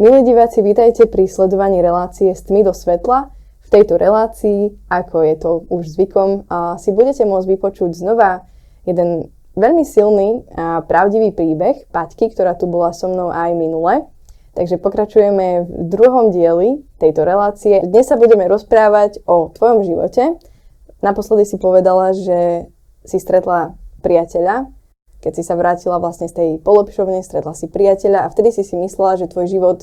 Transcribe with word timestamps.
Milí 0.00 0.24
diváci, 0.24 0.64
vítajte 0.64 1.04
pri 1.04 1.28
sledovaní 1.28 1.84
relácie 1.84 2.32
s 2.32 2.48
tmy 2.48 2.64
do 2.64 2.72
svetla. 2.72 3.36
V 3.60 3.68
tejto 3.68 4.00
relácii, 4.00 4.88
ako 4.88 5.16
je 5.28 5.34
to 5.36 5.50
už 5.68 5.92
zvykom, 5.92 6.48
si 6.80 6.88
budete 6.88 7.28
môcť 7.28 7.44
vypočuť 7.44 7.92
znova 7.92 8.48
jeden 8.88 9.28
veľmi 9.60 9.84
silný 9.84 10.48
a 10.56 10.80
pravdivý 10.88 11.36
príbeh 11.36 11.84
Paťky, 11.92 12.32
ktorá 12.32 12.56
tu 12.56 12.64
bola 12.64 12.96
so 12.96 13.12
mnou 13.12 13.28
aj 13.28 13.52
minule. 13.52 14.08
Takže 14.56 14.80
pokračujeme 14.80 15.68
v 15.68 15.84
druhom 15.92 16.32
dieli 16.32 16.80
tejto 16.96 17.20
relácie. 17.28 17.84
Dnes 17.84 18.08
sa 18.08 18.16
budeme 18.16 18.48
rozprávať 18.48 19.20
o 19.28 19.52
tvojom 19.52 19.84
živote. 19.84 20.40
Naposledy 21.04 21.44
si 21.44 21.60
povedala, 21.60 22.16
že 22.16 22.72
si 23.04 23.20
stretla 23.20 23.76
priateľa, 24.00 24.64
keď 25.20 25.32
si 25.36 25.42
sa 25.44 25.54
vrátila 25.56 26.00
vlastne 26.00 26.26
z 26.26 26.34
tej 26.36 26.50
polepšovne, 26.64 27.20
stretla 27.20 27.52
si 27.52 27.68
priateľa 27.68 28.24
a 28.24 28.30
vtedy 28.32 28.52
si 28.52 28.64
si 28.64 28.74
myslela, 28.76 29.20
že 29.20 29.28
tvoj 29.28 29.46
život 29.46 29.78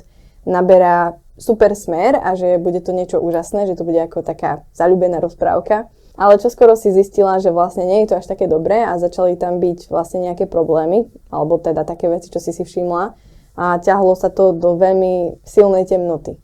naberá 0.46 1.22
super 1.38 1.78
smer 1.78 2.18
a 2.18 2.34
že 2.34 2.58
bude 2.58 2.82
to 2.82 2.92
niečo 2.92 3.22
úžasné, 3.22 3.70
že 3.70 3.78
to 3.78 3.86
bude 3.86 4.02
ako 4.02 4.26
taká 4.26 4.66
zalúbená 4.74 5.22
rozprávka. 5.22 5.90
Ale 6.18 6.42
čo 6.42 6.50
skoro 6.50 6.74
si 6.74 6.90
zistila, 6.90 7.38
že 7.38 7.54
vlastne 7.54 7.86
nie 7.86 8.02
je 8.02 8.10
to 8.10 8.18
až 8.18 8.26
také 8.26 8.50
dobré 8.50 8.82
a 8.82 8.98
začali 8.98 9.38
tam 9.38 9.62
byť 9.62 9.94
vlastne 9.94 10.26
nejaké 10.26 10.50
problémy, 10.50 11.06
alebo 11.30 11.62
teda 11.62 11.86
také 11.86 12.10
veci, 12.10 12.34
čo 12.34 12.42
si 12.42 12.50
si 12.50 12.66
všimla 12.66 13.14
a 13.58 13.78
ťahlo 13.78 14.18
sa 14.18 14.34
to 14.34 14.54
do 14.54 14.78
veľmi 14.78 15.42
silnej 15.46 15.86
temnoty. 15.86 16.42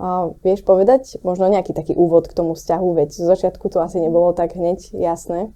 A 0.00 0.32
vieš 0.40 0.64
povedať 0.64 1.20
možno 1.20 1.52
nejaký 1.52 1.76
taký 1.76 1.92
úvod 1.92 2.28
k 2.28 2.36
tomu 2.36 2.56
vzťahu, 2.56 2.88
veď 2.96 3.08
z 3.12 3.24
začiatku 3.28 3.68
to 3.68 3.84
asi 3.84 4.00
nebolo 4.00 4.32
tak 4.32 4.56
hneď 4.56 4.96
jasné. 4.96 5.52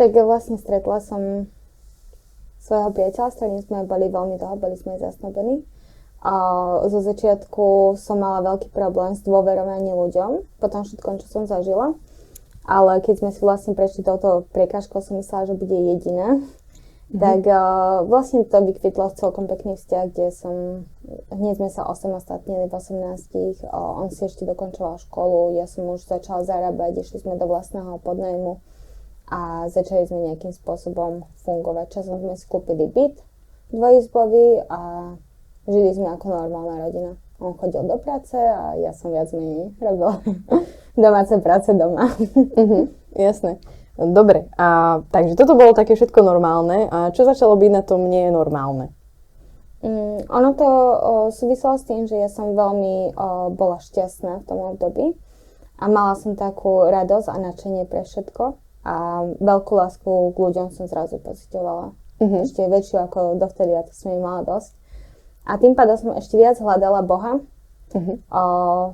Tak 0.00 0.16
vlastne 0.16 0.56
stretla 0.56 0.96
som 1.04 1.52
svojho 2.56 2.88
priateľa, 2.88 3.28
s 3.28 3.36
ktorým 3.36 3.60
sme 3.60 3.84
boli 3.84 4.08
veľmi 4.08 4.40
dlho, 4.40 4.56
boli 4.56 4.72
sme 4.72 4.96
zasnobení. 4.96 5.60
A 6.24 6.32
zo 6.88 7.04
začiatku 7.04 8.00
som 8.00 8.16
mala 8.16 8.40
veľký 8.40 8.72
problém 8.72 9.12
s 9.12 9.20
dôverovaním 9.28 9.92
ľuďom, 9.92 10.30
po 10.56 10.66
tom 10.72 10.88
všetkom, 10.88 11.20
čo 11.20 11.28
som 11.28 11.42
zažila. 11.44 12.00
Ale 12.64 13.04
keď 13.04 13.20
sme 13.20 13.30
si 13.32 13.44
vlastne 13.44 13.76
prešli 13.76 14.00
touto 14.00 14.48
prekažkou, 14.56 15.04
som 15.04 15.20
myslela, 15.20 15.52
že 15.52 15.60
bude 15.60 15.76
jediná. 15.76 16.40
Mm-hmm. 16.40 17.20
Tak 17.20 17.40
uh, 17.44 17.60
vlastne 18.08 18.48
to 18.48 18.56
vykvitlo 18.56 19.12
celkom 19.20 19.52
pekný 19.52 19.76
vzťah, 19.76 20.04
kde 20.16 20.32
som, 20.32 20.54
hneď 21.28 21.60
sme 21.60 21.68
sa 21.68 21.84
osamostatnili 21.84 22.68
v 22.68 22.72
18. 22.72 23.68
Uh, 23.68 24.00
on 24.00 24.08
si 24.08 24.24
ešte 24.24 24.48
dokončoval 24.48 24.96
školu, 24.96 25.60
ja 25.60 25.68
som 25.68 25.84
už 25.92 26.08
začala 26.08 26.40
zarábať, 26.40 27.04
išli 27.04 27.20
sme 27.20 27.36
do 27.36 27.44
vlastného 27.44 28.00
podnajmu 28.00 28.64
a 29.30 29.70
začali 29.70 30.10
sme 30.10 30.26
nejakým 30.26 30.50
spôsobom 30.50 31.24
fungovať. 31.46 32.02
Časom 32.02 32.18
sme 32.18 32.34
si 32.34 32.44
kúpili 32.50 32.90
byt 32.90 33.22
dvojizbový 33.70 34.66
a 34.66 35.14
žili 35.70 35.90
sme 35.94 36.10
ako 36.18 36.26
normálna 36.34 36.76
rodina. 36.82 37.12
On 37.40 37.54
chodil 37.56 37.86
do 37.86 37.96
práce 37.96 38.36
a 38.36 38.76
ja 38.76 38.92
som 38.92 39.14
viac 39.14 39.30
menej 39.32 39.72
robila 39.86 40.20
domáce 40.98 41.38
práce 41.38 41.70
doma. 41.72 42.10
uh-huh, 42.10 42.90
jasné. 43.16 43.62
Dobre, 44.00 44.48
a 44.56 45.00
takže 45.12 45.36
toto 45.36 45.54
bolo 45.54 45.76
také 45.76 45.92
všetko 45.92 46.24
normálne. 46.24 46.88
A 46.88 47.12
čo 47.12 47.28
začalo 47.28 47.54
byť 47.56 47.70
na 47.70 47.82
tom 47.84 48.08
nie 48.08 48.28
je 48.28 48.32
normálne? 48.32 48.96
Mm, 49.80 50.28
ono 50.28 50.50
to 50.56 50.68
o, 50.68 50.94
súviselo 51.32 51.80
s 51.80 51.88
tým, 51.88 52.04
že 52.04 52.16
ja 52.16 52.28
som 52.28 52.52
veľmi 52.52 53.16
o, 53.16 53.48
bola 53.52 53.80
šťastná 53.80 54.44
v 54.44 54.46
tom 54.48 54.60
období 54.76 55.16
a 55.80 55.84
mala 55.88 56.12
som 56.20 56.36
takú 56.36 56.84
radosť 56.84 57.28
a 57.32 57.36
nadšenie 57.40 57.88
pre 57.88 58.04
všetko 58.04 58.59
a 58.84 59.28
veľkú 59.38 59.72
lásku 59.76 60.08
k 60.08 60.36
ľuďom 60.36 60.72
som 60.72 60.88
zrazu 60.88 61.20
pocitovala. 61.20 61.92
Uh-huh. 62.20 62.40
Ešte 62.44 62.64
väčšiu 62.64 62.96
ako 63.04 63.36
dovtedy, 63.36 63.72
a 63.76 63.84
to 63.84 63.92
som 63.92 64.12
jej 64.12 64.20
mala 64.20 64.44
dosť. 64.44 64.72
A 65.48 65.56
tým 65.56 65.72
pádom 65.72 65.96
som 65.96 66.10
ešte 66.16 66.36
viac 66.36 66.56
hľadala 66.60 67.04
Boha. 67.04 67.40
Uh-huh. 67.90 68.16
O, 68.30 68.42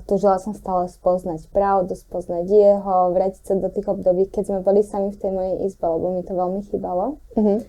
tužila 0.09 0.41
som 0.41 0.56
stále 0.56 0.88
spoznať 0.88 1.53
pravdu, 1.53 1.93
spoznať 1.93 2.49
Jeho, 2.49 3.12
vrátiť 3.12 3.43
sa 3.44 3.55
do 3.61 3.69
tých 3.69 3.87
období, 3.87 4.31
keď 4.33 4.43
sme 4.49 4.59
boli 4.65 4.81
sami 4.81 5.12
v 5.12 5.21
tej 5.21 5.31
mojej 5.34 5.56
izbe, 5.69 5.84
lebo 5.84 6.06
mi 6.16 6.22
to 6.25 6.32
veľmi 6.32 6.61
chýbalo. 6.66 7.21
Uh-huh. 7.37 7.61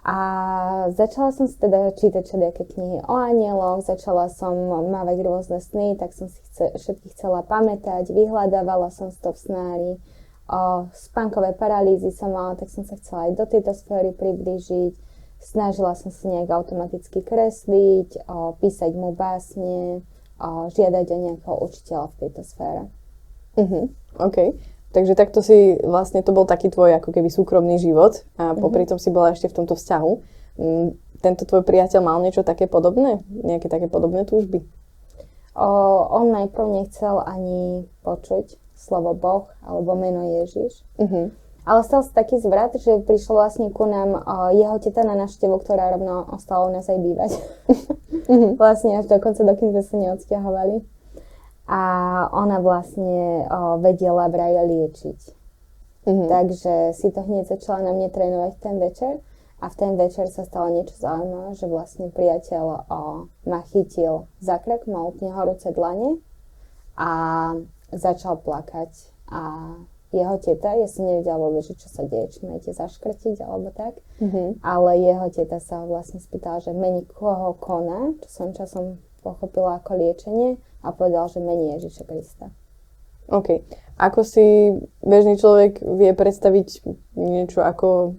A 0.00 0.16
začala 0.96 1.30
som 1.36 1.44
si 1.44 1.60
teda 1.60 1.92
čítať 1.92 2.24
všelijaké 2.24 2.64
knihy 2.72 3.04
o 3.04 3.14
anieloch, 3.20 3.84
začala 3.84 4.32
som 4.32 4.56
mávať 4.88 5.20
rôzne 5.20 5.60
sny, 5.60 6.00
tak 6.00 6.16
som 6.16 6.32
si 6.32 6.40
chce, 6.48 6.72
všetky 6.80 7.12
chcela 7.12 7.44
pamätať, 7.44 8.08
vyhľadávala 8.08 8.88
som 8.88 9.12
si 9.12 9.20
to 9.20 9.36
v 9.36 9.38
snári 9.38 9.92
o 10.50 10.90
spánkové 10.90 11.54
paralýzy 11.54 12.10
som 12.10 12.34
mala, 12.34 12.58
tak 12.58 12.66
som 12.66 12.82
sa 12.82 12.98
chcela 12.98 13.30
aj 13.30 13.38
do 13.38 13.44
tejto 13.46 13.70
sféry 13.70 14.10
priblížiť. 14.10 14.98
Snažila 15.40 15.96
som 15.96 16.12
sa 16.12 16.28
nejak 16.28 16.50
automaticky 16.52 17.24
kresliť, 17.24 18.28
o, 18.28 18.58
písať 18.60 18.92
mu 18.92 19.14
básne, 19.14 20.04
o, 20.36 20.68
žiadať 20.68 21.06
o 21.06 21.16
nejakého 21.16 21.56
učiteľa 21.56 22.06
v 22.12 22.18
tejto 22.26 22.42
sfére. 22.44 22.82
Uh-huh. 23.56 23.88
OK. 24.20 24.58
Takže 24.90 25.14
takto 25.14 25.38
si, 25.40 25.78
vlastne 25.86 26.20
to 26.20 26.34
bol 26.34 26.44
taký 26.44 26.66
tvoj 26.66 26.98
ako 26.98 27.14
keby 27.14 27.30
súkromný 27.30 27.78
život 27.78 28.26
a 28.34 28.52
uh-huh. 28.52 28.58
popri 28.58 28.84
tom 28.90 28.98
si 28.98 29.08
bola 29.08 29.32
ešte 29.32 29.48
v 29.48 29.56
tomto 29.62 29.78
vzťahu. 29.78 30.12
Mm, 30.60 30.88
tento 31.22 31.46
tvoj 31.46 31.62
priateľ 31.62 32.00
mal 32.02 32.18
niečo 32.20 32.42
také 32.42 32.66
podobné? 32.66 33.22
Nejaké 33.30 33.70
také 33.70 33.86
podobné 33.86 34.26
túžby? 34.26 34.66
O, 35.54 35.68
on 36.10 36.34
najprv 36.34 36.84
nechcel 36.84 37.22
ani 37.22 37.86
počuť 38.02 38.60
slovo 38.80 39.12
Boh 39.12 39.44
alebo 39.60 39.92
meno 39.92 40.24
Ježiš. 40.40 40.80
Uh-huh. 40.96 41.28
Ale 41.68 41.80
stal 41.84 42.00
sa 42.00 42.24
taký 42.24 42.40
zvrat, 42.40 42.72
že 42.80 43.04
prišlo 43.04 43.36
vlastne 43.36 43.68
ku 43.68 43.84
nám 43.84 44.16
uh, 44.16 44.48
jeho 44.56 44.80
teta 44.80 45.04
na 45.04 45.12
návštevu, 45.12 45.60
ktorá 45.60 45.92
rovno 45.92 46.24
ostala 46.32 46.66
u 46.66 46.72
nás 46.72 46.88
aj 46.88 46.98
bývať. 46.98 47.30
uh-huh. 47.36 48.56
vlastne 48.60 48.96
až 48.96 49.06
dokonca, 49.12 49.44
dokým 49.44 49.76
sme 49.76 49.84
sa 49.84 49.94
neodsťahovali. 50.00 50.76
A 51.70 51.82
ona 52.34 52.58
vlastne 52.58 53.46
uh, 53.46 53.78
vedela 53.78 54.26
vraj 54.32 54.56
liečiť. 54.64 55.20
Uh-huh. 56.08 56.26
Takže 56.32 56.96
si 56.96 57.12
to 57.12 57.20
hneď 57.20 57.52
začala 57.52 57.86
na 57.86 57.92
mne 57.92 58.08
trénovať 58.08 58.52
ten 58.64 58.80
večer. 58.80 59.20
A 59.60 59.68
v 59.68 59.76
ten 59.76 59.92
večer 60.00 60.24
sa 60.32 60.48
stalo 60.48 60.72
niečo 60.72 60.96
zaujímavé, 60.96 61.52
že 61.52 61.68
vlastne 61.68 62.08
priateľ 62.08 62.64
o, 62.64 63.28
ma 63.44 63.60
chytil 63.68 64.24
za 64.40 64.56
krk, 64.56 64.88
mal 64.88 65.12
úplne 65.12 65.36
horúce 65.36 65.68
dlane 65.68 66.16
a 66.96 67.10
začal 67.92 68.38
plakať 68.42 68.90
a 69.30 69.42
jeho 70.10 70.36
teta, 70.42 70.74
ja 70.74 70.90
si 70.90 71.06
nevedela 71.06 71.38
vôbec, 71.38 71.62
čo 71.62 71.86
sa 71.86 72.02
deje, 72.02 72.34
či 72.34 72.38
máte 72.42 72.74
zaškrtiť 72.74 73.38
alebo 73.46 73.70
tak, 73.70 73.94
mm-hmm. 74.18 74.58
ale 74.58 74.98
jeho 74.98 75.30
teta 75.30 75.62
sa 75.62 75.86
vlastne 75.86 76.18
spýtala, 76.18 76.58
že 76.58 76.74
mení 76.74 77.06
koho 77.06 77.54
koná, 77.54 78.18
čo 78.26 78.28
som 78.28 78.48
časom 78.50 78.98
pochopila 79.22 79.78
ako 79.78 79.94
liečenie 79.94 80.58
a 80.82 80.90
povedal, 80.90 81.30
že 81.30 81.38
mení 81.38 81.78
Ježiša 81.78 82.04
Krista. 82.10 82.50
OK. 83.30 83.62
Ako 84.02 84.26
si 84.26 84.74
bežný 85.04 85.38
človek 85.38 85.78
vie 85.78 86.10
predstaviť 86.10 86.82
niečo 87.14 87.62
ako 87.62 88.18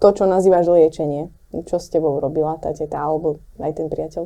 to, 0.00 0.08
čo 0.16 0.24
nazývaš 0.24 0.72
liečenie? 0.72 1.28
Čo 1.68 1.76
s 1.76 1.92
tebou 1.92 2.16
robila 2.16 2.56
tá 2.56 2.72
teta 2.72 2.96
alebo 2.96 3.44
aj 3.60 3.72
ten 3.76 3.92
priateľ? 3.92 4.24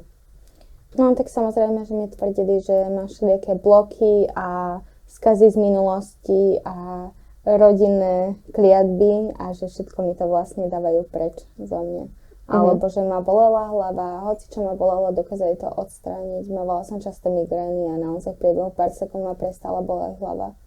No 0.99 1.15
tak 1.15 1.31
samozrejme, 1.31 1.87
že 1.87 1.95
mi 1.95 2.11
tvrdili, 2.11 2.59
že 2.59 2.91
máš 2.91 3.19
všelijaké 3.19 3.55
bloky 3.63 4.27
a 4.35 4.81
skazy 5.07 5.51
z 5.51 5.57
minulosti 5.59 6.59
a 6.67 7.11
rodinné 7.47 8.37
kliatby 8.53 9.39
a 9.39 9.55
že 9.55 9.71
všetko 9.71 9.99
mi 10.03 10.13
to 10.19 10.27
vlastne 10.27 10.67
dávajú 10.67 11.07
preč 11.09 11.47
zo 11.57 11.79
mňa. 11.79 12.05
Mm-hmm. 12.11 12.51
Alebo 12.51 12.91
že 12.91 13.07
ma 13.07 13.23
bolela 13.23 13.71
hlava, 13.71 14.27
hoci 14.27 14.51
čo 14.51 14.67
ma 14.67 14.75
bolelo, 14.75 15.15
dokázali 15.15 15.55
to 15.55 15.71
odstrániť. 15.71 16.51
Mávala 16.51 16.83
som 16.83 16.99
často 16.99 17.31
migrény 17.31 17.95
a 17.95 18.03
naozaj 18.03 18.35
priebehu 18.35 18.75
pár 18.75 18.91
sekúnd 18.91 19.23
ma 19.23 19.39
prestala 19.39 19.87
boleť 19.87 20.19
hlava. 20.19 20.59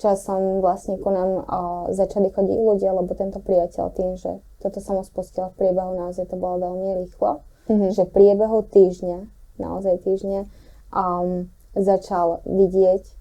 Časom 0.00 0.64
vlastne 0.64 0.96
ku 0.96 1.10
nám 1.12 1.42
o, 1.42 1.44
začali 1.90 2.30
chodiť 2.30 2.58
ľudia, 2.62 2.94
lebo 2.94 3.12
tento 3.18 3.42
priateľ 3.42 3.84
tým, 3.92 4.14
že 4.16 4.40
toto 4.62 4.80
sa 4.80 4.94
mu 4.94 5.02
spustilo 5.02 5.52
v 5.52 5.58
priebehu, 5.58 5.92
naozaj 5.92 6.32
to 6.32 6.38
bolo 6.38 6.64
veľmi 6.64 7.04
rýchlo, 7.04 7.44
mm-hmm. 7.68 7.90
že 7.92 8.06
v 8.06 8.14
priebehu 8.14 8.62
týždňa 8.64 9.37
naozaj 9.60 10.02
týždne, 10.02 10.46
um, 10.90 11.52
začal 11.76 12.42
vidieť 12.48 13.18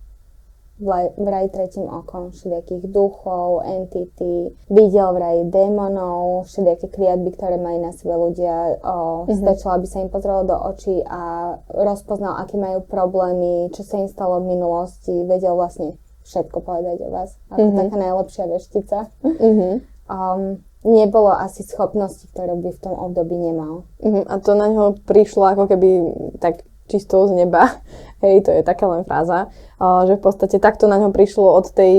vraj 1.18 1.50
tretím 1.50 1.90
okom 1.90 2.30
všelijakých 2.30 2.86
duchov, 2.94 3.66
entity, 3.66 4.54
videl 4.70 5.10
vraj 5.18 5.50
démonov, 5.50 6.46
všelijaké 6.46 6.94
kliatby, 6.94 7.34
ktoré 7.34 7.58
majú 7.58 7.82
na 7.82 7.92
sebe 7.98 8.14
ľudia, 8.14 8.78
o, 8.86 9.26
mm-hmm. 9.26 9.42
stačilo, 9.42 9.74
aby 9.74 9.88
sa 9.90 10.06
im 10.06 10.14
pozrelo 10.14 10.46
do 10.46 10.54
očí 10.54 11.02
a 11.02 11.54
rozpoznal, 11.74 12.38
aké 12.46 12.62
majú 12.62 12.86
problémy, 12.86 13.74
čo 13.74 13.82
sa 13.82 13.98
im 13.98 14.06
stalo 14.06 14.38
v 14.38 14.54
minulosti, 14.54 15.26
vedel 15.26 15.58
vlastne 15.58 15.98
všetko 16.30 16.62
povedať 16.62 17.02
o 17.02 17.10
vás. 17.10 17.34
Ako 17.50 17.58
mm-hmm. 17.58 17.80
taká 17.82 17.96
najlepšia 17.98 18.46
veštica. 18.46 18.98
Mm-hmm. 19.26 19.74
Um, 20.08 20.62
nebolo 20.86 21.34
asi 21.34 21.66
schopnosti, 21.66 22.28
ktoré 22.30 22.54
by 22.54 22.70
v 22.74 22.82
tom 22.84 22.94
období 22.94 23.34
nemal. 23.38 23.88
Uh-huh. 24.02 24.24
A 24.28 24.38
to 24.38 24.54
na 24.54 24.70
ňo 24.70 24.98
prišlo 25.06 25.58
ako 25.58 25.64
keby 25.70 25.90
tak 26.38 26.66
čisto 26.88 27.28
z 27.28 27.36
neba. 27.46 27.82
Hej, 28.24 28.50
to 28.50 28.52
je 28.52 28.66
taká 28.66 28.90
len 28.90 29.06
fráza, 29.06 29.54
že 29.80 30.18
v 30.18 30.24
podstate 30.24 30.58
takto 30.58 30.90
na 30.90 30.98
ňo 30.98 31.14
prišlo 31.14 31.46
od, 31.46 31.70
tej, 31.70 31.96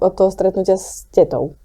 od 0.00 0.12
toho 0.16 0.30
stretnutia 0.32 0.80
s 0.80 1.04
tetou. 1.12 1.58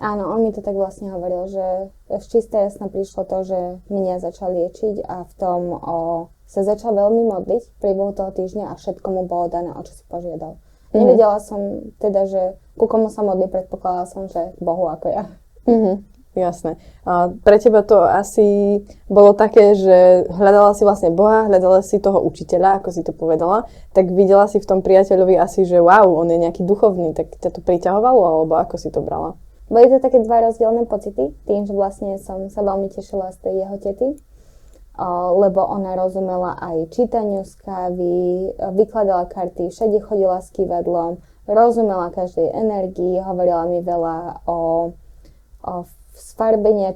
Áno, 0.00 0.32
on 0.32 0.48
mi 0.48 0.50
to 0.50 0.64
tak 0.64 0.72
vlastne 0.72 1.12
hovoril, 1.12 1.44
že 1.44 1.92
v 2.08 2.24
čisté 2.24 2.64
jasno 2.64 2.88
prišlo 2.88 3.28
to, 3.28 3.44
že 3.44 3.60
mňa 3.92 4.16
začal 4.16 4.48
liečiť 4.56 5.04
a 5.04 5.28
v 5.28 5.32
tom 5.36 5.76
o, 5.76 5.96
sa 6.48 6.64
začal 6.64 6.96
veľmi 6.96 7.28
modliť 7.28 7.62
v 7.68 7.76
priebehu 7.84 8.16
toho 8.16 8.32
týždňa 8.32 8.72
a 8.72 8.80
všetko 8.80 9.06
mu 9.12 9.28
bolo 9.28 9.52
dané, 9.52 9.76
o 9.76 9.84
čo 9.84 9.92
si 9.92 10.00
požiadal. 10.08 10.56
Mm-hmm. 10.56 10.96
Nevedela 11.04 11.36
som 11.36 11.92
teda, 12.00 12.24
že 12.24 12.56
ku 12.80 12.88
komu 12.88 13.12
sa 13.12 13.20
modlí, 13.20 13.52
predpokladala 13.52 14.08
som, 14.08 14.24
že 14.24 14.56
Bohu 14.56 14.88
ako 14.88 15.12
ja. 15.12 15.28
Mm-hmm. 15.66 15.96
Jasné. 16.30 16.78
A 17.02 17.26
pre 17.42 17.58
teba 17.58 17.82
to 17.82 18.06
asi 18.06 18.78
bolo 19.10 19.34
také, 19.34 19.74
že 19.74 20.30
hľadala 20.30 20.78
si 20.78 20.86
vlastne 20.86 21.10
Boha, 21.10 21.50
hľadala 21.50 21.82
si 21.82 21.98
toho 21.98 22.22
učiteľa, 22.22 22.78
ako 22.78 22.88
si 22.94 23.02
to 23.02 23.10
povedala, 23.10 23.66
tak 23.90 24.14
videla 24.14 24.46
si 24.46 24.62
v 24.62 24.68
tom 24.68 24.78
priateľovi 24.78 25.34
asi, 25.34 25.66
že 25.66 25.82
wow, 25.82 26.06
on 26.06 26.30
je 26.30 26.38
nejaký 26.38 26.62
duchovný, 26.62 27.18
tak 27.18 27.34
ťa 27.34 27.50
to 27.50 27.60
priťahovalo, 27.66 28.22
alebo 28.22 28.54
ako 28.62 28.78
si 28.78 28.94
to 28.94 29.02
brala? 29.02 29.34
Boli 29.66 29.90
to 29.90 29.98
také 29.98 30.22
dva 30.22 30.46
rozdielne 30.46 30.86
pocity, 30.86 31.34
tým, 31.50 31.66
že 31.66 31.74
vlastne 31.74 32.14
som 32.22 32.46
sa 32.46 32.62
veľmi 32.62 32.94
tešila 32.94 33.34
z 33.34 33.38
tej 33.50 33.54
jeho 33.66 33.76
tety, 33.82 34.08
lebo 35.34 35.66
ona 35.66 35.98
rozumela 35.98 36.62
aj 36.62 36.94
čítaniu 36.94 37.42
z 37.42 37.58
kávy, 37.58 38.14
vykladala 38.78 39.26
karty, 39.26 39.66
všade 39.70 39.98
chodila 40.06 40.38
s 40.38 40.54
kývadlom, 40.54 41.18
rozumela 41.50 42.14
každej 42.14 42.54
energii, 42.54 43.18
hovorila 43.18 43.66
mi 43.66 43.82
veľa 43.82 44.46
o, 44.46 44.56
o 45.70 45.86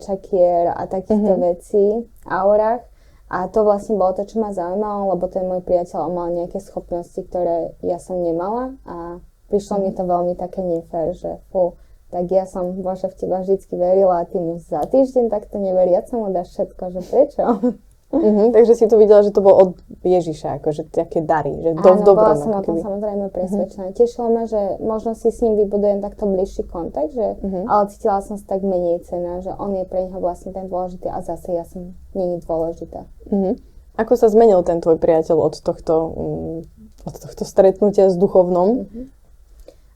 čakier 0.02 0.74
a 0.74 0.82
takýchto 0.90 1.38
mm-hmm. 1.38 1.46
vecí, 1.54 1.86
aurách. 2.26 2.82
A 3.30 3.48
to 3.48 3.64
vlastne 3.64 3.96
bolo 3.96 4.12
to, 4.14 4.28
čo 4.28 4.38
ma 4.38 4.52
zaujímalo, 4.52 5.16
lebo 5.16 5.26
ten 5.32 5.48
môj 5.48 5.64
priateľ 5.64 6.12
mal 6.12 6.28
nejaké 6.30 6.60
schopnosti, 6.60 7.16
ktoré 7.18 7.72
ja 7.80 7.96
som 7.96 8.20
nemala 8.20 8.76
a 8.84 9.18
prišlo 9.48 9.80
mi 9.80 9.90
to 9.96 10.04
veľmi 10.04 10.36
také 10.36 10.60
nefér, 10.60 11.16
že 11.16 11.40
fú, 11.48 11.74
tak 12.12 12.30
ja 12.30 12.46
som 12.46 12.78
Bože 12.78 13.10
v 13.10 13.16
teba 13.16 13.42
vždy 13.42 13.64
verila 13.74 14.22
a 14.22 14.28
ty 14.28 14.38
mi 14.38 14.60
za 14.60 14.86
týždeň 14.86 15.32
takto 15.32 15.58
neveriac 15.58 16.06
som 16.06 16.22
mu 16.22 16.30
dáš 16.30 16.54
všetko, 16.54 16.82
že 16.94 17.00
prečo? 17.10 17.42
Mm-hmm, 18.14 18.48
takže 18.54 18.72
si 18.78 18.86
to 18.86 18.94
videla, 18.94 19.26
že 19.26 19.34
to 19.34 19.42
bolo 19.42 19.56
od 19.58 19.70
Ježiša, 20.06 20.62
akože 20.62 20.94
také 20.94 21.18
dary, 21.18 21.50
že 21.58 21.74
do, 21.74 21.82
Áno, 21.82 22.06
dobrom. 22.06 22.22
bola 22.22 22.36
som 22.38 22.52
o 22.54 22.62
tom 22.62 22.78
samozrejme 22.78 23.26
presvedčená. 23.34 23.90
Mm-hmm. 23.90 23.98
Tešilo 23.98 24.26
ma, 24.30 24.42
že 24.46 24.60
možno 24.78 25.18
si 25.18 25.34
s 25.34 25.42
ním 25.42 25.58
vybudujem 25.58 25.98
takto 25.98 26.30
bližší 26.30 26.62
kontakt, 26.70 27.10
že, 27.10 27.42
mm-hmm. 27.42 27.64
ale 27.66 27.82
cítila 27.90 28.22
som 28.22 28.38
sa 28.38 28.46
tak 28.54 28.62
menej 28.62 29.02
cena, 29.02 29.42
že 29.42 29.50
on 29.58 29.74
je 29.74 29.84
pre 29.84 30.06
neho 30.06 30.18
vlastne 30.22 30.54
ten 30.54 30.70
dôležitý 30.70 31.10
a 31.10 31.18
zase 31.26 31.52
ja 31.52 31.66
som 31.66 31.98
není 32.14 32.38
dôležitá. 32.40 33.04
Mm-hmm. 33.34 33.54
Ako 33.94 34.18
sa 34.18 34.26
zmenil 34.30 34.62
ten 34.66 34.82
tvoj 34.82 34.98
priateľ 34.98 35.38
od 35.38 35.54
tohto, 35.62 35.94
um, 36.10 36.58
od 37.06 37.14
tohto 37.14 37.42
stretnutia 37.46 38.10
s 38.10 38.18
duchovnom? 38.18 38.86
Mm-hmm. 38.86 39.04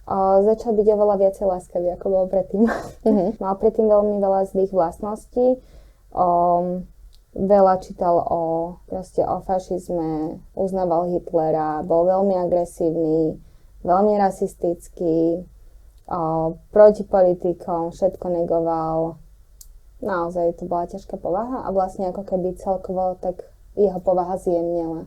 O, 0.09 0.41
začal 0.41 0.73
byť 0.73 0.87
oveľa 0.89 1.17
viacej 1.21 1.45
láskavý, 1.45 1.93
ako 1.93 2.07
bol 2.09 2.25
predtým. 2.33 2.65
Mm-hmm. 3.05 3.29
Mal 3.43 3.55
predtým 3.61 3.87
veľmi 3.91 4.17
veľa 4.23 4.49
zlých 4.49 4.73
vlastností. 4.73 5.61
O, 6.17 6.27
veľa 7.39 7.79
čítal 7.79 8.19
o, 8.19 8.43
proste 8.91 9.23
o 9.23 9.39
fašizme, 9.47 10.43
uznával 10.59 11.15
Hitlera, 11.15 11.87
bol 11.87 12.11
veľmi 12.11 12.35
agresívny, 12.35 13.39
veľmi 13.87 14.19
rasistický, 14.19 15.47
o, 16.11 16.21
proti 16.75 17.07
politikom, 17.07 17.95
všetko 17.95 18.27
negoval. 18.43 19.23
Naozaj 20.03 20.59
to 20.59 20.67
bola 20.67 20.91
ťažká 20.91 21.19
povaha 21.19 21.63
a 21.67 21.71
vlastne 21.71 22.11
ako 22.11 22.27
keby 22.27 22.59
celkovo 22.59 23.19
tak 23.19 23.47
jeho 23.79 23.99
povaha 24.03 24.39
zjemnela. 24.39 25.07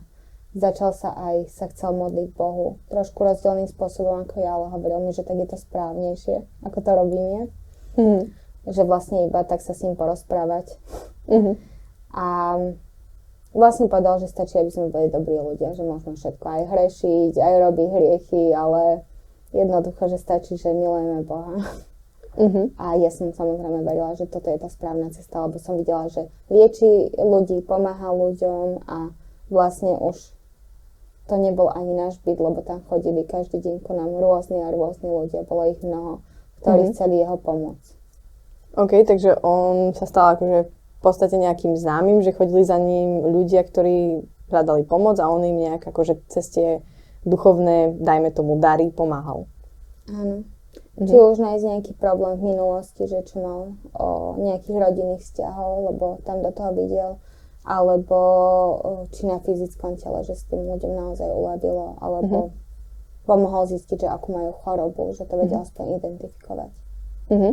Začal 0.52 0.92
sa 0.92 1.16
aj, 1.16 1.48
sa 1.48 1.64
chcel 1.72 1.96
modliť 1.96 2.36
Bohu. 2.36 2.76
Trošku 2.92 3.24
rozdielným 3.24 3.72
spôsobom 3.72 4.28
ako 4.28 4.36
ja, 4.44 4.52
ale 4.52 4.68
hovoril 4.68 5.00
mi, 5.08 5.12
že 5.16 5.24
tak 5.24 5.40
je 5.40 5.48
to 5.48 5.56
správnejšie, 5.56 6.44
ako 6.60 6.78
to 6.84 6.90
robím 6.92 7.28
ja. 7.32 7.44
Mm. 7.96 8.22
Že 8.68 8.82
vlastne 8.84 9.18
iba 9.32 9.40
tak 9.48 9.64
sa 9.64 9.72
s 9.72 9.80
ním 9.80 9.96
porozprávať. 9.96 10.76
Mm-hmm 11.28 11.71
a 12.12 12.56
vlastne 13.52 13.88
povedal, 13.88 14.20
že 14.20 14.28
stačí, 14.28 14.56
aby 14.56 14.72
sme 14.72 14.92
boli 14.92 15.08
dobrí 15.12 15.36
ľudia, 15.36 15.76
že 15.76 15.84
môžeme 15.84 16.16
všetko 16.16 16.44
aj 16.44 16.62
hrešiť, 16.68 17.32
aj 17.36 17.54
robiť 17.68 17.88
hriechy, 17.88 18.44
ale 18.52 19.04
jednoducho, 19.52 20.08
že 20.08 20.18
stačí, 20.20 20.56
že 20.56 20.72
milujeme 20.72 21.24
Boha. 21.24 21.60
Uh-huh. 22.32 22.72
A 22.80 22.96
ja 22.96 23.12
som 23.12 23.28
samozrejme 23.28 23.84
verila, 23.84 24.16
že 24.16 24.24
toto 24.24 24.48
je 24.48 24.56
tá 24.56 24.72
správna 24.72 25.12
cesta, 25.12 25.44
lebo 25.44 25.60
som 25.60 25.76
videla, 25.76 26.08
že 26.08 26.32
lieči 26.48 27.12
ľudí, 27.20 27.60
pomáha 27.60 28.08
ľuďom 28.08 28.88
a 28.88 29.12
vlastne 29.52 29.92
už 30.00 30.32
to 31.28 31.34
nebol 31.36 31.68
ani 31.68 31.92
náš 31.92 32.16
byt, 32.24 32.40
lebo 32.40 32.64
tam 32.64 32.80
chodili 32.88 33.28
každý 33.28 33.60
deň 33.60 33.84
ku 33.84 33.92
nám 33.92 34.16
rôzni 34.16 34.64
a 34.64 34.72
rôzni 34.72 35.12
ľudia, 35.12 35.44
bolo 35.44 35.68
ich 35.68 35.80
mnoho, 35.84 36.24
ktorí 36.64 36.88
uh-huh. 36.88 36.92
chceli 36.96 37.20
jeho 37.20 37.36
pomôcť. 37.36 38.00
OK, 38.80 39.04
takže 39.04 39.36
on 39.44 39.92
sa 39.92 40.08
stal 40.08 40.32
akože 40.40 40.72
podstate 41.02 41.34
nejakým 41.36 41.74
známym, 41.74 42.22
že 42.22 42.34
chodili 42.34 42.62
za 42.62 42.78
ním 42.78 43.26
ľudia, 43.26 43.66
ktorí 43.66 44.22
hľadali 44.52 44.86
pomoc 44.86 45.18
a 45.18 45.26
on 45.26 45.42
im 45.42 45.58
nejak 45.58 45.82
akože 45.82 46.22
cez 46.28 46.46
tie 46.52 46.68
duchovné, 47.26 47.98
dajme 47.98 48.30
tomu, 48.34 48.58
dary 48.58 48.90
pomáhal. 48.90 49.46
Áno. 50.06 50.46
Mhm. 50.92 51.08
Či 51.08 51.16
už 51.16 51.40
nájsť 51.40 51.64
nejaký 51.64 51.92
problém 51.96 52.36
v 52.36 52.52
minulosti, 52.52 53.08
že 53.08 53.24
čo 53.24 53.40
mal 53.40 53.60
o 53.96 54.36
nejakých 54.36 54.76
rodinných 54.76 55.24
vzťahov, 55.24 55.70
lebo 55.88 56.06
tam 56.28 56.44
do 56.44 56.52
toho 56.52 56.70
videl, 56.76 57.10
alebo 57.64 58.18
či 59.16 59.24
na 59.24 59.40
fyzickom 59.40 59.96
tele, 59.96 60.20
že 60.20 60.36
s 60.36 60.44
tým 60.52 60.68
ľuďom 60.68 60.92
naozaj 60.92 61.28
uľavilo, 61.32 61.96
alebo 61.96 62.52
mm-hmm. 62.52 63.24
pomohol 63.24 63.64
zistiť, 63.72 64.04
že 64.04 64.08
akú 64.12 64.36
majú 64.36 64.52
chorobu, 64.52 65.16
že 65.16 65.24
to 65.24 65.40
vedel 65.40 65.64
mm-hmm. 65.64 65.68
aspoň 65.72 65.86
identifikovať. 65.96 66.72
Mm-hmm. 67.32 67.52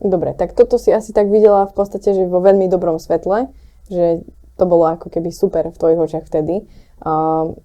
Dobre, 0.00 0.34
tak 0.36 0.52
toto 0.52 0.76
si 0.76 0.92
asi 0.92 1.12
tak 1.12 1.28
videla 1.32 1.68
v 1.68 1.74
podstate, 1.74 2.12
že 2.12 2.28
vo 2.28 2.40
veľmi 2.40 2.68
dobrom 2.68 3.00
svetle, 3.00 3.48
že 3.88 4.24
to 4.54 4.64
bolo 4.64 4.86
ako 4.86 5.10
keby 5.10 5.34
super 5.34 5.66
v 5.66 5.76
tvojich 5.76 6.00
očiach 6.00 6.24
vtedy. 6.28 6.64
Uh, 7.02 7.58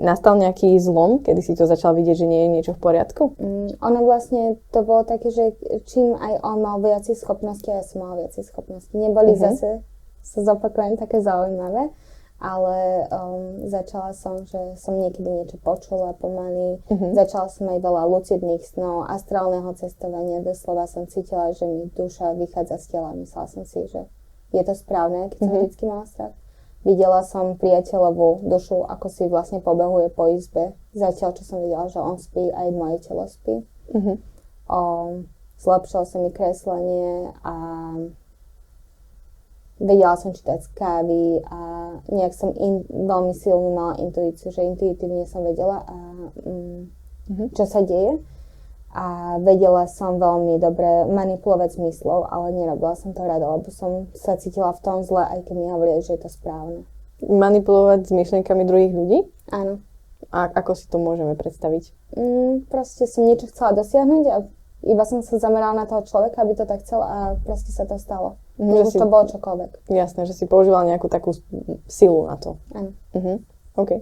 nastal 0.00 0.40
nejaký 0.40 0.80
zlom, 0.80 1.20
kedy 1.20 1.40
si 1.44 1.52
to 1.52 1.68
začal 1.68 1.92
vidieť, 1.92 2.16
že 2.16 2.26
nie 2.30 2.40
je 2.48 2.52
niečo 2.60 2.72
v 2.72 2.80
poriadku? 2.80 3.36
Mm, 3.36 3.76
ono 3.84 4.00
vlastne 4.08 4.56
to 4.72 4.80
bolo 4.80 5.04
také, 5.04 5.28
že 5.28 5.52
čím 5.84 6.16
aj 6.16 6.40
on 6.40 6.64
mal 6.64 6.80
viacej 6.80 7.12
schopnosti, 7.12 7.68
ja 7.68 7.84
som 7.84 8.00
mal 8.00 8.16
viacej 8.16 8.48
schopnosti. 8.48 8.92
Neboli 8.96 9.36
uh-huh. 9.36 9.52
zase, 9.52 9.84
sa 10.24 10.40
zopakujem, 10.40 10.96
také 10.96 11.20
zaujímavé 11.20 11.92
ale 12.36 13.08
um, 13.08 13.64
začala 13.64 14.12
som, 14.12 14.44
že 14.44 14.76
som 14.76 15.00
niekedy 15.00 15.24
niečo 15.24 15.56
počula 15.56 16.12
pomaly, 16.12 16.84
uh-huh. 16.84 17.16
začala 17.16 17.48
som 17.48 17.64
aj 17.72 17.80
veľa 17.80 18.02
lucidných 18.12 18.60
snov, 18.60 19.08
astrálneho 19.08 19.72
cestovania, 19.72 20.44
doslova 20.44 20.84
som 20.84 21.08
cítila, 21.08 21.56
že 21.56 21.64
mi 21.64 21.88
duša 21.96 22.36
vychádza 22.36 22.76
z 22.76 22.86
tela, 22.92 23.16
myslela 23.16 23.48
som 23.48 23.64
si, 23.64 23.88
že 23.88 24.04
je 24.52 24.62
to 24.62 24.74
správne, 24.76 25.32
keď 25.32 25.38
som 25.40 25.48
uh-huh. 25.48 25.68
vždy 25.72 25.84
mala 25.88 26.04
strach. 26.04 26.34
Videla 26.86 27.20
som 27.26 27.58
priateľovú 27.58 28.46
dušu, 28.46 28.86
ako 28.86 29.06
si 29.10 29.26
vlastne 29.26 29.58
pobehuje 29.58 30.12
po 30.12 30.30
izbe, 30.30 30.76
zatiaľ 30.94 31.34
čo 31.34 31.42
som 31.42 31.58
videla, 31.64 31.88
že 31.88 31.98
on 31.98 32.20
spí, 32.20 32.52
aj 32.52 32.68
moje 32.76 32.96
telo 33.02 33.24
spí. 33.26 33.64
Uh-huh. 33.90 34.16
Um, 34.68 35.26
zlepšilo 35.56 36.04
sa 36.04 36.16
mi 36.20 36.30
kreslenie 36.30 37.32
a 37.42 37.54
vedela 39.80 40.16
som 40.20 40.32
čítať 40.32 40.58
z 40.62 40.68
kávy 40.76 41.24
a 41.48 41.60
nejak 42.08 42.34
som 42.34 42.52
in, 42.56 42.84
veľmi 42.88 43.32
silnú 43.36 43.74
mala 43.74 44.00
intuíciu, 44.00 44.52
že 44.52 44.64
intuitívne 44.64 45.24
som 45.28 45.42
vedela, 45.42 45.84
a, 45.84 45.96
mm, 46.42 47.54
čo 47.56 47.64
sa 47.66 47.82
deje. 47.82 48.22
A 48.96 49.36
vedela 49.44 49.84
som 49.92 50.16
veľmi 50.16 50.56
dobre 50.56 51.04
manipulovať 51.12 51.76
zmyslov, 51.76 52.32
ale 52.32 52.56
nerobila 52.56 52.96
som 52.96 53.12
to 53.12 53.20
rada, 53.20 53.44
lebo 53.44 53.68
som 53.68 54.08
sa 54.16 54.40
cítila 54.40 54.72
v 54.72 54.80
tom 54.80 55.04
zle, 55.04 55.20
aj 55.20 55.44
keď 55.44 55.54
mi 55.58 55.68
hovorili, 55.68 56.00
že 56.00 56.16
je 56.16 56.24
to 56.24 56.30
správne. 56.32 56.88
Manipulovať 57.20 58.08
s 58.08 58.12
myšlienkami 58.16 58.64
druhých 58.64 58.94
ľudí? 58.96 59.18
Áno. 59.52 59.84
A 60.32 60.48
ako 60.48 60.72
si 60.72 60.88
to 60.88 60.96
môžeme 60.96 61.36
predstaviť? 61.36 61.92
Mm, 62.16 62.64
proste 62.72 63.04
som 63.04 63.28
niečo 63.28 63.52
chcela 63.52 63.76
dosiahnuť 63.76 64.24
a 64.32 64.36
iba 64.86 65.04
som 65.04 65.20
sa 65.20 65.36
zamerala 65.36 65.84
na 65.84 65.86
toho 65.88 66.06
človeka, 66.06 66.40
aby 66.40 66.56
to 66.56 66.64
tak 66.64 66.80
chcel 66.84 67.02
a 67.04 67.36
proste 67.44 67.74
sa 67.74 67.84
to 67.84 68.00
stalo. 68.00 68.40
Mm, 68.56 68.72
že 68.88 68.96
si, 68.96 68.98
to 68.98 69.06
bolo 69.08 69.28
čokoľvek. 69.28 69.92
Jasné, 69.92 70.24
že 70.24 70.32
si 70.32 70.48
používal 70.48 70.88
nejakú 70.88 71.12
takú 71.12 71.36
silu 71.84 72.24
na 72.24 72.40
to. 72.40 72.56
Áno. 72.72 72.96
Uh-huh. 73.12 73.36
OK. 73.76 74.00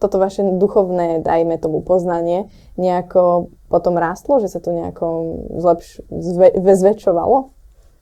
Toto 0.00 0.16
vaše 0.16 0.40
duchovné, 0.46 1.20
dajme 1.20 1.60
tomu 1.60 1.84
poznanie, 1.84 2.48
nejako 2.80 3.52
potom 3.68 4.00
rástlo, 4.00 4.40
že 4.40 4.48
sa 4.48 4.62
to 4.62 4.72
nejako 4.72 5.06
zlepš- 5.60 6.00
zve- 6.08 6.56
zväčšovalo? 6.56 7.52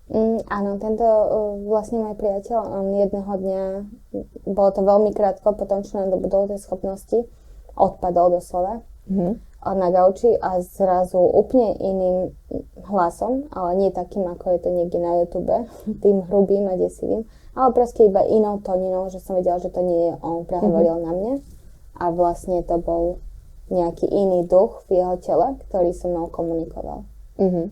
Mm, 0.08 0.38
áno, 0.46 0.70
tento 0.78 1.04
vlastne 1.66 2.04
môj 2.04 2.14
priateľ, 2.16 2.58
on 2.64 2.86
jedného 2.96 3.32
dňa, 3.34 3.62
bolo 4.46 4.70
to 4.70 4.80
veľmi 4.80 5.10
krátko, 5.10 5.52
potom 5.58 5.82
čo 5.82 6.00
nám 6.00 6.14
dobudol 6.14 6.48
tie 6.48 6.60
schopnosti, 6.60 7.26
odpadol 7.74 8.38
doslova. 8.38 8.84
Mm-hmm 9.10 9.47
na 9.74 9.88
gauči 9.90 10.36
a 10.40 10.60
zrazu 10.60 11.18
úplne 11.18 11.76
iným 11.80 12.16
hlasom, 12.88 13.48
ale 13.52 13.76
nie 13.76 13.90
takým, 13.90 14.24
ako 14.28 14.56
je 14.56 14.60
to 14.64 14.70
niekde 14.72 14.98
na 15.00 15.12
YouTube, 15.20 15.52
tým 16.04 16.24
hrubým 16.28 16.68
a 16.70 16.78
desivým, 16.78 17.24
ale 17.58 17.68
proste 17.74 18.06
iba 18.06 18.22
inou 18.24 18.62
tóninou, 18.62 19.10
že 19.10 19.18
som 19.18 19.36
vedela, 19.36 19.58
že 19.58 19.72
to 19.72 19.82
nie 19.82 20.12
je 20.12 20.14
on, 20.22 20.46
prehovoril 20.46 21.02
mm-hmm. 21.02 21.08
na 21.08 21.12
mne 21.16 21.32
a 21.98 22.04
vlastne 22.14 22.62
to 22.62 22.78
bol 22.78 23.18
nejaký 23.68 24.08
iný 24.08 24.48
duch 24.48 24.86
v 24.88 25.02
jeho 25.02 25.16
tele, 25.20 25.60
ktorý 25.68 25.92
so 25.92 26.08
mnou 26.08 26.32
komunikoval. 26.32 27.04
Mm-hmm. 27.36 27.66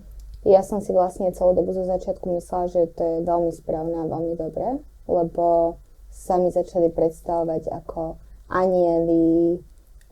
Ja 0.46 0.62
som 0.62 0.78
si 0.78 0.94
vlastne 0.94 1.34
celú 1.34 1.58
dobu 1.58 1.74
zo 1.74 1.82
začiatku 1.82 2.38
myslela, 2.38 2.70
že 2.70 2.86
to 2.94 3.02
je 3.02 3.16
veľmi 3.26 3.50
správne 3.50 3.96
a 3.98 4.10
veľmi 4.10 4.34
dobré, 4.38 4.78
lebo 5.10 5.78
sa 6.12 6.38
mi 6.38 6.54
začali 6.54 6.94
predstavovať 6.94 7.66
ako 7.72 8.14
anieli, 8.46 9.58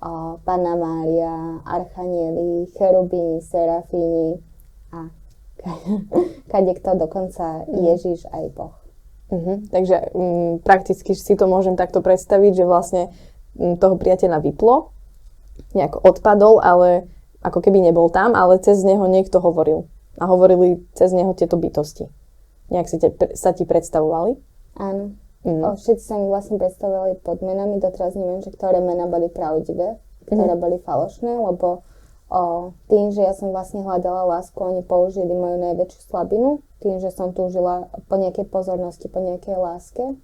o, 0.04 0.38
Pana 0.44 0.76
Mária, 0.76 1.64
archanieli, 1.64 2.68
cherubíni, 2.76 3.40
serafíni 3.40 4.38
a 4.92 5.08
kade 6.52 6.76
kto, 6.76 7.00
dokonca 7.00 7.64
mm. 7.64 7.73
Ježiš 7.73 8.28
aj 8.28 8.44
Boh. 8.52 8.76
Uh-huh. 9.32 9.64
Takže 9.73 10.12
um, 10.12 10.61
prakticky 10.61 11.16
si 11.16 11.34
to 11.34 11.49
môžem 11.49 11.75
takto 11.80 12.04
predstaviť, 12.04 12.52
že 12.52 12.68
vlastne 12.68 13.02
um, 13.56 13.80
toho 13.80 13.96
priateľa 13.96 14.44
vyplo, 14.44 14.92
nejako 15.73 15.99
odpadol, 16.04 16.61
ale 16.61 17.08
ako 17.40 17.64
keby 17.64 17.80
nebol 17.80 18.12
tam, 18.12 18.37
ale 18.37 18.61
cez 18.61 18.84
neho 18.84 19.04
niekto 19.08 19.40
hovoril. 19.40 19.88
A 20.20 20.28
hovorili 20.30 20.84
cez 20.94 21.11
neho 21.11 21.34
tieto 21.34 21.58
bytosti. 21.58 22.06
Nejak 22.70 22.87
si 22.87 22.96
te, 23.00 23.08
sa 23.34 23.50
ti 23.50 23.66
predstavovali? 23.66 24.38
Áno. 24.78 25.16
Mm. 25.44 25.76
Všetci 25.76 26.04
sa 26.04 26.16
mi 26.16 26.26
vlastne 26.32 26.56
predstavovali 26.56 27.20
pod 27.20 27.44
menami, 27.44 27.76
doteraz 27.76 28.16
neviem, 28.16 28.40
že 28.40 28.48
ktoré 28.48 28.80
mená 28.80 29.04
boli 29.04 29.28
pravdivé, 29.28 30.00
ktoré 30.24 30.56
mm. 30.56 30.60
boli 30.60 30.76
falošné, 30.80 31.36
lebo 31.36 31.84
o, 32.32 32.72
tým, 32.88 33.12
že 33.12 33.20
ja 33.20 33.36
som 33.36 33.52
vlastne 33.52 33.84
hľadala 33.84 34.24
lásku, 34.24 34.56
oni 34.56 34.80
použili 34.80 35.28
moju 35.36 35.60
najväčšiu 35.60 36.00
slabinu, 36.08 36.64
tým, 36.80 36.96
že 36.96 37.12
som 37.12 37.36
túžila 37.36 37.92
po 38.08 38.16
nejakej 38.16 38.48
pozornosti, 38.48 39.12
po 39.12 39.20
nejakej 39.20 39.56
láske 39.60 40.16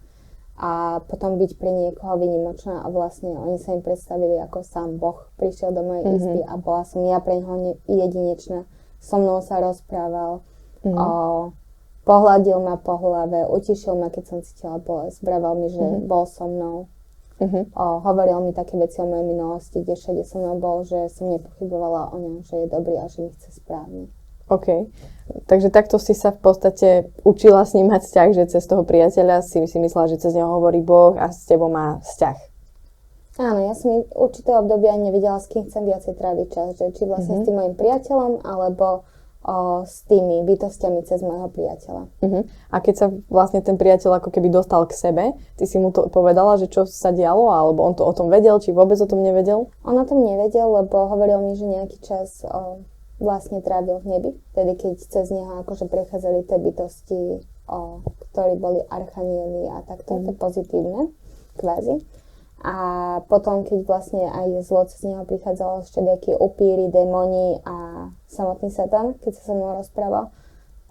a 0.60 1.04
potom 1.08 1.36
byť 1.36 1.56
pre 1.56 1.68
niekoho 1.72 2.20
vynimočná 2.20 2.84
a 2.84 2.88
vlastne 2.88 3.32
oni 3.32 3.56
sa 3.56 3.76
im 3.76 3.84
predstavili 3.84 4.40
ako 4.40 4.64
sám 4.64 4.96
Boh 5.00 5.28
prišiel 5.36 5.72
do 5.72 5.84
mojej 5.84 6.04
mm-hmm. 6.04 6.16
izby 6.20 6.40
a 6.44 6.54
bola 6.60 6.84
som 6.84 7.04
ja 7.04 7.20
pre 7.20 7.40
neho 7.40 7.76
jedinečná. 7.88 8.64
So 9.00 9.16
mnou 9.16 9.40
sa 9.40 9.60
rozprával, 9.60 10.44
mm-hmm. 10.84 10.96
o, 10.96 11.08
pohľadil 12.10 12.58
ma 12.58 12.74
po 12.74 12.98
hlave, 12.98 13.46
utišil 13.46 13.94
ma, 13.94 14.10
keď 14.10 14.24
som 14.26 14.38
cítila 14.42 14.82
bolesť, 14.82 15.22
vravel 15.22 15.54
mi, 15.62 15.68
že 15.70 15.78
mm-hmm. 15.78 16.10
bol 16.10 16.26
so 16.26 16.50
mnou. 16.50 16.90
Mm-hmm. 17.38 17.70
O, 17.72 17.86
hovoril 18.02 18.42
mi 18.42 18.52
také 18.52 18.74
veci 18.74 18.98
o 18.98 19.06
mojej 19.06 19.30
minulosti, 19.30 19.78
kde 19.78 19.94
všade 19.94 20.22
so 20.26 20.42
mnou 20.42 20.58
bol, 20.58 20.82
že 20.82 21.06
som 21.14 21.30
nepochybovala 21.30 22.10
o 22.10 22.16
ňom, 22.18 22.34
že 22.42 22.66
je 22.66 22.66
dobrý 22.66 22.98
a 22.98 23.06
že 23.06 23.22
mi 23.22 23.30
chce 23.30 23.62
správne. 23.62 24.10
OK. 24.50 24.90
Takže 25.46 25.70
takto 25.70 26.02
si 26.02 26.10
sa 26.10 26.34
v 26.34 26.42
podstate 26.42 26.88
učila 27.22 27.62
s 27.62 27.78
ním 27.78 27.86
mať 27.86 28.02
vzťah, 28.02 28.28
že 28.34 28.50
cez 28.58 28.66
toho 28.66 28.82
priateľa 28.82 29.46
si 29.46 29.62
si 29.70 29.78
myslela, 29.78 30.10
že 30.10 30.18
cez 30.18 30.34
neho 30.34 30.50
hovorí 30.50 30.82
Boh 30.82 31.14
a 31.14 31.30
s 31.30 31.46
tebou 31.46 31.70
má 31.70 32.02
vzťah. 32.02 32.50
Áno, 33.38 33.62
ja 33.62 33.72
som 33.78 34.04
určité 34.18 34.50
obdobie 34.58 34.90
ani 34.90 35.14
nevedela, 35.14 35.38
s 35.38 35.46
kým 35.46 35.70
chcem 35.70 35.86
viacej 35.86 36.18
tráviť 36.18 36.46
čas, 36.50 36.68
že 36.76 36.90
či 36.92 37.06
vlastne 37.06 37.40
mm-hmm. 37.40 37.40
s 37.40 37.46
tým 37.46 37.56
mojim 37.56 37.74
priateľom, 37.78 38.32
alebo 38.42 39.06
o, 39.44 39.88
s 39.88 40.04
tými 40.04 40.44
bytostiami 40.44 41.00
cez 41.08 41.24
môjho 41.24 41.48
priateľa. 41.48 42.02
Uh-huh. 42.20 42.42
A 42.68 42.76
keď 42.84 42.94
sa 42.96 43.06
vlastne 43.32 43.64
ten 43.64 43.80
priateľ 43.80 44.20
ako 44.20 44.28
keby 44.28 44.52
dostal 44.52 44.84
k 44.84 44.92
sebe, 44.92 45.24
ty 45.56 45.64
si 45.64 45.80
mu 45.80 45.88
to 45.92 46.12
povedala, 46.12 46.60
že 46.60 46.68
čo 46.68 46.84
sa 46.84 47.08
dialo, 47.12 47.48
alebo 47.48 47.80
on 47.84 47.96
to 47.96 48.04
o 48.04 48.12
tom 48.12 48.28
vedel, 48.28 48.60
či 48.60 48.76
vôbec 48.76 49.00
o 49.00 49.08
tom 49.08 49.24
nevedel? 49.24 49.72
On 49.84 49.96
o 49.96 50.04
tom 50.04 50.20
nevedel, 50.20 50.68
lebo 50.68 51.08
hovoril 51.08 51.40
mi, 51.40 51.56
že 51.56 51.64
nejaký 51.64 51.98
čas 52.04 52.44
o, 52.44 52.84
vlastne 53.16 53.64
trávil 53.64 54.00
v 54.04 54.06
nebi, 54.12 54.30
tedy 54.52 54.76
keď 54.76 54.94
cez 55.00 55.32
neho 55.32 55.64
akože 55.64 55.88
prechádzali 55.88 56.44
tie 56.44 56.58
bytosti, 56.60 57.22
o, 57.68 58.04
ktorí 58.30 58.60
boli 58.60 58.84
archanieli 58.92 59.72
a 59.72 59.80
takto, 59.88 60.20
uh-huh. 60.20 60.24
to 60.28 60.30
je 60.32 60.36
pozitívne, 60.36 61.00
kvázi. 61.56 62.04
A 62.60 62.74
potom, 63.24 63.64
keď 63.64 63.88
vlastne 63.88 64.28
aj 64.28 64.68
zlo 64.68 64.84
cez 64.84 65.00
neho 65.08 65.24
prichádzalo 65.24 65.80
všelijakí 65.80 66.36
upíry, 66.36 66.92
démoni 66.92 67.56
a 67.64 68.08
samotný 68.28 68.68
Satan, 68.68 69.16
keď 69.16 69.32
sa 69.32 69.42
so 69.48 69.54
mnou 69.56 69.80
rozprával, 69.80 70.28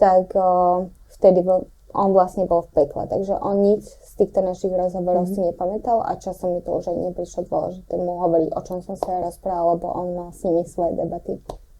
tak 0.01 0.33
o, 0.33 0.89
vtedy 1.13 1.45
bol, 1.45 1.69
on 1.93 2.09
vlastne 2.09 2.49
bol 2.49 2.65
v 2.65 2.73
pekle. 2.73 3.05
Takže 3.05 3.37
on 3.37 3.61
nič 3.61 3.85
z 3.85 4.11
týchto 4.17 4.41
našich 4.41 4.73
rozhovorov 4.73 5.29
mm-hmm. 5.29 5.45
si 5.45 5.49
nepamätal 5.53 6.01
a 6.01 6.17
časom 6.17 6.57
mi 6.57 6.65
to 6.65 6.73
už 6.73 6.89
aj 6.89 6.97
neprišlo 6.97 7.45
dôležité 7.45 8.01
mu 8.01 8.17
hovoriť, 8.17 8.49
o 8.49 8.61
čom 8.65 8.81
som 8.81 8.97
sa 8.97 9.21
rozprával, 9.21 9.77
lebo 9.77 9.93
on 9.93 10.07
mal 10.17 10.29
s 10.33 10.41
nimi 10.41 10.65
svoje 10.65 10.97
debaty. 10.97 11.37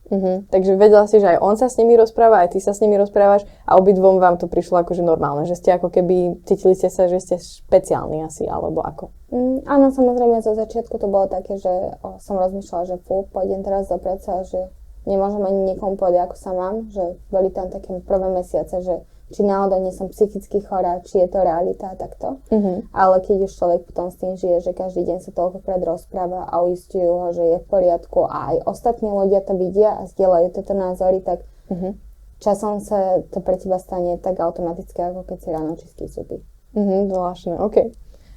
Mm-hmm. 0.10 0.50
Takže 0.50 0.72
vedela 0.74 1.06
si, 1.06 1.22
že 1.22 1.38
aj 1.38 1.40
on 1.42 1.54
sa 1.54 1.70
s 1.70 1.78
nimi 1.78 1.94
rozpráva, 1.94 2.42
aj 2.42 2.58
ty 2.58 2.60
sa 2.60 2.74
s 2.74 2.82
nimi 2.82 2.98
rozprávaš 2.98 3.46
a 3.70 3.78
obidvom 3.78 4.18
vám 4.18 4.42
to 4.42 4.50
prišlo 4.50 4.82
akože 4.82 5.06
normálne, 5.06 5.46
že 5.46 5.54
ste 5.54 5.70
ako 5.70 5.94
keby, 5.94 6.42
cítili 6.50 6.74
ste 6.74 6.90
sa, 6.90 7.06
že 7.06 7.22
ste 7.22 7.36
špeciálni 7.38 8.26
asi, 8.26 8.50
alebo 8.50 8.82
ako? 8.82 9.14
Mm, 9.30 9.70
áno, 9.70 9.94
samozrejme, 9.94 10.42
zo 10.42 10.58
začiatku 10.58 10.98
to 10.98 11.06
bolo 11.06 11.30
také, 11.30 11.62
že 11.62 11.70
o, 12.02 12.18
som 12.18 12.42
rozmýšľala, 12.42 12.90
že 12.90 12.98
fú, 13.06 13.30
pôjdem 13.30 13.62
teraz 13.62 13.86
do 13.86 14.02
práce 14.02 14.26
a 14.26 14.42
že 14.42 14.74
nemôžem 15.06 15.46
ani 15.46 15.74
niekomu 15.74 15.94
povedať, 15.94 16.26
ako 16.26 16.38
sa 16.42 16.52
mám, 16.58 16.90
že 16.90 17.22
boli 17.30 17.54
tam 17.54 17.70
také 17.70 17.94
prvé 18.02 18.28
mesiace, 18.34 18.82
že 18.82 19.06
či 19.30 19.46
náhodou 19.46 19.78
nie 19.82 19.94
som 19.94 20.10
psychicky 20.10 20.62
chorá, 20.66 21.02
či 21.06 21.22
je 21.22 21.28
to 21.30 21.40
realita 21.46 21.94
a 21.94 22.00
takto. 22.00 22.42
Mm-hmm. 22.50 22.90
Ale 22.90 23.16
keď 23.22 23.46
už 23.46 23.52
človek 23.54 23.82
potom 23.86 24.10
s 24.10 24.18
tým 24.18 24.34
žije, 24.34 24.58
že 24.66 24.72
každý 24.74 25.06
deň 25.06 25.22
sa 25.22 25.32
toľkokrát 25.32 25.82
rozpráva 25.86 26.50
a 26.50 26.66
uistujú 26.66 27.10
ho, 27.10 27.28
že 27.30 27.44
je 27.46 27.58
v 27.62 27.70
poriadku 27.70 28.26
a 28.26 28.54
aj 28.54 28.58
ostatní 28.66 29.10
ľudia 29.10 29.46
to 29.46 29.54
vidia 29.54 30.02
a 30.02 30.10
zdieľajú 30.10 30.48
tieto 30.54 30.74
názory, 30.74 31.22
tak 31.22 31.46
mm-hmm. 31.70 31.94
časom 32.42 32.82
sa 32.82 33.22
to 33.30 33.40
pre 33.46 33.62
teba 33.62 33.78
stane 33.78 34.18
tak 34.18 34.42
automaticky, 34.42 34.98
ako 34.98 35.22
keď 35.30 35.38
si 35.38 35.50
ráno 35.54 35.74
čistí 35.78 36.06
zuby. 36.10 36.42
Mhm, 36.74 37.10
zvláštne, 37.10 37.58
OK. 37.62 37.78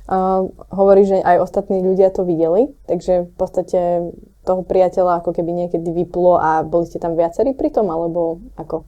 Uh, 0.03 0.51
hovorí, 0.75 1.07
že 1.07 1.23
aj 1.23 1.47
ostatní 1.47 1.79
ľudia 1.79 2.11
to 2.11 2.27
videli, 2.27 2.75
takže 2.91 3.31
v 3.31 3.35
podstate 3.39 3.81
toho 4.43 4.67
priateľa 4.67 5.23
ako 5.23 5.31
keby 5.31 5.55
niekedy 5.55 5.95
vyplo 5.95 6.43
a 6.43 6.67
boli 6.67 6.91
ste 6.91 6.99
tam 6.99 7.15
viacerí 7.15 7.55
pri 7.55 7.71
tom, 7.71 7.87
alebo 7.87 8.43
ako? 8.59 8.83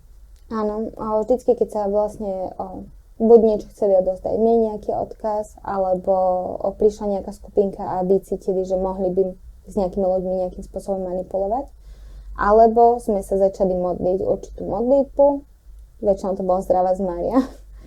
Áno, 0.53 0.93
a 1.01 1.25
vždycky, 1.25 1.57
keď 1.57 1.69
sa 1.73 1.83
vlastne 1.89 2.53
o, 2.61 2.85
buď 3.17 3.41
niečo 3.41 3.69
chceli 3.73 3.97
odozdať, 3.97 4.37
mne 4.37 4.73
nejaký 4.73 4.93
odkaz, 4.93 5.57
alebo 5.65 6.13
o, 6.61 6.69
prišla 6.77 7.19
nejaká 7.19 7.33
skupinka 7.33 7.81
a 7.81 8.05
vycítili, 8.05 8.69
že 8.69 8.77
mohli 8.77 9.09
by 9.09 9.23
s 9.65 9.75
nejakými 9.81 10.05
ľuďmi 10.05 10.33
nejakým 10.45 10.65
spôsobom 10.69 11.01
manipulovať. 11.01 11.65
Alebo 12.37 12.99
sme 13.01 13.23
sa 13.25 13.39
začali 13.41 13.73
modliť 13.73 14.19
určitú 14.21 14.67
modlitbu, 14.67 15.27
väčšinou 16.03 16.35
to 16.37 16.43
bolo 16.45 16.61
zdravá 16.61 16.93
z 16.93 17.03
Mária, 17.07 17.39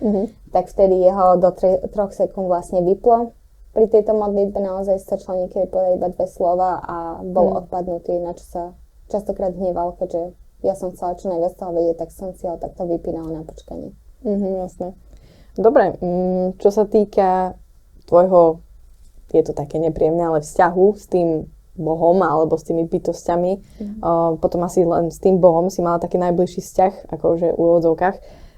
mm-hmm. 0.02 0.26
tak 0.54 0.66
vtedy 0.72 1.04
jeho 1.04 1.38
do 1.38 1.54
tre- 1.54 1.84
troch 1.94 2.10
sekúnd 2.10 2.50
vlastne 2.50 2.82
vyplo. 2.82 3.36
Pri 3.76 3.86
tejto 3.86 4.16
modlitbe 4.16 4.58
naozaj 4.58 4.98
stačilo 4.98 5.46
niekedy 5.46 5.70
povedať 5.70 5.92
iba 6.00 6.08
dve 6.10 6.26
slova 6.26 6.82
a 6.82 6.96
bol 7.22 7.52
mm. 7.52 7.56
odpadnutý, 7.62 8.18
na 8.18 8.34
čo 8.34 8.44
sa 8.48 8.62
častokrát 9.12 9.54
hneval, 9.54 9.94
keďže 10.00 10.34
ja 10.62 10.74
som 10.74 10.90
chcela 10.90 11.14
čo 11.14 11.30
najviac 11.30 11.54
toho 11.54 11.70
vedieť, 11.70 11.96
tak 12.02 12.10
som 12.10 12.34
si 12.34 12.44
ho 12.46 12.58
takto 12.58 12.82
vypínala 12.86 13.30
na 13.30 13.42
počkanie. 13.46 13.94
Mhm, 14.26 14.48
jasne. 14.66 14.88
Dobre, 15.54 15.94
mm, 15.98 16.58
čo 16.58 16.70
sa 16.70 16.86
týka 16.86 17.54
tvojho, 18.06 18.62
je 19.30 19.42
to 19.42 19.52
také 19.54 19.78
nepríjemné, 19.78 20.22
ale 20.22 20.40
vzťahu 20.42 20.86
s 20.94 21.06
tým 21.10 21.50
Bohom 21.78 22.18
alebo 22.26 22.58
s 22.58 22.66
tými 22.66 22.90
bytostiami, 22.90 23.52
mm-hmm. 23.54 24.00
uh, 24.02 24.34
potom 24.42 24.66
asi 24.66 24.82
len 24.82 25.14
s 25.14 25.22
tým 25.22 25.38
Bohom 25.38 25.70
si 25.70 25.78
mala 25.78 26.02
taký 26.02 26.18
najbližší 26.18 26.58
vzťah, 26.58 27.14
akože 27.14 27.54
v 27.54 27.58
úvodzovkách. 27.58 28.16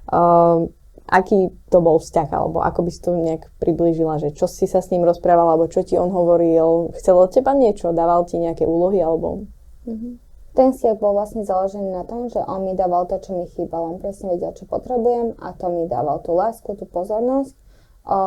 Uh, 0.08 0.72
aký 1.04 1.52
to 1.68 1.84
bol 1.84 2.00
vzťah, 2.00 2.28
alebo 2.32 2.64
ako 2.64 2.80
by 2.86 2.90
si 2.92 3.00
to 3.02 3.12
nejak 3.12 3.44
priblížila, 3.60 4.16
že 4.22 4.32
čo 4.32 4.48
si 4.48 4.64
sa 4.64 4.80
s 4.80 4.88
ním 4.88 5.04
rozprával, 5.04 5.52
alebo 5.52 5.68
čo 5.68 5.84
ti 5.84 6.00
on 6.00 6.08
hovoril, 6.08 6.96
chcel 6.96 7.18
od 7.18 7.28
teba 7.28 7.52
niečo, 7.52 7.92
dával 7.92 8.24
ti 8.24 8.40
nejaké 8.40 8.64
úlohy, 8.64 9.04
alebo... 9.04 9.44
Mm-hmm 9.84 10.29
ten 10.50 10.74
vzťah 10.74 10.98
bol 10.98 11.14
vlastne 11.14 11.46
založený 11.46 11.94
na 11.94 12.02
tom, 12.02 12.26
že 12.26 12.42
on 12.42 12.66
mi 12.66 12.74
dával 12.74 13.06
to, 13.06 13.22
čo 13.22 13.38
mi 13.38 13.46
chýbalo. 13.46 13.94
On 13.94 13.98
presne 14.02 14.34
vedel, 14.34 14.50
čo 14.50 14.66
potrebujem 14.66 15.38
a 15.38 15.54
to 15.54 15.70
mi 15.70 15.86
dával 15.86 16.18
tú 16.26 16.34
lásku, 16.34 16.74
tú 16.74 16.90
pozornosť. 16.90 17.54
O, 18.00 18.18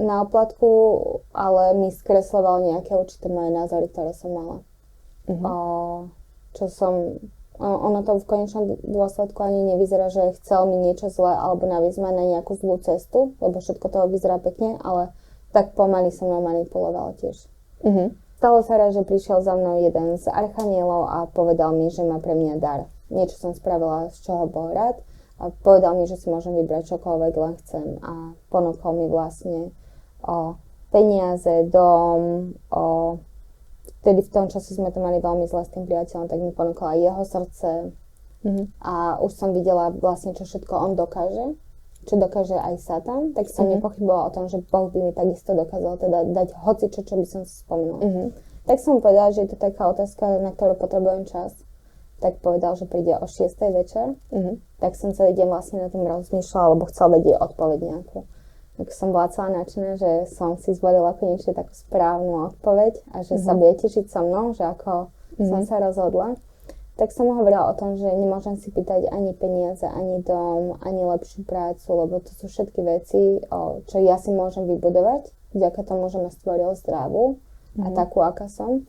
na 0.00 0.26
oplatku 0.26 0.68
ale 1.30 1.76
mi 1.78 1.92
skresloval 1.92 2.66
nejaké 2.66 2.96
určité 2.96 3.30
moje 3.30 3.54
názory, 3.54 3.86
ktoré 3.92 4.10
som 4.16 4.34
mala. 4.34 4.58
Uh-huh. 5.30 5.44
O, 5.46 5.54
čo 6.58 6.66
som... 6.66 7.22
Ono 7.60 8.00
to 8.00 8.16
v 8.16 8.24
konečnom 8.24 8.64
dôsledku 8.80 9.36
ani 9.44 9.76
nevyzerá, 9.76 10.08
že 10.08 10.32
chcel 10.40 10.64
mi 10.64 10.80
niečo 10.80 11.12
zlé 11.12 11.36
alebo 11.36 11.68
naviesť 11.68 12.00
ma 12.00 12.08
na 12.08 12.24
nejakú 12.24 12.56
zlú 12.56 12.80
cestu, 12.80 13.36
lebo 13.36 13.60
všetko 13.60 13.84
toho 13.84 14.08
vyzerá 14.08 14.40
pekne, 14.40 14.80
ale 14.80 15.12
tak 15.52 15.76
pomaly 15.76 16.08
som 16.08 16.32
mnou 16.32 16.40
manipuloval 16.40 17.12
tiež. 17.20 17.36
Uh-huh. 17.84 18.16
Stalo 18.40 18.64
sa 18.64 18.80
raz, 18.80 18.96
že 18.96 19.04
prišiel 19.04 19.44
za 19.44 19.52
mnou 19.52 19.84
jeden 19.84 20.16
z 20.16 20.24
archanielov 20.32 21.12
a 21.12 21.28
povedal 21.28 21.76
mi, 21.76 21.92
že 21.92 22.00
má 22.08 22.24
pre 22.24 22.32
mňa 22.32 22.56
dar. 22.56 22.88
Niečo 23.12 23.36
som 23.36 23.52
spravila, 23.52 24.08
z 24.08 24.16
čoho 24.24 24.48
bol 24.48 24.72
rád 24.72 24.96
a 25.36 25.52
povedal 25.60 25.92
mi, 26.00 26.08
že 26.08 26.16
si 26.16 26.32
môžem 26.32 26.56
vybrať 26.56 26.96
čokoľvek 26.96 27.34
len 27.36 27.54
chcem 27.60 28.00
a 28.00 28.32
ponúkol 28.48 28.96
mi 28.96 29.06
vlastne 29.12 29.76
o 30.24 30.56
peniaze, 30.88 31.68
dom, 31.68 32.56
o 32.72 33.20
vtedy 34.00 34.24
v 34.24 34.32
tom 34.32 34.48
čase 34.48 34.72
sme 34.72 34.88
to 34.88 35.04
mali 35.04 35.20
veľmi 35.20 35.44
zle 35.44 35.60
s 35.60 35.76
tým 35.76 35.84
priateľom, 35.84 36.32
tak 36.32 36.40
mi 36.40 36.56
ponúkol 36.56 36.96
aj 36.96 37.00
jeho 37.12 37.22
srdce 37.28 37.70
mm-hmm. 38.40 38.66
a 38.80 39.20
už 39.20 39.36
som 39.36 39.52
videla 39.52 39.92
vlastne, 39.92 40.32
čo 40.32 40.48
všetko 40.48 40.80
on 40.80 40.96
dokáže 40.96 41.60
čo 42.10 42.18
dokáže 42.18 42.58
aj 42.58 42.74
Satan, 42.82 43.30
tak 43.30 43.46
som 43.46 43.70
mm-hmm. 43.70 43.78
nepochybovala 43.78 44.22
o 44.26 44.34
tom, 44.34 44.50
že 44.50 44.58
Boh 44.66 44.90
by 44.90 44.98
mi 44.98 45.12
takisto 45.14 45.54
dokázal 45.54 45.94
teda 46.02 46.18
dať 46.34 46.48
hoci 46.58 46.90
čo, 46.90 47.06
čo 47.06 47.14
by 47.14 47.26
som 47.26 47.46
si 47.46 47.62
spomenula. 47.62 48.02
Mm-hmm. 48.02 48.26
Tak 48.66 48.76
som 48.82 48.98
povedala, 48.98 49.30
že 49.30 49.46
je 49.46 49.54
to 49.54 49.58
taká 49.62 49.86
otázka, 49.86 50.42
na 50.42 50.50
ktorú 50.50 50.74
potrebujem 50.74 51.30
čas. 51.30 51.54
Tak 52.18 52.42
povedal, 52.42 52.74
že 52.74 52.90
príde 52.90 53.14
o 53.14 53.24
6. 53.24 53.46
večer. 53.70 54.18
Mm-hmm. 54.34 54.82
Tak 54.82 54.98
som 54.98 55.14
celý 55.14 55.38
deň 55.38 55.46
vlastne 55.46 55.86
na 55.86 55.88
tým 55.88 56.02
rozmýšľala, 56.02 56.74
lebo 56.74 56.90
chcel 56.90 57.06
vedieť 57.14 57.38
odpoveď 57.38 57.78
nejakú. 57.78 58.26
ako 58.76 58.92
som 58.92 59.08
bola 59.14 59.30
celá 59.30 59.48
nadšená, 59.62 59.90
že 59.94 60.10
som 60.34 60.58
si 60.58 60.74
zvolila 60.74 61.14
konečne 61.14 61.54
takú 61.54 61.70
správnu 61.70 62.50
odpoveď 62.50 62.98
a 63.14 63.22
že 63.22 63.38
mm-hmm. 63.38 63.46
sa 63.46 63.52
bude 63.54 63.74
tešiť 63.78 64.04
so 64.10 64.20
mnou, 64.26 64.50
že 64.50 64.66
ako 64.66 65.14
mm-hmm. 65.14 65.46
som 65.46 65.60
sa 65.62 65.78
rozhodla 65.78 66.34
tak 67.00 67.16
som 67.16 67.32
hovorila 67.32 67.72
o 67.72 67.78
tom, 67.80 67.96
že 67.96 68.04
nemôžem 68.04 68.60
si 68.60 68.68
pýtať 68.68 69.08
ani 69.08 69.32
peniaze, 69.32 69.88
ani 69.88 70.20
dom, 70.20 70.76
ani 70.84 71.00
lepšiu 71.00 71.48
prácu, 71.48 71.88
lebo 71.96 72.20
to 72.20 72.28
sú 72.36 72.44
všetky 72.44 72.84
veci, 72.84 73.40
čo 73.88 73.96
ja 74.04 74.20
si 74.20 74.28
môžem 74.28 74.68
vybudovať. 74.68 75.32
Vďaka 75.56 75.80
tomu, 75.88 76.12
že 76.12 76.20
ma 76.20 76.28
stvoril 76.28 76.76
zdravú 76.76 77.40
mm. 77.80 77.80
a 77.80 77.86
mhm. 77.88 77.96
takú, 77.96 78.20
aká 78.20 78.52
som. 78.52 78.84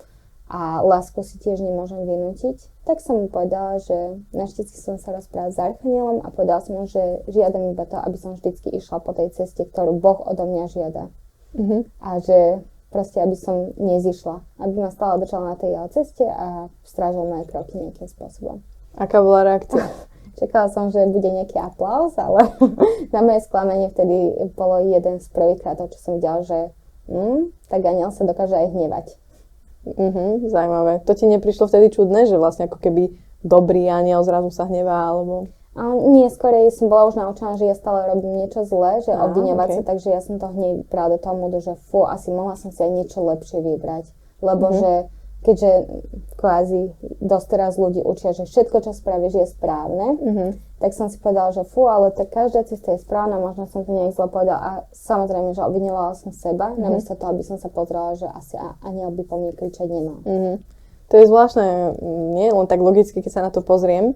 A 0.52 0.84
lásku 0.84 1.24
si 1.24 1.40
tiež 1.40 1.64
nemôžem 1.64 2.04
vynútiť. 2.04 2.84
Tak 2.84 3.00
som 3.00 3.24
mu 3.24 3.32
povedala, 3.32 3.80
že 3.80 4.20
našťastie 4.36 4.84
som 4.84 5.00
sa 5.00 5.16
rozprával 5.16 5.56
s 5.56 5.64
Archanielom 5.64 6.28
a 6.28 6.36
povedala 6.36 6.60
som 6.60 6.76
mu, 6.76 6.92
že 6.92 7.24
žiadam 7.32 7.72
iba 7.72 7.88
to, 7.88 7.96
aby 7.96 8.20
som 8.20 8.36
vždycky 8.36 8.76
išla 8.76 9.00
po 9.00 9.16
tej 9.16 9.32
ceste, 9.32 9.64
ktorú 9.64 9.96
Boh 9.96 10.20
odo 10.28 10.44
mňa 10.44 10.66
žiada. 10.68 11.08
Mm-hmm. 11.56 11.82
A 12.04 12.10
že 12.20 12.60
proste, 12.92 13.24
aby 13.24 13.34
som 13.40 13.72
nezišla. 13.80 14.44
Aby 14.60 14.84
ma 14.84 14.92
stále 14.92 15.24
držala 15.24 15.56
na 15.56 15.58
tej 15.58 15.80
jeho 15.80 15.88
ceste 15.90 16.26
a 16.28 16.68
strážil 16.84 17.24
moje 17.24 17.48
kroky 17.48 17.80
nejakým 17.80 18.06
spôsobom. 18.12 18.60
Aká 19.00 19.24
bola 19.24 19.48
reakcia? 19.48 19.88
Čakala 20.40 20.68
som, 20.72 20.92
že 20.92 21.08
bude 21.08 21.28
nejaký 21.28 21.58
aplauz, 21.60 22.16
ale 22.20 22.52
na 23.16 23.20
moje 23.24 23.48
sklamenie 23.48 23.90
vtedy 23.90 24.36
bolo 24.54 24.84
jeden 24.84 25.24
z 25.24 25.28
prvých 25.32 25.64
krátov, 25.64 25.96
čo 25.96 26.00
som 26.00 26.12
videla, 26.20 26.44
že 26.44 26.76
mm, 27.08 27.72
tak 27.72 27.82
aniel 27.88 28.12
sa 28.12 28.28
dokáže 28.28 28.56
aj 28.60 28.68
hnevať. 28.76 29.08
Mhm, 29.82 30.46
zaujímavé. 30.52 31.02
To 31.10 31.18
ti 31.18 31.26
neprišlo 31.26 31.66
vtedy 31.66 31.90
čudné, 31.90 32.30
že 32.30 32.38
vlastne 32.38 32.70
ako 32.70 32.78
keby 32.78 33.18
dobrý 33.42 33.90
aniel 33.90 34.22
zrazu 34.22 34.54
sa 34.54 34.70
hnevá, 34.70 35.10
alebo... 35.10 35.50
A 35.72 35.88
nie, 35.96 36.28
skorej 36.28 36.68
som 36.76 36.92
bola 36.92 37.08
už 37.08 37.16
naučená, 37.16 37.56
že 37.56 37.64
ja 37.64 37.76
stále 37.80 38.04
robím 38.12 38.44
niečo 38.44 38.68
zlé, 38.68 39.00
že 39.08 39.16
obviňovať 39.16 39.68
okay. 39.72 39.78
sa, 39.80 39.82
takže 39.88 40.10
ja 40.12 40.20
som 40.20 40.36
to 40.36 40.52
hneď 40.52 40.84
práve 40.92 41.16
do 41.16 41.24
toho 41.24 41.36
modu, 41.40 41.64
že 41.64 41.80
fú, 41.88 42.04
asi 42.04 42.28
mohla 42.28 42.60
som 42.60 42.76
si 42.76 42.84
aj 42.84 42.92
niečo 42.92 43.24
lepšie 43.24 43.64
vybrať. 43.64 44.12
Lebo 44.44 44.68
mm-hmm. 44.68 44.82
že 44.84 44.92
keďže 45.42 45.72
kvázi 46.38 46.94
dosť 47.24 47.48
teraz 47.50 47.74
ľudí 47.80 48.04
učia, 48.06 48.36
že 48.36 48.46
všetko, 48.46 48.78
čo 48.86 48.92
spravíš, 48.94 49.34
je 49.42 49.48
správne, 49.50 50.08
mm-hmm. 50.22 50.50
tak 50.84 50.92
som 50.94 51.10
si 51.10 51.18
povedala, 51.18 51.50
že 51.50 51.66
fú, 51.66 51.90
ale 51.90 52.14
tak 52.14 52.30
každá 52.30 52.62
cesta 52.68 52.94
je 52.94 53.02
správna, 53.02 53.42
možno 53.42 53.66
som 53.66 53.82
to 53.82 53.90
nejak 53.90 54.14
zle 54.14 54.30
povedala 54.30 54.60
a 54.60 54.72
samozrejme, 54.94 55.58
že 55.58 55.66
obvinovala 55.66 56.14
som 56.14 56.30
seba, 56.30 56.70
mm-hmm. 56.70 56.84
namiesto 56.84 57.18
toho, 57.18 57.34
aby 57.34 57.42
som 57.42 57.58
sa 57.58 57.74
pozrela, 57.74 58.14
že 58.14 58.30
asi 58.30 58.60
ani 58.86 59.02
by 59.08 59.24
po 59.26 59.36
mne 59.42 59.52
kričať 59.58 59.88
nemal. 59.90 60.20
Mm-hmm. 60.22 60.56
To 61.10 61.14
je 61.18 61.26
zvláštne, 61.28 61.68
nie 62.38 62.48
len 62.54 62.68
tak 62.70 62.80
logicky, 62.80 63.20
keď 63.20 63.32
sa 63.34 63.42
na 63.42 63.52
to 63.52 63.66
pozriem, 63.66 64.16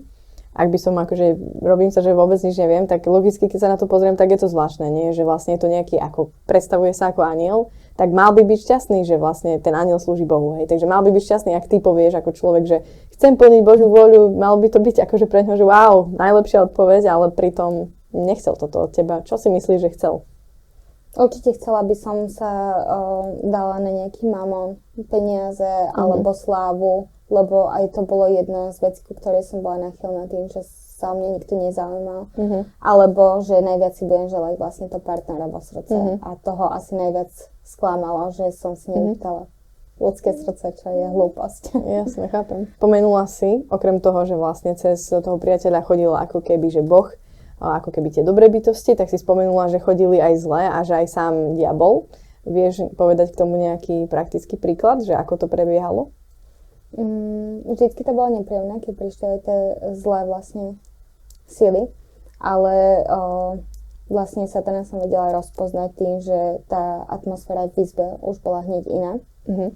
ak 0.56 0.72
by 0.72 0.80
som 0.80 0.96
akože, 0.96 1.36
robím 1.60 1.92
sa, 1.92 2.00
že 2.00 2.16
vôbec 2.16 2.40
nič 2.40 2.56
neviem, 2.56 2.88
tak 2.88 3.04
logicky, 3.12 3.52
keď 3.52 3.60
sa 3.60 3.72
na 3.72 3.76
to 3.76 3.92
pozriem, 3.92 4.16
tak 4.16 4.32
je 4.32 4.40
to 4.40 4.48
zvláštne, 4.48 4.88
nie? 4.88 5.12
Že 5.12 5.28
vlastne 5.28 5.60
je 5.60 5.62
to 5.62 5.68
nejaký, 5.68 6.00
ako 6.00 6.32
predstavuje 6.48 6.96
sa 6.96 7.12
ako 7.12 7.28
aniel, 7.28 7.76
tak 8.00 8.16
mal 8.16 8.32
by 8.32 8.48
byť 8.48 8.60
šťastný, 8.64 9.04
že 9.04 9.20
vlastne 9.20 9.60
ten 9.60 9.76
aniel 9.76 10.00
slúži 10.00 10.24
Bohu, 10.24 10.56
hej. 10.56 10.72
Takže 10.72 10.88
mal 10.88 11.04
by 11.04 11.12
byť 11.12 11.24
šťastný, 11.28 11.52
ak 11.60 11.68
ty 11.68 11.84
povieš 11.84 12.24
ako 12.24 12.32
človek, 12.32 12.64
že 12.64 12.78
chcem 13.20 13.36
plniť 13.36 13.62
Božiu 13.68 13.92
voľu, 13.92 14.32
mal 14.32 14.56
by 14.56 14.72
to 14.72 14.80
byť 14.80 15.04
akože 15.04 15.28
pre 15.28 15.44
ňo, 15.44 15.60
že 15.60 15.68
wow, 15.68 16.08
najlepšia 16.16 16.72
odpoveď, 16.72 17.04
ale 17.12 17.36
pritom 17.36 17.92
nechcel 18.16 18.56
toto 18.56 18.88
od 18.88 18.96
teba. 18.96 19.28
Čo 19.28 19.36
si 19.36 19.52
myslíš, 19.52 19.80
že 19.84 19.92
chcel? 19.92 20.24
Určite 21.16 21.56
chcela 21.56 21.80
by 21.84 21.96
som 21.96 22.28
sa 22.28 22.52
uh, 22.76 23.24
dala 23.48 23.80
na 23.80 23.92
nejaký 24.04 24.28
mamon, 24.28 24.84
peniaze 25.08 25.64
mm-hmm. 25.64 25.96
alebo 25.96 26.36
slávu, 26.36 27.08
lebo 27.30 27.74
aj 27.74 27.98
to 27.98 28.06
bolo 28.06 28.30
jedna 28.30 28.70
z 28.70 28.86
vecí, 28.86 29.02
ku 29.02 29.18
ktorej 29.18 29.42
som 29.42 29.66
bola 29.66 29.90
nachylná 29.90 30.30
tým, 30.30 30.46
že 30.50 30.62
sa 30.96 31.12
o 31.12 31.16
mňa 31.20 31.30
nikto 31.36 31.54
nezaujímal. 31.60 32.22
Mm-hmm. 32.40 32.62
Alebo, 32.80 33.44
že 33.44 33.60
najviac 33.60 33.94
si 34.00 34.08
budem 34.08 34.32
želať 34.32 34.54
vlastne 34.56 34.88
to 34.88 35.04
partnera 35.04 35.52
vo 35.52 35.60
srdce. 35.60 35.92
Mm-hmm. 35.92 36.18
A 36.24 36.30
toho 36.40 36.72
asi 36.72 36.96
najviac 36.96 37.32
sklamalo, 37.68 38.32
že 38.32 38.56
som 38.56 38.80
si 38.80 38.96
nevyptala 38.96 39.44
mm-hmm. 39.44 40.00
ľudské 40.00 40.32
srdce, 40.32 40.72
čo 40.80 40.88
je 40.88 41.06
hlúposť. 41.12 41.64
Jasne, 42.00 42.32
chápem. 42.32 42.72
Pomenula 42.80 43.28
si, 43.28 43.68
okrem 43.68 44.00
toho, 44.00 44.24
že 44.24 44.40
vlastne 44.40 44.72
cez 44.80 45.04
toho 45.04 45.36
priateľa 45.36 45.84
chodila 45.84 46.24
ako 46.24 46.40
keby, 46.40 46.72
že 46.72 46.80
Boh, 46.80 47.12
ako 47.60 47.92
keby 47.92 48.16
tie 48.16 48.24
dobré 48.24 48.48
bytosti, 48.48 48.96
tak 48.96 49.12
si 49.12 49.20
spomenula, 49.20 49.68
že 49.68 49.84
chodili 49.84 50.20
aj 50.20 50.34
zlé 50.40 50.64
a 50.72 50.80
že 50.88 50.96
aj 50.96 51.08
sám 51.12 51.34
diabol. 51.60 52.08
Vieš 52.46 52.94
povedať 52.96 53.34
k 53.34 53.40
tomu 53.42 53.58
nejaký 53.58 54.06
praktický 54.06 54.56
príklad, 54.56 55.02
že 55.02 55.18
ako 55.18 55.44
to 55.44 55.48
prebiehalo? 55.50 56.14
Mm, 56.96 57.68
vždycky 57.76 58.08
to 58.08 58.12
bolo 58.16 58.40
nepríjemné, 58.40 58.80
keď 58.80 58.94
prišli 58.96 59.44
tie 59.44 59.60
zlé 60.00 60.24
vlastne 60.24 60.80
sily, 61.44 61.92
ale 62.40 63.04
o, 63.12 63.22
vlastne 64.08 64.48
sa 64.48 64.64
teda 64.64 64.88
som 64.88 65.04
vedela 65.04 65.36
rozpoznať 65.36 65.90
tým, 66.00 66.16
že 66.24 66.40
tá 66.72 67.04
atmosféra 67.12 67.68
v 67.68 67.84
izbe 67.84 68.16
už 68.24 68.40
bola 68.40 68.64
hneď 68.64 68.84
iná. 68.88 69.14
Mm-hmm. 69.44 69.70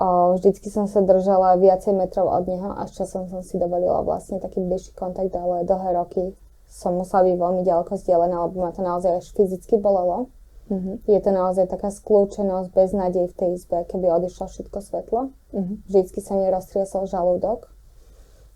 O, 0.00 0.06
vždycky 0.40 0.72
som 0.72 0.88
sa 0.88 1.04
držala 1.04 1.60
viacej 1.60 1.92
metrov 1.92 2.32
od 2.32 2.48
neho, 2.48 2.72
až 2.72 3.04
časom 3.04 3.28
som 3.28 3.44
si 3.44 3.60
dovolila 3.60 4.00
vlastne 4.00 4.40
taký 4.40 4.64
bližší 4.64 4.96
kontakt, 4.96 5.36
ale 5.36 5.68
dlhé 5.68 5.92
roky 5.92 6.32
som 6.70 6.96
musela 6.96 7.26
byť 7.26 7.36
veľmi 7.36 7.62
ďaleko 7.66 7.92
zdieľaná, 8.00 8.48
lebo 8.48 8.64
ma 8.64 8.72
to 8.72 8.80
naozaj 8.80 9.20
až 9.20 9.26
fyzicky 9.36 9.76
bolelo. 9.76 10.32
Mm-hmm. 10.70 10.94
Je 11.10 11.18
to 11.18 11.30
naozaj 11.34 11.66
taká 11.66 11.90
skľúčenosť, 11.90 12.70
bez 12.70 12.94
nádej 12.94 13.26
v 13.26 13.34
tej 13.34 13.50
izbe, 13.58 13.82
keby 13.90 14.06
odišlo 14.06 14.46
všetko 14.46 14.78
svetlo. 14.78 15.20
Mm-hmm. 15.50 15.76
Vždycky 15.90 16.18
sa 16.22 16.38
mi 16.38 16.46
roztriesol 16.46 17.10
žalúdok 17.10 17.66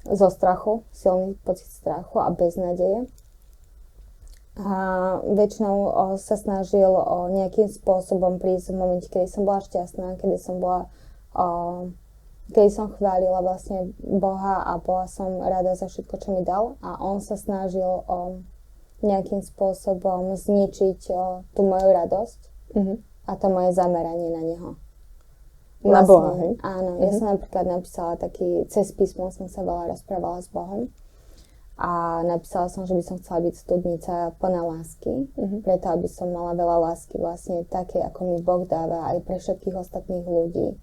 zo 0.07 0.29
strachu, 0.31 0.87
silný 0.95 1.35
pocit 1.43 1.67
strachu 1.75 2.23
a 2.23 2.31
beznadeje. 2.31 3.11
A 4.55 4.77
väčšinou 5.27 5.77
o, 5.91 5.91
sa 6.15 6.39
snažil 6.39 6.87
o 6.87 7.27
nejakým 7.27 7.67
spôsobom 7.67 8.39
prísť 8.39 8.71
v 8.71 8.79
momente, 8.79 9.11
kedy 9.11 9.27
som 9.27 9.43
bola 9.43 9.59
šťastná, 9.59 10.15
kedy 10.23 10.39
som 10.39 10.63
bola 10.63 10.87
o, 11.35 11.91
kedy 12.55 12.71
som 12.71 12.95
chválila 12.95 13.43
vlastne 13.43 13.91
Boha 13.99 14.63
a 14.63 14.79
bola 14.79 15.11
som 15.11 15.43
rada 15.43 15.75
za 15.75 15.91
všetko, 15.91 16.15
čo 16.23 16.29
mi 16.31 16.47
dal 16.47 16.79
a 16.87 17.03
on 17.03 17.19
sa 17.19 17.35
snažil 17.35 18.07
o 18.07 18.47
nejakým 19.05 19.45
spôsobom 19.45 20.33
zničiť 20.35 21.01
o, 21.13 21.45
tú 21.53 21.61
moju 21.63 21.89
radosť 21.93 22.41
mm-hmm. 22.75 22.97
a 23.29 23.33
to 23.37 23.47
moje 23.53 23.71
zameranie 23.77 24.29
na 24.33 24.43
neho. 24.43 24.71
Vlastne, 25.85 25.93
na 25.93 26.03
Boha, 26.09 26.33
hej? 26.41 26.53
Áno, 26.65 26.91
mm-hmm. 26.97 27.05
ja 27.05 27.11
mhm. 27.13 27.17
som 27.21 27.27
napríklad 27.37 27.65
napísala 27.69 28.13
taký, 28.17 28.65
cez 28.73 28.91
písmo 28.97 29.29
som 29.29 29.47
sa 29.53 29.61
veľa 29.61 29.93
rozprávala 29.93 30.41
s 30.41 30.49
Bohom 30.49 30.89
a 31.75 32.23
napísala 32.23 32.71
som, 32.71 32.87
že 32.87 32.95
by 32.95 33.03
som 33.03 33.19
chcela 33.19 33.51
byť 33.51 33.55
studnica 33.59 34.15
plná 34.39 34.63
lásky, 34.63 35.27
mm-hmm. 35.35 35.61
preto 35.67 35.91
aby 35.91 36.07
som 36.07 36.31
mala 36.31 36.55
veľa 36.55 36.79
lásky 36.91 37.19
vlastne 37.19 37.67
také, 37.67 37.99
ako 37.99 38.21
mi 38.31 38.39
Boh 38.39 38.63
dáva 38.63 39.11
aj 39.11 39.27
pre 39.27 39.43
všetkých 39.43 39.75
ostatných 39.75 40.23
ľudí. 40.23 40.79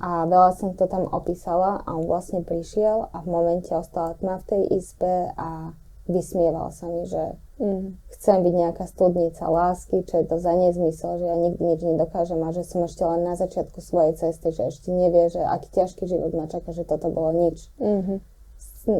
A 0.00 0.24
veľa 0.26 0.56
som 0.56 0.74
to 0.74 0.88
tam 0.88 1.06
opísala 1.12 1.84
a 1.84 1.92
on 1.94 2.08
vlastne 2.08 2.40
prišiel 2.42 3.12
a 3.12 3.20
v 3.20 3.28
momente 3.28 3.70
ostala 3.70 4.16
tma 4.16 4.40
v 4.40 4.48
tej 4.48 4.62
izbe 4.80 5.30
a 5.36 5.76
vysmieval 6.10 6.74
sa 6.74 6.90
mi, 6.90 7.06
že 7.06 7.38
mm. 7.62 8.12
chcem 8.18 8.38
byť 8.42 8.54
nejaká 8.54 8.84
studnica 8.90 9.46
lásky, 9.46 10.02
čo 10.04 10.20
je 10.20 10.26
to 10.26 10.36
za 10.36 10.52
nezmysel, 10.52 11.18
že 11.18 11.26
ja 11.26 11.36
nikdy 11.38 11.62
nič 11.62 11.80
nedokážem 11.86 12.40
a 12.42 12.50
že 12.50 12.66
som 12.66 12.82
ešte 12.84 13.02
len 13.06 13.22
na 13.22 13.38
začiatku 13.38 13.78
svojej 13.78 14.18
cesty, 14.18 14.50
že 14.50 14.68
ešte 14.68 14.90
nevie, 14.90 15.30
že 15.30 15.40
aký 15.40 15.70
ťažký 15.70 16.04
život 16.10 16.34
ma 16.34 16.50
čaká, 16.50 16.74
že 16.74 16.82
toto 16.84 17.08
bolo 17.08 17.48
nič. 17.48 17.70
Mm-hmm. 17.78 18.18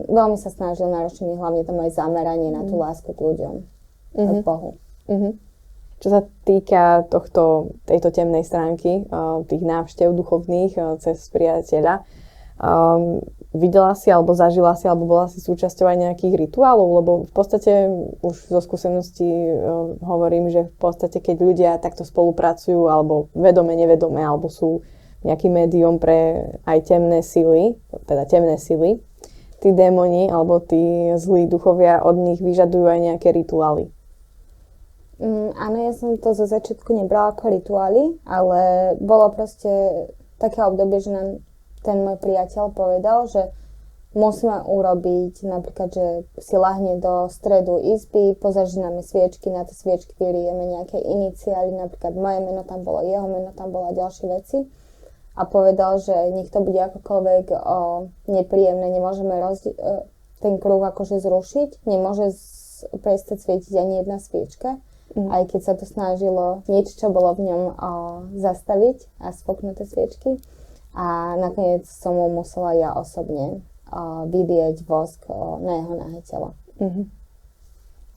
Veľmi 0.09 0.37
sa 0.39 0.53
snažil 0.53 0.89
náročiť 0.93 1.25
mi 1.25 1.35
hlavne 1.37 1.63
to 1.67 1.73
moje 1.75 1.93
zameranie 1.93 2.49
mm. 2.53 2.57
na 2.57 2.63
tú 2.65 2.79
mhm. 2.79 2.83
lásku 2.85 3.11
k 3.13 3.21
ľuďom 3.21 3.55
mm-hmm. 4.15 4.43
Bohu. 4.47 4.79
Mm-hmm. 5.11 5.33
Čo 6.01 6.09
sa 6.09 6.21
týka 6.49 7.05
tohto, 7.13 7.77
tejto 7.85 8.09
temnej 8.09 8.41
stránky, 8.41 9.05
uh, 9.13 9.45
tých 9.45 9.61
návštev 9.61 10.17
duchovných 10.17 10.73
uh, 10.81 10.97
cez 10.97 11.29
priateľa, 11.29 12.09
um, 12.57 13.21
videla 13.51 13.99
si 13.99 14.15
alebo 14.15 14.31
zažila 14.35 14.79
si 14.79 14.87
alebo 14.87 15.11
bola 15.11 15.27
si 15.27 15.43
súčasťou 15.43 15.87
aj 15.91 15.97
nejakých 15.99 16.35
rituálov, 16.47 16.89
lebo 17.03 17.13
v 17.27 17.33
podstate 17.35 17.91
už 18.23 18.37
zo 18.47 18.61
skúsenosti 18.63 19.27
uh, 19.27 19.99
hovorím, 20.07 20.51
že 20.55 20.71
v 20.71 20.77
podstate 20.79 21.19
keď 21.19 21.37
ľudia 21.43 21.71
takto 21.83 22.07
spolupracujú 22.07 22.87
alebo 22.87 23.27
vedome, 23.35 23.75
nevedome 23.75 24.23
alebo 24.23 24.47
sú 24.47 24.87
nejakým 25.27 25.53
médium 25.53 25.99
pre 26.01 26.49
aj 26.65 26.95
temné 26.95 27.21
sily, 27.21 27.77
teda 28.07 28.25
temné 28.25 28.57
sily, 28.57 29.03
tí 29.61 29.75
démoni 29.75 30.31
alebo 30.33 30.63
tí 30.63 31.13
zlí 31.19 31.45
duchovia 31.51 32.01
od 32.01 32.17
nich 32.17 32.41
vyžadujú 32.41 32.87
aj 32.87 33.01
nejaké 33.03 33.29
rituály. 33.35 33.93
Mm, 35.21 35.53
áno, 35.53 35.77
ja 35.85 35.93
som 35.93 36.17
to 36.17 36.33
zo 36.33 36.49
začiatku 36.49 36.97
nebrala 36.97 37.37
ako 37.37 37.53
rituály, 37.53 38.17
ale 38.25 38.61
bolo 38.97 39.29
proste 39.37 39.69
také 40.41 40.65
obdobie, 40.65 41.05
že 41.05 41.13
nám 41.13 41.45
ten 41.83 42.05
môj 42.05 42.21
priateľ 42.21 42.73
povedal, 42.73 43.27
že 43.29 43.53
musíme 44.15 44.67
urobiť 44.67 45.47
napríklad, 45.47 45.89
že 45.95 46.07
si 46.43 46.59
lahne 46.59 46.99
do 46.99 47.31
stredu 47.31 47.79
izby, 47.95 48.35
pozažíname 48.35 49.07
sviečky, 49.07 49.55
na 49.55 49.63
tie 49.63 49.75
sviečky 49.75 50.19
vyrieme 50.19 50.67
nejaké 50.67 50.99
iniciály, 50.99 51.71
napríklad 51.79 52.19
moje 52.19 52.43
meno 52.43 52.67
tam 52.67 52.83
bolo, 52.83 53.07
jeho 53.07 53.27
meno 53.31 53.55
tam 53.55 53.71
bolo 53.71 53.95
a 53.95 53.97
ďalšie 53.97 54.27
veci. 54.27 54.59
A 55.39 55.47
povedal, 55.47 56.03
že 56.03 56.13
nech 56.35 56.51
to 56.51 56.59
bude 56.59 56.77
akokoľvek 56.77 57.55
o, 57.55 58.11
nepríjemné, 58.27 58.91
nemôžeme 58.91 59.31
rozdi- 59.39 59.79
e, 59.79 60.05
ten 60.43 60.59
kruh 60.59 60.83
akože 60.83 61.23
zrušiť, 61.23 61.87
nemôže 61.87 62.35
z- 62.35 62.91
prestať 62.99 63.47
svietiť 63.47 63.73
ani 63.79 64.03
jedna 64.03 64.19
sviečka, 64.19 64.83
mm. 65.15 65.31
aj 65.31 65.43
keď 65.55 65.61
sa 65.63 65.75
to 65.79 65.87
snažilo 65.87 66.67
niečo, 66.67 66.99
čo 66.99 67.15
bolo 67.15 67.39
v 67.39 67.47
ňom 67.47 67.63
o, 67.63 67.73
zastaviť 68.43 69.23
a 69.23 69.31
spoknuté 69.31 69.87
sviečky. 69.87 70.43
A 70.95 71.39
nakoniec 71.39 71.87
som 71.87 72.19
mu 72.19 72.27
musela 72.31 72.75
ja 72.75 72.91
osobne 72.95 73.63
vydieť 74.27 74.87
vosk 74.87 75.27
na 75.63 75.83
jeho 75.83 75.95
nahé 75.99 76.19
telo. 76.27 76.55
Mm-hmm. 76.79 77.07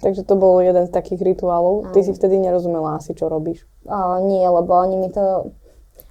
Takže 0.03 0.21
to 0.27 0.35
bol 0.35 0.59
jeden 0.59 0.83
z 0.85 0.91
takých 0.91 1.21
rituálov. 1.23 1.89
Aj. 1.89 1.93
Ty 1.95 1.99
si 2.03 2.11
vtedy 2.11 2.35
nerozumela 2.35 2.99
asi, 2.99 3.15
čo 3.15 3.31
robíš. 3.31 3.63
O, 3.87 4.19
nie, 4.19 4.43
lebo 4.43 4.69
oni 4.75 4.99
mi 4.99 5.09
to... 5.09 5.53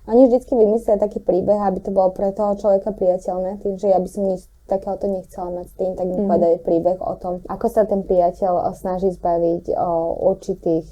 Oni 0.09 0.27
vždycky 0.27 0.59
vymyslia 0.59 0.99
taký 0.99 1.23
príbeh, 1.23 1.63
aby 1.63 1.79
to 1.79 1.95
bolo 1.95 2.11
pre 2.11 2.35
toho 2.35 2.59
človeka 2.59 2.91
priateľné, 2.91 3.63
tým, 3.63 3.79
že 3.79 3.87
ja 3.87 4.03
by 4.03 4.09
som 4.11 4.27
nič 4.27 4.51
takéhoto 4.67 5.07
nechcela 5.07 5.55
mať 5.55 5.67
s 5.71 5.75
tým, 5.79 5.93
tak 5.95 6.07
mi 6.11 6.19
mm-hmm. 6.19 6.27
povedali 6.27 6.57
príbeh 6.59 6.99
o 6.99 7.15
tom, 7.21 7.39
ako 7.47 7.67
sa 7.71 7.87
ten 7.87 8.03
priateľ 8.03 8.73
snaží 8.75 9.15
zbaviť 9.15 9.71
o 9.79 9.91
určitých 10.33 10.87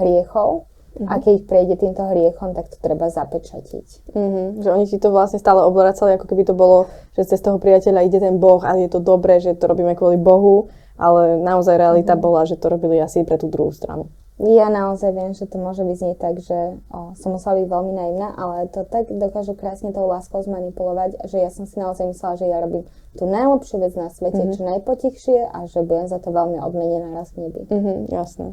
hriechov 0.00 0.64
mm-hmm. 0.96 1.12
a 1.12 1.14
keď 1.20 1.34
prejde 1.44 1.74
týmto 1.76 2.02
hriechom, 2.08 2.56
tak 2.56 2.72
to 2.72 2.76
treba 2.80 3.12
zapečatiť. 3.12 4.16
Mm-hmm. 4.16 4.46
Že 4.64 4.68
oni 4.72 4.84
ti 4.88 4.96
to 4.96 5.12
vlastne 5.12 5.36
stále 5.36 5.60
obracali, 5.62 6.16
ako 6.16 6.26
keby 6.26 6.48
to 6.48 6.56
bolo, 6.56 6.88
že 7.12 7.28
cez 7.28 7.44
toho 7.44 7.60
priateľa 7.60 8.00
ide 8.08 8.18
ten 8.18 8.40
Boh 8.40 8.64
a 8.64 8.74
je 8.80 8.88
to 8.88 9.04
dobré, 9.04 9.38
že 9.38 9.54
to 9.54 9.68
robíme 9.68 9.92
kvôli 9.92 10.16
Bohu, 10.16 10.72
ale 10.96 11.36
naozaj 11.38 11.76
realita 11.76 12.16
mm-hmm. 12.16 12.24
bola, 12.24 12.48
že 12.48 12.56
to 12.56 12.72
robili 12.72 12.96
asi 12.96 13.22
pre 13.22 13.36
tú 13.36 13.52
druhú 13.52 13.70
stranu. 13.70 14.08
Ja 14.36 14.68
naozaj 14.68 15.16
viem, 15.16 15.32
že 15.32 15.48
to 15.48 15.56
môže 15.56 15.80
vyznieť 15.80 16.20
tak, 16.20 16.36
že 16.44 16.76
o, 16.92 17.16
som 17.16 17.32
musela 17.32 17.56
byť 17.56 17.66
veľmi 17.72 17.92
naivná, 17.96 18.36
ale 18.36 18.68
to 18.68 18.84
tak 18.84 19.08
dokážu 19.08 19.56
krásne 19.56 19.96
tou 19.96 20.04
láskou 20.04 20.44
zmanipulovať, 20.44 21.24
že 21.24 21.40
ja 21.40 21.48
som 21.48 21.64
si 21.64 21.80
naozaj 21.80 22.12
myslela, 22.12 22.36
že 22.36 22.44
ja 22.44 22.60
robím 22.60 22.84
tú 23.16 23.24
najlepšiu 23.24 23.80
vec 23.80 23.96
na 23.96 24.12
svete, 24.12 24.44
mm-hmm. 24.44 24.56
čo 24.60 24.68
najpotichšie 24.68 25.38
a 25.56 25.64
že 25.64 25.80
budem 25.80 26.12
za 26.12 26.20
to 26.20 26.36
veľmi 26.36 26.60
odmenená 26.60 27.16
raz 27.16 27.32
v 27.32 27.48
nebi. 27.48 27.64
Mm-hmm, 27.64 28.12
jasné. 28.12 28.52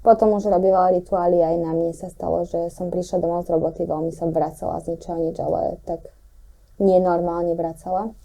Potom 0.00 0.32
už 0.32 0.48
robila 0.48 0.88
rituály 0.88 1.44
aj 1.44 1.56
na 1.60 1.76
mne 1.76 1.92
sa 1.92 2.08
stalo, 2.08 2.48
že 2.48 2.72
som 2.72 2.88
prišla 2.88 3.20
domov 3.20 3.44
z 3.44 3.52
roboty, 3.52 3.84
veľmi 3.84 4.08
som 4.16 4.32
vracala 4.32 4.80
z 4.80 4.96
ničoho 4.96 5.18
nič, 5.20 5.36
ale 5.44 5.76
tak 5.84 6.00
nenormálne 6.80 7.52
vracala. 7.52 8.16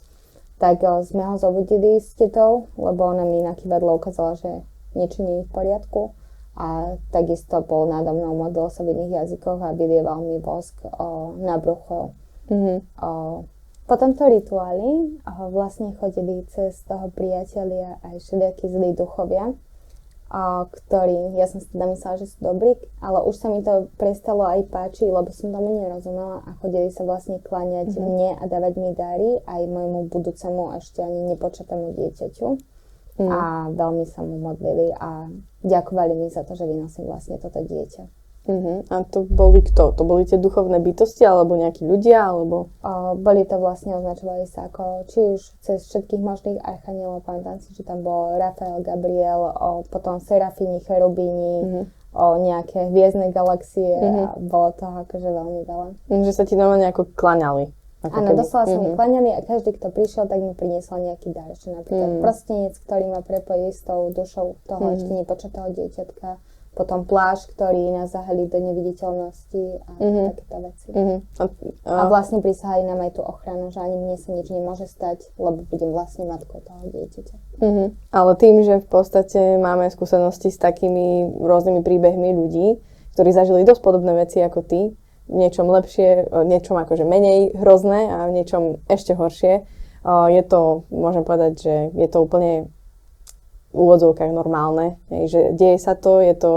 Tak 0.55 0.79
o, 0.88 1.03
sme 1.03 1.27
ho 1.27 1.35
zobudili 1.35 1.99
s 1.99 2.15
tetou, 2.15 2.71
lebo 2.79 3.11
ona 3.11 3.27
mi 3.27 3.43
na 3.43 3.59
kývadlo 3.59 3.99
ukázala, 3.99 4.39
že 4.39 4.63
niečo 4.95 5.27
nie 5.27 5.43
je 5.43 5.47
v 5.47 5.51
poriadku 5.51 6.15
a 6.55 6.95
takisto 7.11 7.59
bol 7.59 7.91
nado 7.91 8.15
mnou 8.15 8.31
modlil 8.47 8.71
sa 8.71 8.88
v 8.88 8.95
iných 8.95 9.27
jazykoch 9.27 9.59
a 9.59 9.75
vylieval 9.75 10.23
mi 10.23 10.39
vosk 10.39 10.79
o, 10.88 11.35
na 11.35 11.59
brucho. 11.59 12.15
Mm-hmm. 12.47 12.77
O, 13.03 13.43
po 13.83 13.95
tomto 13.99 14.31
rituáli 14.31 15.19
o, 15.27 15.51
vlastne 15.51 15.91
chodili 15.99 16.47
cez 16.47 16.79
toho 16.88 17.11
priatelia 17.11 17.99
aj 18.07 18.23
všelijakí 18.23 18.71
zlí 18.71 18.95
duchovia, 18.95 19.51
ktorí, 20.29 21.38
ja 21.38 21.45
som 21.45 21.61
si 21.61 21.69
teda 21.69 21.85
myslela, 21.85 22.17
že 22.17 22.33
sú 22.33 22.38
dobrí, 22.41 22.73
ale 22.97 23.21
už 23.29 23.35
sa 23.38 23.47
mi 23.53 23.61
to 23.61 23.93
prestalo 23.95 24.43
aj 24.49 24.65
páčiť, 24.73 25.07
lebo 25.07 25.29
som 25.29 25.53
tomu 25.53 25.79
nerozumela 25.79 26.41
a 26.43 26.57
chodili 26.59 26.89
sa 26.89 27.05
vlastne 27.05 27.38
kláňať 27.45 27.93
mm-hmm. 27.93 28.03
mne 28.09 28.29
a 28.41 28.43
dávať 28.49 28.73
mi 28.81 28.91
dary 28.97 29.31
aj 29.45 29.61
môjmu 29.69 30.09
budúcemu 30.09 30.75
ešte 30.81 31.05
ani 31.05 31.35
nepočatému 31.35 31.93
dieťaťu. 31.93 32.47
Mm. 33.15 33.31
A 33.31 33.39
veľmi 33.71 34.03
sa 34.11 34.27
mu 34.27 34.35
modlili 34.43 34.91
a 34.91 35.31
ďakovali 35.63 36.19
mi 36.19 36.27
za 36.27 36.43
to, 36.43 36.51
že 36.51 36.67
vynosím 36.67 37.07
vlastne 37.07 37.39
toto 37.39 37.63
dieťa. 37.63 38.24
Uh-huh. 38.45 38.86
A 38.93 39.01
to 39.10 39.25
boli 39.25 39.65
kto? 39.65 39.97
To 39.97 40.03
boli 40.05 40.29
tie 40.29 40.38
duchovné 40.38 40.77
bytosti 40.77 41.25
alebo 41.25 41.58
nejakí 41.58 41.81
ľudia? 41.81 42.29
Alebo... 42.29 42.69
O, 42.86 43.17
boli 43.17 43.41
to 43.45 43.58
vlastne, 43.58 43.97
označovali 43.97 44.45
sa 44.45 44.69
ako 44.69 45.10
či 45.10 45.19
už 45.38 45.41
cez 45.65 45.81
všetkých 45.89 46.21
možných 46.21 46.62
archanielov, 46.62 47.25
pamätám 47.25 47.58
si, 47.65 47.73
že 47.73 47.81
tam 47.81 48.05
bol 48.05 48.38
Rafael, 48.38 48.86
Gabriel, 48.86 49.49
o, 49.49 49.81
potom 49.89 50.21
Serafini, 50.21 50.77
Cherubini, 50.86 51.55
uh-huh. 51.65 51.84
o 52.13 52.25
nejaké 52.38 52.93
hviezdne 52.93 53.34
galaxie 53.34 53.89
uh-huh. 53.89 54.38
a 54.38 54.38
bolo 54.38 54.69
toho 54.77 55.01
akože 55.01 55.29
veľmi 55.29 55.62
veľa. 55.65 55.88
Že 56.13 56.34
sa 56.34 56.43
ti 56.45 56.53
normálne 56.53 56.86
ako 56.93 57.17
klaňali. 57.17 57.73
Áno, 58.05 58.29
keby... 58.29 58.38
doslova 58.38 58.65
sa 58.69 58.77
mm-hmm. 58.77 58.84
mi 58.86 58.89
mhm. 58.93 58.97
klaňali 58.97 59.29
a 59.34 59.39
každý, 59.41 59.69
kto 59.81 59.88
prišiel, 59.89 60.29
tak 60.29 60.38
mi 60.38 60.53
priniesol 60.53 61.01
nejaký 61.01 61.34
dar. 61.34 61.49
Čo 61.58 61.73
napríklad 61.73 62.12
mm. 62.13 62.21
prstenec, 62.21 62.73
ktorý 62.86 63.05
ma 63.10 63.21
prepojí 63.25 63.73
s 63.73 63.81
tou 63.81 64.13
dušou 64.13 64.62
toho 64.69 64.86
mm. 64.86 64.93
ešte 64.93 65.12
nepočatého 65.17 65.67
dieťatka. 65.73 66.29
Potom 66.75 67.07
pláž, 67.07 67.47
ktorý 67.55 67.95
nás 67.95 68.11
zahalí 68.11 68.51
do 68.51 68.59
neviditeľnosti 68.59 69.63
a 69.88 69.91
mm-hmm. 69.95 70.25
takéto 70.35 70.57
veci. 70.59 70.89
Mm-hmm. 70.91 71.19
A, 71.39 71.43
a... 71.88 71.93
a 71.95 72.03
vlastne 72.11 72.43
prisahali 72.43 72.83
nám 72.83 72.99
aj 72.99 73.15
tú 73.15 73.23
ochranu, 73.23 73.71
že 73.71 73.79
ani 73.79 73.95
mne 73.95 74.19
sa 74.19 74.35
nič 74.35 74.51
nemôže 74.51 74.83
stať, 74.91 75.31
lebo 75.39 75.63
budem 75.71 75.95
vlastne 75.95 76.27
matkou 76.27 76.59
toho 76.59 76.83
dieťaťa. 76.91 77.63
Mm-hmm. 77.63 77.88
Ale 78.11 78.31
tým, 78.35 78.55
že 78.67 78.83
v 78.83 78.88
podstate 78.91 79.55
máme 79.55 79.88
skúsenosti 79.88 80.51
s 80.51 80.59
takými 80.59 81.31
rôznymi 81.39 81.79
príbehmi 81.79 82.35
ľudí, 82.35 82.83
ktorí 83.15 83.31
zažili 83.31 83.63
dosť 83.63 83.79
podobné 83.79 84.11
veci 84.11 84.43
ako 84.43 84.59
ty, 84.67 84.91
niečom 85.31 85.71
lepšie, 85.71 86.27
niečom 86.43 86.75
akože 86.75 87.07
menej 87.07 87.55
hrozné 87.55 88.11
a 88.11 88.27
v 88.27 88.35
niečom 88.35 88.83
ešte 88.91 89.15
horšie. 89.15 89.63
Je 90.05 90.43
to, 90.45 90.85
môžem 90.93 91.25
povedať, 91.25 91.53
že 91.65 91.75
je 91.95 92.07
to 92.11 92.21
úplne 92.21 92.69
v 92.69 92.74
úvodzovkách 93.75 94.31
normálne, 94.31 94.95
že 95.11 95.51
deje 95.51 95.77
sa 95.77 95.99
to, 95.99 96.23
je 96.23 96.33
to, 96.33 96.53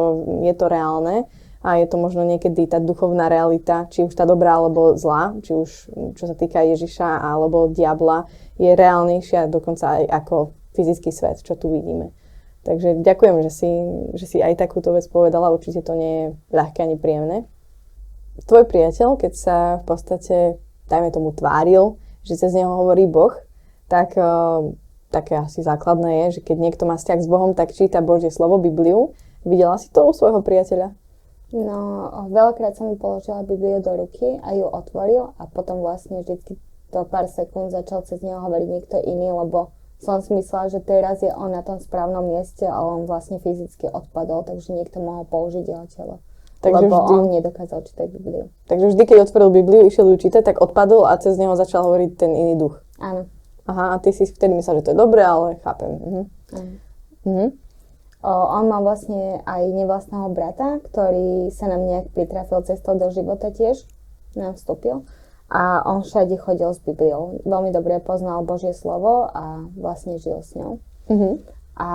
je 0.47 0.55
to 0.55 0.67
reálne 0.71 1.27
a 1.59 1.83
je 1.83 1.87
to 1.91 1.99
možno 1.99 2.23
niekedy 2.23 2.71
tá 2.71 2.79
duchovná 2.79 3.27
realita, 3.27 3.91
či 3.91 4.07
už 4.07 4.15
tá 4.15 4.23
dobrá 4.23 4.57
alebo 4.57 4.95
zlá, 4.95 5.35
či 5.43 5.53
už 5.59 5.71
čo 6.15 6.25
sa 6.31 6.35
týka 6.39 6.63
Ježiša 6.63 7.19
alebo 7.19 7.67
diabla, 7.75 8.31
je 8.57 8.71
reálnejšia 8.79 9.51
dokonca 9.51 9.99
aj 9.99 10.05
ako 10.07 10.55
fyzický 10.79 11.11
svet, 11.11 11.43
čo 11.43 11.59
tu 11.59 11.67
vidíme. 11.75 12.15
Takže 12.63 13.03
ďakujem, 13.03 13.37
že 13.43 13.51
si, 13.51 13.71
že 14.15 14.27
si 14.29 14.39
aj 14.39 14.55
takúto 14.61 14.95
vec 14.95 15.07
povedala, 15.11 15.51
určite 15.51 15.83
to 15.83 15.99
nie 15.99 16.13
je 16.15 16.27
ľahké 16.55 16.87
ani 16.87 16.97
príjemné. 17.01 17.49
Tvoj 18.47 18.71
priateľ, 18.71 19.19
keď 19.19 19.33
sa 19.35 19.57
v 19.83 19.85
podstate, 19.89 20.37
dajme 20.87 21.11
tomu, 21.11 21.35
tváril, 21.35 21.99
že 22.23 22.39
cez 22.39 22.55
neho 22.55 22.71
hovorí 22.71 23.11
Boh, 23.11 23.35
tak 23.91 24.15
uh, 24.15 24.63
také 25.09 25.41
asi 25.41 25.65
základné 25.65 26.29
je, 26.29 26.41
že 26.41 26.41
keď 26.45 26.57
niekto 26.57 26.85
má 26.85 26.97
vzťah 26.97 27.21
s 27.21 27.29
Bohom, 27.29 27.53
tak 27.57 27.73
číta 27.73 28.05
Božie 28.05 28.33
slovo, 28.33 28.61
Bibliu. 28.61 29.17
Videla 29.45 29.81
si 29.81 29.89
to 29.89 30.09
u 30.09 30.13
svojho 30.13 30.45
priateľa? 30.45 30.93
No, 31.49 31.79
veľakrát 32.29 32.77
som 32.77 32.93
mu 32.93 33.01
položila 33.01 33.41
Bibliu 33.41 33.81
do 33.81 34.05
ruky 34.05 34.37
a 34.45 34.53
ju 34.53 34.69
otvoril 34.69 35.33
a 35.41 35.49
potom 35.49 35.81
vlastne 35.81 36.21
vždycky 36.21 36.61
to 36.93 37.09
pár 37.09 37.25
sekúnd 37.29 37.73
začal 37.73 38.05
cez 38.05 38.21
neho 38.21 38.41
hovoriť 38.41 38.69
niekto 38.69 38.97
iný, 39.01 39.33
lebo 39.33 39.73
som 39.99 40.21
si 40.21 40.31
myslela, 40.37 40.69
že 40.69 40.85
teraz 40.85 41.25
je 41.25 41.33
on 41.33 41.51
na 41.51 41.65
tom 41.65 41.81
správnom 41.81 42.23
mieste, 42.23 42.69
ale 42.69 43.03
on 43.03 43.03
vlastne 43.09 43.41
fyzicky 43.41 43.89
odpadol, 43.89 44.45
takže 44.45 44.77
niekto 44.77 45.01
mohol 45.03 45.25
použiť 45.27 45.65
jeho 45.65 45.87
telo. 45.91 46.17
Takže 46.59 46.87
lebo 46.87 46.95
vždy, 46.95 47.15
on 47.15 47.27
nedokázal 47.39 47.81
čítať 47.87 48.07
Bibliu. 48.19 48.47
Takže 48.67 48.87
vždy, 48.95 49.03
keď 49.07 49.17
otvoril 49.27 49.51
Bibliu, 49.63 49.83
išiel 49.87 50.11
ju 50.11 50.17
čítať, 50.19 50.43
tak 50.43 50.57
odpadol 50.59 51.07
a 51.07 51.15
cez 51.17 51.39
neho 51.39 51.55
začal 51.55 51.87
hovoriť 51.87 52.11
ten 52.19 52.35
iný 52.35 52.59
duch. 52.59 52.83
Áno. 52.99 53.31
Aha, 53.69 53.95
a 53.95 54.01
ty 54.01 54.17
si 54.17 54.25
vtedy 54.25 54.57
myslel, 54.57 54.81
že 54.81 54.91
to 54.91 54.93
je 54.97 55.03
dobré, 55.05 55.21
ale 55.21 55.61
chápem. 55.61 55.93
Mhm. 55.93 56.23
Áno. 56.57 56.73
Mhm. 57.29 57.47
O, 58.19 58.33
on 58.33 58.65
má 58.67 58.83
vlastne 58.83 59.47
aj 59.47 59.63
nevlastného 59.79 60.35
brata, 60.35 60.83
ktorý 60.91 61.55
sa 61.55 61.71
nám 61.71 61.87
nejak 61.87 62.07
pritrafil 62.17 62.67
cestou 62.67 62.99
do 62.99 63.15
života 63.15 63.55
tiež, 63.55 63.87
nám 64.35 64.59
vstúpil. 64.59 65.07
A 65.47 65.81
on 65.87 66.03
všade 66.03 66.35
chodil 66.37 66.67
s 66.67 66.83
Bibliou. 66.83 67.41
Veľmi 67.47 67.71
dobre 67.71 68.03
poznal 68.03 68.43
Božie 68.43 68.75
slovo 68.75 69.31
a 69.31 69.65
vlastne 69.79 70.19
žil 70.19 70.43
s 70.43 70.57
ňou. 70.59 70.83
Mhm. 71.13 71.31
A 71.79 71.91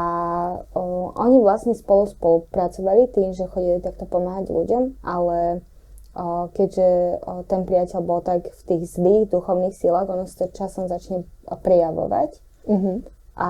o, 0.71 1.11
oni 1.11 1.43
vlastne 1.43 1.75
spolu 1.75 2.07
spolupracovali 2.07 3.11
tým, 3.11 3.35
že 3.35 3.51
chodili 3.51 3.83
takto 3.83 4.07
pomáhať 4.07 4.47
ľuďom, 4.47 5.03
ale 5.03 5.59
keďže 6.53 7.19
ten 7.49 7.65
priateľ 7.65 7.99
bol 8.05 8.21
tak 8.21 8.53
v 8.53 8.61
tých 8.69 8.83
zlých 8.93 9.33
duchovných 9.33 9.73
sílach, 9.73 10.05
ono 10.05 10.29
sa 10.29 10.45
to 10.45 10.53
časom 10.53 10.85
začne 10.85 11.25
prejavovať. 11.49 12.37
Mm-hmm. 12.69 12.97
A 13.33 13.49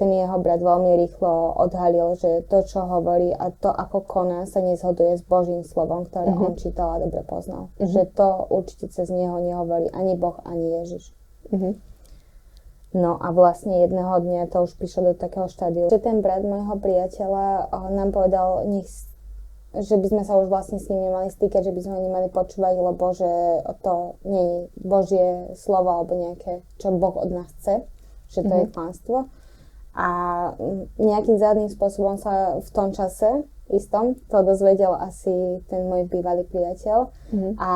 ten 0.00 0.08
jeho 0.08 0.40
brat 0.40 0.64
veľmi 0.64 0.96
rýchlo 1.04 1.52
odhalil, 1.60 2.16
že 2.16 2.48
to, 2.48 2.64
čo 2.64 2.88
hovorí 2.88 3.28
a 3.28 3.52
to, 3.52 3.68
ako 3.68 4.00
koná, 4.08 4.48
sa 4.48 4.64
nezhoduje 4.64 5.20
s 5.20 5.22
Božím 5.28 5.68
slovom, 5.68 6.08
ktoré 6.08 6.32
mm-hmm. 6.32 6.46
on 6.48 6.52
čítal 6.56 6.88
a 6.96 7.02
dobre 7.04 7.20
poznal. 7.28 7.68
Mm-hmm. 7.76 7.92
Že 7.92 8.02
to 8.16 8.28
určite 8.48 8.88
cez 8.88 9.12
neho 9.12 9.36
nehovorí 9.36 9.92
ani 9.92 10.16
Boh, 10.16 10.40
ani 10.48 10.80
Ježiš. 10.80 11.12
Mm-hmm. 11.52 11.72
No 12.96 13.20
a 13.20 13.28
vlastne 13.36 13.84
jedného 13.84 14.16
dňa 14.24 14.48
to 14.48 14.64
už 14.64 14.80
prišlo 14.80 15.12
do 15.12 15.14
takého 15.20 15.44
štádiu, 15.52 15.92
že 15.92 16.00
ten 16.00 16.24
brat 16.24 16.40
môjho 16.40 16.80
priateľa 16.80 17.68
nám 17.92 18.16
povedal, 18.16 18.64
nech, 18.64 18.88
že 19.82 19.96
by 20.00 20.06
sme 20.08 20.22
sa 20.24 20.38
už 20.40 20.48
vlastne 20.48 20.80
s 20.80 20.88
ním 20.88 21.10
nemali 21.10 21.28
stýkať, 21.28 21.68
že 21.68 21.74
by 21.74 21.80
sme 21.84 21.94
ho 21.98 22.02
nemali 22.06 22.28
počúvať, 22.32 22.74
lebo 22.80 23.04
že 23.12 23.30
to 23.84 24.20
nie 24.24 24.44
je 24.44 24.58
Božie 24.80 25.26
slovo 25.58 25.90
alebo 25.92 26.12
nejaké, 26.16 26.64
čo 26.80 26.94
Boh 26.96 27.16
od 27.16 27.30
nás 27.32 27.50
chce, 27.60 27.84
že 28.32 28.40
to 28.40 28.48
mm-hmm. 28.48 28.62
je 28.64 28.72
klamstvo. 28.72 29.18
A 29.96 30.08
nejakým 31.00 31.40
zadným 31.40 31.72
spôsobom 31.72 32.20
sa 32.20 32.60
v 32.60 32.68
tom 32.72 32.92
čase 32.92 33.48
istom, 33.72 34.14
to 34.30 34.46
dozvedel 34.46 34.94
asi 34.94 35.58
ten 35.66 35.90
môj 35.90 36.06
bývalý 36.06 36.46
priateľ 36.46 37.10
mm-hmm. 37.10 37.52
a 37.58 37.70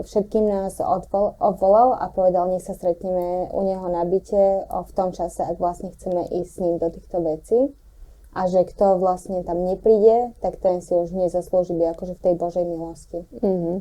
všetkým 0.00 0.48
nás 0.48 0.80
odvol, 0.80 1.36
obvolal 1.36 2.00
a 2.00 2.08
povedal, 2.08 2.48
nech 2.48 2.64
sa 2.64 2.72
stretneme 2.72 3.52
u 3.52 3.60
neho 3.60 3.84
na 3.92 4.08
byte 4.08 4.70
v 4.70 4.92
tom 4.96 5.12
čase, 5.12 5.44
ak 5.44 5.60
vlastne 5.60 5.92
chceme 5.92 6.24
ísť 6.32 6.48
s 6.48 6.60
ním 6.62 6.74
do 6.80 6.88
týchto 6.88 7.20
vecí. 7.20 7.58
A 8.34 8.50
že 8.50 8.66
kto 8.66 8.98
vlastne 8.98 9.46
tam 9.46 9.62
nepríde, 9.62 10.34
tak 10.42 10.58
ten 10.58 10.82
si 10.82 10.90
už 10.90 11.14
nezaslúži 11.14 11.72
byť 11.72 11.88
akože 11.94 12.14
v 12.18 12.22
tej 12.26 12.34
Božej 12.34 12.64
milosti. 12.66 13.18
Mm-hmm. 13.38 13.76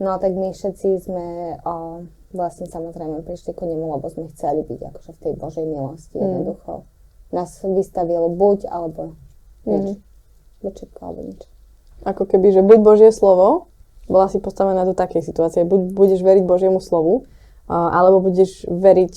No 0.00 0.10
tak 0.16 0.32
my 0.32 0.52
všetci 0.52 0.88
sme 1.04 1.56
o, 1.60 2.04
vlastne 2.32 2.68
samozrejme 2.68 3.20
prišli 3.24 3.52
ku 3.52 3.68
nemu, 3.68 3.96
lebo 3.96 4.08
sme 4.08 4.32
chceli 4.32 4.64
byť 4.64 4.80
akože 4.92 5.10
v 5.12 5.20
tej 5.20 5.34
Božej 5.36 5.66
milosti 5.68 6.16
mm. 6.16 6.24
jednoducho. 6.24 6.72
Nás 7.32 7.60
vystavil 7.64 8.28
buď 8.32 8.68
alebo 8.68 9.16
nič. 9.68 9.96
Mm. 9.96 10.04
Buď 10.64 10.72
všetko 10.72 11.00
alebo 11.00 11.20
nič. 11.32 11.40
Ako 12.04 12.22
keby, 12.28 12.52
že 12.52 12.60
buď 12.64 12.78
Božie 12.80 13.10
slovo, 13.12 13.68
bola 14.06 14.28
si 14.28 14.38
postavená 14.38 14.84
do 14.84 14.92
takej 14.92 15.24
situácie, 15.24 15.64
buď 15.64 15.96
budeš 15.96 16.20
veriť 16.22 16.44
Božiemu 16.44 16.78
slovu, 16.78 17.26
alebo 17.66 18.22
budeš 18.22 18.62
veriť 18.70 19.14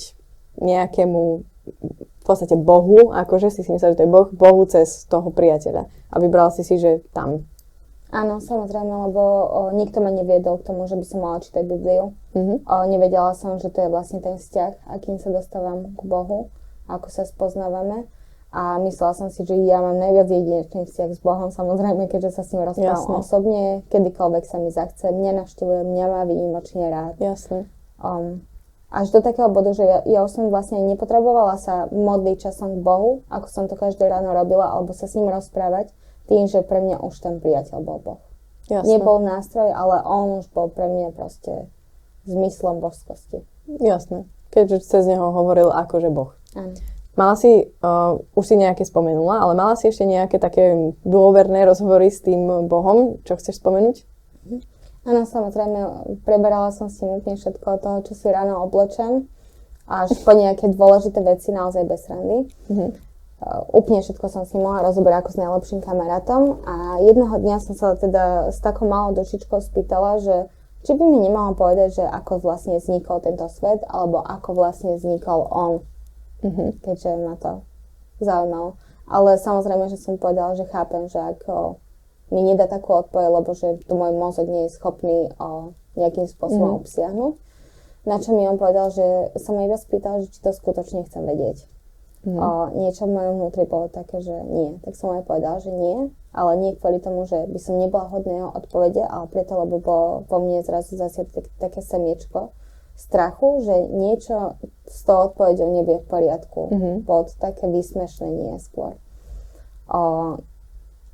nejakému 0.58 1.46
v 1.74 2.24
podstate 2.24 2.54
Bohu, 2.54 3.10
akože 3.10 3.48
si 3.50 3.64
si 3.64 3.70
myslel, 3.72 3.94
že 3.94 3.98
to 4.02 4.04
je 4.06 4.12
Boh, 4.12 4.28
Bohu 4.30 4.62
cez 4.68 5.08
toho 5.08 5.30
priateľa. 5.32 5.88
A 6.10 6.14
vybral 6.20 6.52
si 6.52 6.62
si, 6.66 6.76
že 6.76 7.00
tam. 7.16 7.48
Áno, 8.10 8.42
samozrejme, 8.42 8.90
lebo 8.90 9.22
o, 9.22 9.60
nikto 9.70 10.02
ma 10.02 10.10
neviedol 10.10 10.58
k 10.58 10.66
tomu, 10.74 10.90
že 10.90 10.98
by 10.98 11.04
som 11.06 11.22
mala 11.22 11.38
čítať 11.38 11.62
Bibliu. 11.62 12.18
Mm-hmm. 12.34 12.66
O, 12.66 12.74
nevedela 12.90 13.30
som, 13.38 13.54
že 13.62 13.70
to 13.70 13.86
je 13.86 13.88
vlastne 13.88 14.18
ten 14.18 14.34
vzťah, 14.34 14.90
akým 14.90 15.22
sa 15.22 15.30
dostávam 15.30 15.94
k 15.94 16.00
Bohu, 16.02 16.50
ako 16.90 17.06
sa 17.06 17.22
spoznávame. 17.22 18.10
A 18.50 18.82
myslela 18.82 19.14
som 19.14 19.30
si, 19.30 19.46
že 19.46 19.54
ja 19.62 19.78
mám 19.78 19.94
najviac 19.94 20.26
jedinečný 20.26 20.90
vzťah 20.90 21.10
s 21.14 21.22
Bohom, 21.22 21.54
samozrejme, 21.54 22.10
keďže 22.10 22.34
sa 22.34 22.42
s 22.42 22.50
ním 22.50 22.66
rozprávam 22.66 23.22
osobne, 23.22 23.86
kedykoľvek 23.94 24.42
sa 24.42 24.58
mi 24.58 24.74
zachce, 24.74 25.06
mňa 25.06 25.46
navštívuje, 25.46 25.86
mňa 25.86 26.06
má 26.10 26.26
výnimočne 26.26 26.90
rád. 26.90 27.14
Jasne. 27.22 27.70
Um, 28.02 28.42
až 28.90 29.14
do 29.14 29.22
takého 29.22 29.46
bodu, 29.46 29.70
že 29.70 29.86
ja, 29.86 29.98
ja 30.02 30.20
už 30.26 30.30
som 30.34 30.44
vlastne 30.50 30.82
nepotrebovala 30.82 31.54
sa 31.62 31.86
modliť 31.94 32.50
časom 32.50 32.78
k 32.78 32.84
Bohu, 32.84 33.22
ako 33.30 33.46
som 33.46 33.64
to 33.70 33.78
každé 33.78 34.10
ráno 34.10 34.34
robila, 34.34 34.74
alebo 34.74 34.90
sa 34.90 35.06
s 35.06 35.14
ním 35.14 35.30
rozprávať, 35.30 35.94
tým, 36.26 36.50
že 36.50 36.66
pre 36.66 36.82
mňa 36.82 36.98
už 36.98 37.14
ten 37.22 37.38
priateľ 37.38 37.78
bol 37.82 37.98
Boh. 38.02 38.22
Jasne. 38.66 38.86
Nebol 38.86 39.22
nástroj, 39.22 39.70
ale 39.70 40.02
on 40.02 40.42
už 40.42 40.50
bol 40.50 40.70
pre 40.70 40.86
mňa 40.90 41.14
proste 41.14 41.70
zmyslom 42.26 42.82
božskosti. 42.82 43.42
Jasné. 43.66 44.26
Keďže 44.50 44.82
cez 44.82 45.06
neho 45.06 45.30
hovoril 45.30 45.70
akože 45.70 46.10
Boh. 46.10 46.34
Áno. 46.58 46.74
Mala 47.18 47.34
si, 47.34 47.66
uh, 47.82 48.22
už 48.38 48.44
si 48.46 48.54
nejaké 48.54 48.86
spomenula, 48.86 49.42
ale 49.42 49.52
mala 49.58 49.74
si 49.74 49.90
ešte 49.90 50.06
nejaké 50.06 50.38
také 50.38 50.94
dôverné 51.02 51.66
rozhovory 51.66 52.10
s 52.10 52.22
tým 52.22 52.70
Bohom, 52.70 53.18
čo 53.26 53.34
chceš 53.34 53.58
spomenúť? 53.58 54.06
Áno, 55.00 55.24
samozrejme, 55.24 55.80
preberala 56.28 56.68
som 56.76 56.92
si 56.92 57.08
úplne 57.08 57.40
všetko 57.40 57.66
od 57.66 57.80
toho, 57.80 57.98
čo 58.04 58.12
si 58.12 58.28
ráno 58.28 58.60
oblečem, 58.60 59.32
až 59.88 60.12
po 60.22 60.36
nejaké 60.36 60.68
dôležité 60.70 61.24
veci 61.24 61.50
naozaj 61.50 61.88
bez 61.88 62.04
randy. 62.06 62.46
Mm-hmm. 62.68 62.90
Uh, 63.40 63.64
úplne 63.72 64.04
všetko 64.04 64.28
som 64.28 64.44
si 64.44 64.60
mohla 64.60 64.84
rozoberať 64.84 65.24
ako 65.24 65.30
s 65.32 65.40
najlepším 65.40 65.80
kamarátom 65.80 66.60
a 66.68 67.00
jedného 67.00 67.32
dňa 67.40 67.56
som 67.64 67.72
sa 67.72 67.96
teda 67.96 68.52
s 68.52 68.60
takou 68.60 68.84
malou 68.84 69.16
dušičkou 69.16 69.64
spýtala, 69.64 70.20
že 70.20 70.52
či 70.84 70.92
by 70.92 71.04
mi 71.08 71.24
nemala 71.24 71.56
povedať, 71.56 71.96
že 71.96 72.04
ako 72.04 72.44
vlastne 72.44 72.76
vznikol 72.76 73.24
tento 73.24 73.48
svet, 73.48 73.80
alebo 73.88 74.20
ako 74.20 74.52
vlastne 74.52 75.00
vznikol 75.00 75.48
on, 75.48 75.72
mm-hmm. 76.44 76.84
keďže 76.84 77.10
ma 77.24 77.34
to 77.40 77.64
zaujímalo. 78.20 78.76
Ale 79.08 79.40
samozrejme, 79.40 79.88
že 79.88 79.96
som 79.96 80.20
povedala, 80.20 80.54
že 80.54 80.68
chápem, 80.68 81.08
že 81.08 81.18
ako 81.18 81.79
mi 82.30 82.40
nedá 82.46 82.70
takú 82.70 82.94
odpoveď, 82.94 83.28
lebo 83.30 83.50
že 83.54 83.82
to 83.86 83.94
môj 83.98 84.14
mozog 84.14 84.46
nie 84.46 84.66
je 84.66 84.74
schopný 84.74 85.30
o, 85.38 85.74
nejakým 85.98 86.26
spôsobom 86.30 86.78
mm. 86.78 86.80
obsiahnuť. 86.82 87.34
Na 88.08 88.16
čo 88.16 88.32
mi 88.32 88.48
on 88.48 88.56
povedal, 88.56 88.88
že 88.88 89.34
sa 89.36 89.52
ma 89.52 89.68
iba 89.68 89.76
spýtal, 89.76 90.24
že 90.24 90.32
či 90.32 90.40
to 90.40 90.54
skutočne 90.54 91.04
chcem 91.10 91.26
vedieť. 91.26 91.66
Mm. 92.24 92.36
O, 92.36 92.48
niečo 92.76 93.08
v 93.08 93.14
mojom 93.16 93.34
vnútri 93.40 93.64
bolo 93.66 93.90
také, 93.90 94.22
že 94.22 94.34
nie. 94.46 94.78
Tak 94.84 94.94
som 94.94 95.12
aj 95.16 95.26
povedal, 95.26 95.58
že 95.60 95.72
nie, 95.72 96.12
ale 96.30 96.52
nie 96.56 96.76
kvôli 96.76 97.02
tomu, 97.02 97.26
že 97.26 97.48
by 97.50 97.58
som 97.58 97.80
nebola 97.80 98.06
hodná 98.12 98.32
jeho 98.46 98.50
odpovede, 98.54 99.02
ale 99.02 99.26
preto, 99.28 99.58
lebo 99.58 99.82
bolo 99.82 100.08
po 100.28 100.36
mne 100.38 100.62
zrazu 100.62 100.96
zase 100.96 101.26
tak, 101.28 101.48
také 101.58 101.80
semiečko 101.82 102.54
strachu, 103.00 103.64
že 103.64 103.74
niečo 103.96 104.60
s 104.84 105.08
tou 105.08 105.32
odpovedou 105.32 105.72
nebude 105.72 106.04
v 106.04 106.10
poriadku. 106.12 106.60
Mm-hmm. 106.68 106.94
Bolo 107.08 107.32
to 107.32 107.34
také 107.40 107.64
vysmešné 107.64 108.28
nie 108.28 108.60
skôr. 108.60 109.00
O, 109.88 110.36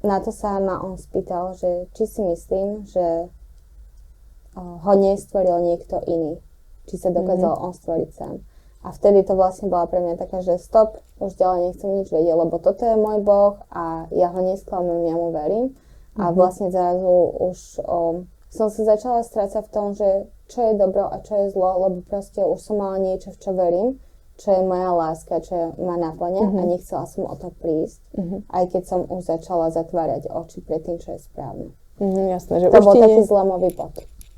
na 0.07 0.23
to 0.23 0.31
sa 0.31 0.63
ma 0.63 0.79
on 0.81 0.97
spýtal, 0.97 1.59
že 1.59 1.91
či 1.93 2.07
si 2.07 2.23
myslím, 2.23 2.87
že 2.87 3.29
ho 4.57 4.93
nestvoril 4.97 5.61
niekto 5.61 6.01
iný. 6.07 6.41
Či 6.89 6.97
sa 7.03 7.11
dokázal 7.13 7.53
mm-hmm. 7.53 7.67
on 7.67 7.73
stvoriť 7.77 8.11
sám. 8.15 8.35
A 8.87 8.95
vtedy 8.95 9.27
to 9.27 9.35
vlastne 9.35 9.67
bola 9.67 9.91
pre 9.91 9.99
mňa 9.99 10.15
taká, 10.15 10.41
že 10.47 10.63
stop, 10.63 11.03
už 11.19 11.35
ďalej 11.35 11.75
nechcem 11.75 11.91
nič 11.91 12.09
vedieť, 12.15 12.39
lebo 12.39 12.63
toto 12.63 12.87
je 12.87 12.95
môj 12.95 13.19
Boh 13.27 13.59
a 13.75 14.07
ja 14.15 14.31
ho 14.31 14.41
nesklamem, 14.41 15.11
ja 15.11 15.19
mu 15.19 15.35
verím. 15.35 15.75
Mm-hmm. 15.75 16.23
A 16.23 16.25
mhm. 16.31 16.35
vlastne 16.39 16.69
zrazu 16.71 17.13
už 17.43 17.59
o, 17.85 18.25
som 18.49 18.71
sa 18.71 18.83
začala 18.87 19.27
strácať 19.27 19.67
v 19.67 19.75
tom, 19.75 19.93
že 19.93 20.31
čo 20.47 20.63
je 20.63 20.79
dobro 20.79 21.11
a 21.11 21.19
čo 21.21 21.35
je 21.45 21.53
zlo, 21.53 21.83
lebo 21.83 22.07
proste 22.07 22.41
už 22.41 22.63
som 22.63 22.79
mala 22.79 23.03
niečo, 23.03 23.35
v 23.35 23.41
čo 23.43 23.51
verím 23.53 23.99
čo 24.37 24.49
je 24.53 24.63
moja 24.63 24.93
láska, 24.93 25.41
čo 25.41 25.73
ma 25.81 25.97
naplňa 25.97 26.43
uh-huh. 26.45 26.61
a 26.61 26.63
mhm. 26.63 26.71
nechcela 26.77 27.05
som 27.09 27.25
o 27.25 27.35
to 27.37 27.49
prísť, 27.57 28.01
uh-huh. 28.17 28.41
aj 28.53 28.65
keď 28.73 28.83
som 28.85 29.01
už 29.09 29.25
začala 29.25 29.73
zatvárať 29.73 30.29
oči 30.29 30.61
pred 30.61 30.85
tým, 30.85 31.01
čo 31.01 31.17
je 31.17 31.21
správne. 31.25 31.73
Uh-huh, 31.97 32.27
jasné, 32.29 32.61
že 32.61 32.69
to 32.69 32.77
už 32.77 32.85
bol 32.85 32.97
taký 33.01 33.21
ne... 33.25 33.27
zlomový 33.27 33.71
bod. 33.73 33.95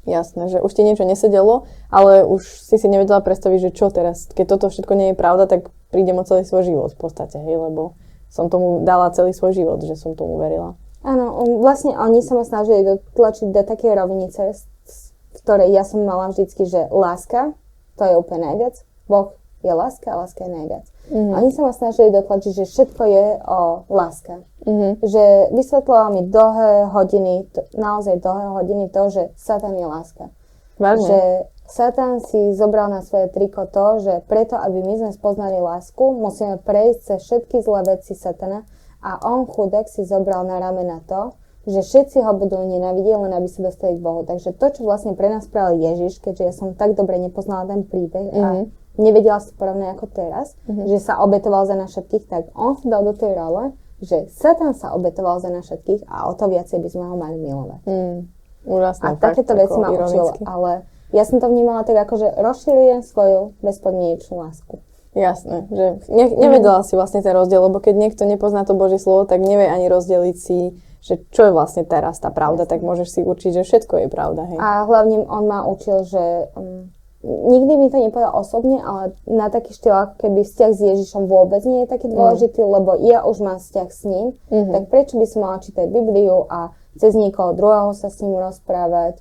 Jasné, 0.09 0.49
že 0.49 0.65
už 0.65 0.73
ti 0.73 0.87
niečo 0.87 1.05
nesedelo, 1.05 1.69
ale 1.93 2.25
už 2.25 2.41
si 2.41 2.81
si 2.81 2.89
nevedela 2.89 3.21
predstaviť, 3.21 3.69
že 3.69 3.77
čo 3.77 3.93
teraz, 3.93 4.31
keď 4.33 4.57
toto 4.57 4.73
všetko 4.73 4.95
nie 4.97 5.13
je 5.13 5.17
pravda, 5.19 5.45
tak 5.45 5.69
prídem 5.93 6.17
o 6.17 6.25
celý 6.25 6.49
svoj 6.49 6.65
život 6.65 6.91
v 6.97 7.01
podstate, 7.03 7.37
hej, 7.37 7.61
lebo 7.61 7.93
som 8.33 8.49
tomu 8.49 8.87
dala 8.89 9.13
celý 9.13 9.37
svoj 9.37 9.53
život, 9.53 9.85
že 9.85 10.01
som 10.01 10.17
tomu 10.17 10.41
verila. 10.41 10.81
Áno, 11.05 11.59
vlastne 11.61 11.93
oni 11.93 12.25
sa 12.25 12.41
ma 12.41 12.45
snažili 12.47 12.89
dotlačiť 12.89 13.53
do 13.53 13.63
takej 13.69 13.93
rovnice, 14.01 14.57
v 14.57 15.39
ktorej 15.45 15.77
ja 15.77 15.85
som 15.85 16.01
mala 16.09 16.33
vždycky, 16.33 16.65
že 16.65 16.89
láska, 16.89 17.53
to 18.01 18.03
je 18.09 18.15
úplne 18.17 18.49
najviac, 18.49 18.81
Boh 19.09 19.37
je 19.62 19.73
láska 19.75 20.14
a 20.14 20.18
láska 20.23 20.44
je 20.47 20.51
najviac. 20.51 20.87
Mm-hmm. 21.11 21.35
Oni 21.35 21.51
sa 21.51 21.61
ma 21.66 21.73
snažili 21.73 22.14
dotlačiť, 22.14 22.53
že 22.53 22.64
všetko 22.68 23.03
je 23.09 23.27
o 23.42 23.61
láske. 23.90 24.35
Mm-hmm. 24.68 24.92
Že 25.03 25.25
vysvetlila 25.57 26.07
mi 26.14 26.23
dlhé 26.29 26.73
hodiny, 26.92 27.35
to, 27.51 27.64
naozaj 27.75 28.23
dlhé 28.23 28.47
hodiny 28.55 28.85
to, 28.92 29.03
že 29.11 29.23
Satan 29.35 29.75
je 29.75 29.87
láska. 29.88 30.31
Vážne? 30.79 31.09
Že 31.09 31.21
Satan 31.68 32.23
si 32.23 32.55
zobral 32.55 32.88
na 32.88 33.03
svoje 33.03 33.29
triko 33.29 33.66
to, 33.68 34.01
že 34.01 34.14
preto, 34.31 34.57
aby 34.57 34.81
my 34.81 34.94
sme 35.05 35.11
spoznali 35.12 35.59
lásku, 35.61 36.01
musíme 36.01 36.62
prejsť 36.62 37.01
cez 37.03 37.18
všetky 37.29 37.61
zlé 37.61 37.85
veci 37.85 38.14
Satana 38.14 38.64
a 39.03 39.21
on 39.27 39.44
chudek 39.44 39.90
si 39.90 40.07
zobral 40.07 40.49
na 40.49 40.62
ramena 40.62 41.05
to, 41.05 41.37
že 41.68 41.85
všetci 41.85 42.25
ho 42.25 42.33
budú 42.33 42.57
nenávidieť, 42.64 43.16
len 43.21 43.33
aby 43.37 43.49
sa 43.51 43.61
dostali 43.68 44.01
k 44.01 44.05
Bohu. 44.05 44.25
Takže 44.25 44.57
to, 44.57 44.66
čo 44.73 44.81
vlastne 44.88 45.12
pre 45.12 45.29
nás 45.29 45.44
spravil 45.44 45.77
Ježiš, 45.77 46.25
keďže 46.25 46.44
ja 46.49 46.53
som 46.57 46.73
tak 46.73 46.97
dobre 46.97 47.21
nepoznala 47.21 47.68
ten 47.68 47.85
príbeh 47.85 48.33
mm-hmm. 48.33 48.44
a 48.44 48.49
mhm 48.64 48.88
nevedela 48.99 49.39
si 49.39 49.55
porovnať 49.55 49.89
ako 49.95 50.07
teraz, 50.11 50.59
mm-hmm. 50.67 50.87
že 50.91 50.99
sa 50.99 51.23
obetoval 51.23 51.65
za 51.65 51.79
nás 51.79 51.95
všetkých, 51.95 52.25
tak 52.27 52.43
on 52.53 52.77
sa 52.77 52.87
dal 52.91 53.03
do 53.07 53.15
tej 53.15 53.33
role, 53.39 53.73
že 54.03 54.31
Satan 54.31 54.75
sa 54.75 54.95
obetoval 54.95 55.39
za 55.39 55.51
nás 55.51 55.67
všetkých 55.67 56.07
a 56.07 56.31
o 56.31 56.35
to 56.35 56.51
viacej 56.51 56.79
by 56.83 56.89
sme 56.91 57.05
ho 57.07 57.17
mali 57.19 57.39
milovať. 57.39 57.83
Mm, 57.87 58.19
úžasné. 58.67 59.07
A 59.07 59.19
takéto 59.19 59.55
veci 59.55 59.79
ma 59.79 59.91
učil, 59.91 60.27
ale 60.47 60.87
ja 61.15 61.25
som 61.25 61.41
to 61.41 61.49
vnímala 61.49 61.83
tak 61.83 61.97
ako, 61.97 62.15
že 62.21 62.29
rozširujem 62.37 63.01
svoju 63.07 63.57
bezpodmienečnú 63.65 64.39
lásku. 64.39 64.83
Jasné, 65.17 65.67
že 65.73 65.87
ne, 66.13 66.25
nevedela 66.37 66.85
mm. 66.85 66.87
si 66.87 66.95
vlastne 66.95 67.25
ten 67.25 67.35
rozdiel, 67.35 67.65
lebo 67.65 67.83
keď 67.83 67.95
niekto 67.97 68.23
nepozná 68.29 68.63
to 68.63 68.77
Božie 68.77 69.01
slovo, 69.01 69.27
tak 69.27 69.43
nevie 69.43 69.67
ani 69.67 69.91
rozdeliť 69.91 70.37
si, 70.37 70.79
že 71.03 71.19
čo 71.33 71.49
je 71.49 71.53
vlastne 71.55 71.83
teraz 71.83 72.23
tá 72.23 72.31
pravda, 72.31 72.69
Jasné. 72.69 72.73
tak 72.77 72.81
môžeš 72.87 73.09
si 73.19 73.21
určiť, 73.25 73.51
že 73.57 73.67
všetko 73.67 74.05
je 74.05 74.09
pravda. 74.13 74.47
Hej. 74.47 74.59
A 74.61 74.87
hlavne 74.87 75.27
on 75.27 75.45
ma 75.49 75.65
učil, 75.67 76.07
že 76.07 76.53
um, 76.55 76.93
nikdy 77.29 77.73
mi 77.77 77.87
to 77.93 78.01
nepovedal 78.01 78.33
osobne, 78.33 78.81
ale 78.81 79.12
na 79.29 79.53
taký 79.53 79.77
štýl, 79.77 79.93
ako 79.93 80.14
keby 80.17 80.41
vzťah 80.43 80.71
s 80.73 80.81
Ježišom 80.81 81.29
vôbec 81.29 81.61
nie 81.69 81.85
je 81.85 81.93
taký 81.93 82.09
mm. 82.09 82.14
dôležitý, 82.17 82.61
mm. 82.64 82.71
lebo 82.73 82.91
ja 83.05 83.21
už 83.29 83.45
mám 83.45 83.61
vzťah 83.61 83.88
s 83.93 84.03
ním, 84.09 84.27
mm-hmm. 84.49 84.73
tak 84.73 84.83
prečo 84.88 85.14
by 85.21 85.27
som 85.29 85.41
mala 85.45 85.61
čítať 85.61 85.87
Bibliu 85.93 86.49
a 86.49 86.73
cez 86.97 87.12
niekoho 87.12 87.53
druhého 87.53 87.93
sa 87.93 88.09
s 88.09 88.25
ním 88.25 88.41
rozprávať 88.41 89.21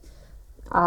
a 0.72 0.86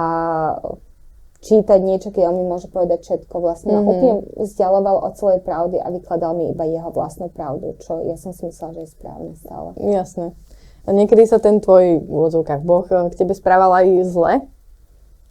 čítať 1.41 1.81
niečo, 1.81 2.09
keď 2.13 2.33
on 2.33 2.37
mi 2.37 2.45
môže 2.45 2.69
povedať 2.69 3.01
všetko. 3.05 3.35
Vlastne 3.41 3.73
mm-hmm. 3.73 3.85
ma 3.85 3.93
úplne 3.93 4.15
vzdialoval 4.41 4.97
od 5.05 5.13
celej 5.17 5.41
pravdy 5.45 5.77
a 5.81 5.89
vykladal 5.89 6.33
mi 6.37 6.53
iba 6.53 6.65
jeho 6.69 6.93
vlastnú 6.93 7.33
pravdu, 7.33 7.77
čo 7.81 8.01
ja 8.05 8.17
som 8.17 8.33
si 8.33 8.49
myslela, 8.49 8.77
že 8.77 8.81
je 8.85 8.91
správne 8.93 9.33
stále. 9.41 9.73
Jasné. 9.81 10.37
A 10.85 10.97
niekedy 10.97 11.29
sa 11.29 11.37
ten 11.37 11.61
tvoj, 11.61 12.01
v 12.01 12.09
úvodzovkách, 12.09 12.65
Boh 12.65 12.85
k 12.89 13.13
tebe 13.17 13.37
správal 13.37 13.73
aj 13.85 13.87
zle? 14.09 14.33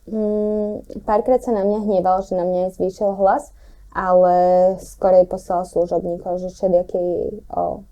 Mm, 0.10 0.74
párkrát 1.06 1.40
sa 1.40 1.54
na 1.54 1.62
mňa 1.62 1.80
hneval, 1.86 2.26
že 2.26 2.34
na 2.34 2.44
mňa 2.44 2.60
je 2.70 2.76
zvýšil 2.82 3.16
hlas, 3.16 3.54
ale 3.90 4.34
skorej 4.78 5.26
poslal 5.26 5.66
služobníkov, 5.66 6.46
že 6.46 6.54
všelijakí 6.54 7.42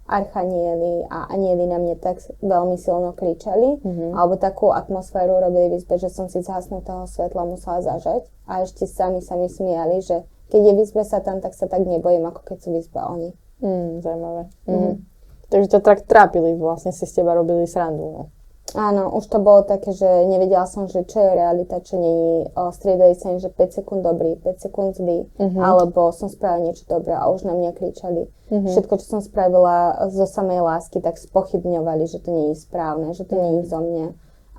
archanieli 0.05 1.09
a 1.09 1.25
anieli 1.33 1.65
na 1.65 1.81
mňa 1.81 1.95
tak 1.97 2.21
veľmi 2.45 2.77
silno 2.77 3.17
kričali, 3.17 3.81
mm-hmm. 3.81 4.13
alebo 4.13 4.37
takú 4.37 4.69
atmosféru 4.69 5.41
robili 5.41 5.73
v 5.73 5.77
izbe, 5.81 5.97
že 5.97 6.13
som 6.13 6.29
si 6.29 6.45
zhasnutého 6.45 7.09
svetla 7.09 7.49
musela 7.49 7.81
zažať 7.81 8.29
a 8.45 8.61
ešte 8.61 8.85
sami 8.85 9.25
sa 9.25 9.33
mi 9.33 9.49
smiali, 9.49 10.05
že 10.05 10.21
keď 10.53 10.61
je 10.63 10.73
v 10.77 10.81
izbe 10.85 11.01
Satan, 11.01 11.41
tak 11.41 11.57
sa 11.57 11.65
tak 11.65 11.81
nebojím, 11.81 12.29
ako 12.29 12.45
keď 12.45 12.57
sú 12.61 12.69
v 12.71 12.79
izbe 12.79 13.01
oni. 13.01 13.29
Mm, 13.57 14.05
zaujímavé. 14.05 14.43
Mm-hmm. 14.69 14.93
Takže 15.49 15.67
ťa 15.73 15.79
tak 15.81 16.05
trápili, 16.05 16.53
vlastne 16.59 16.93
si 16.93 17.09
s 17.09 17.15
teba 17.15 17.33
robili 17.33 17.65
srandu. 17.65 18.05
No. 18.05 18.23
Áno, 18.75 19.15
už 19.15 19.31
to 19.31 19.39
bolo 19.39 19.63
také, 19.63 19.95
že 19.95 20.27
nevedela 20.27 20.67
som, 20.67 20.91
že 20.91 21.07
čo 21.07 21.23
je 21.23 21.39
realita, 21.39 21.79
čo 21.79 21.95
není. 21.95 22.51
Striedali 22.51 23.15
sa 23.15 23.31
im, 23.31 23.39
že 23.39 23.47
5 23.47 23.79
sekúnd 23.79 24.03
dobrý, 24.03 24.35
5 24.43 24.59
sekúnd 24.59 24.91
zlý, 24.99 25.23
uh-huh. 25.39 25.55
alebo 25.55 26.11
som 26.11 26.27
spravila 26.27 26.67
niečo 26.67 26.83
dobré 26.83 27.15
a 27.15 27.31
už 27.31 27.47
na 27.47 27.55
mňa 27.55 27.71
kričali. 27.71 28.27
Uh-huh. 28.27 28.67
Všetko, 28.67 28.99
čo 28.99 29.05
som 29.07 29.21
spravila 29.23 30.11
zo 30.11 30.27
samej 30.27 30.67
lásky, 30.67 30.99
tak 30.99 31.15
spochybňovali, 31.15 32.11
že 32.11 32.19
to 32.19 32.29
nie 32.35 32.51
je 32.51 32.59
správne, 32.59 33.15
že 33.15 33.23
to 33.23 33.39
uh-huh. 33.39 33.45
nie 33.47 33.63
je 33.63 33.71
zo 33.71 33.79
mňa. 33.79 34.07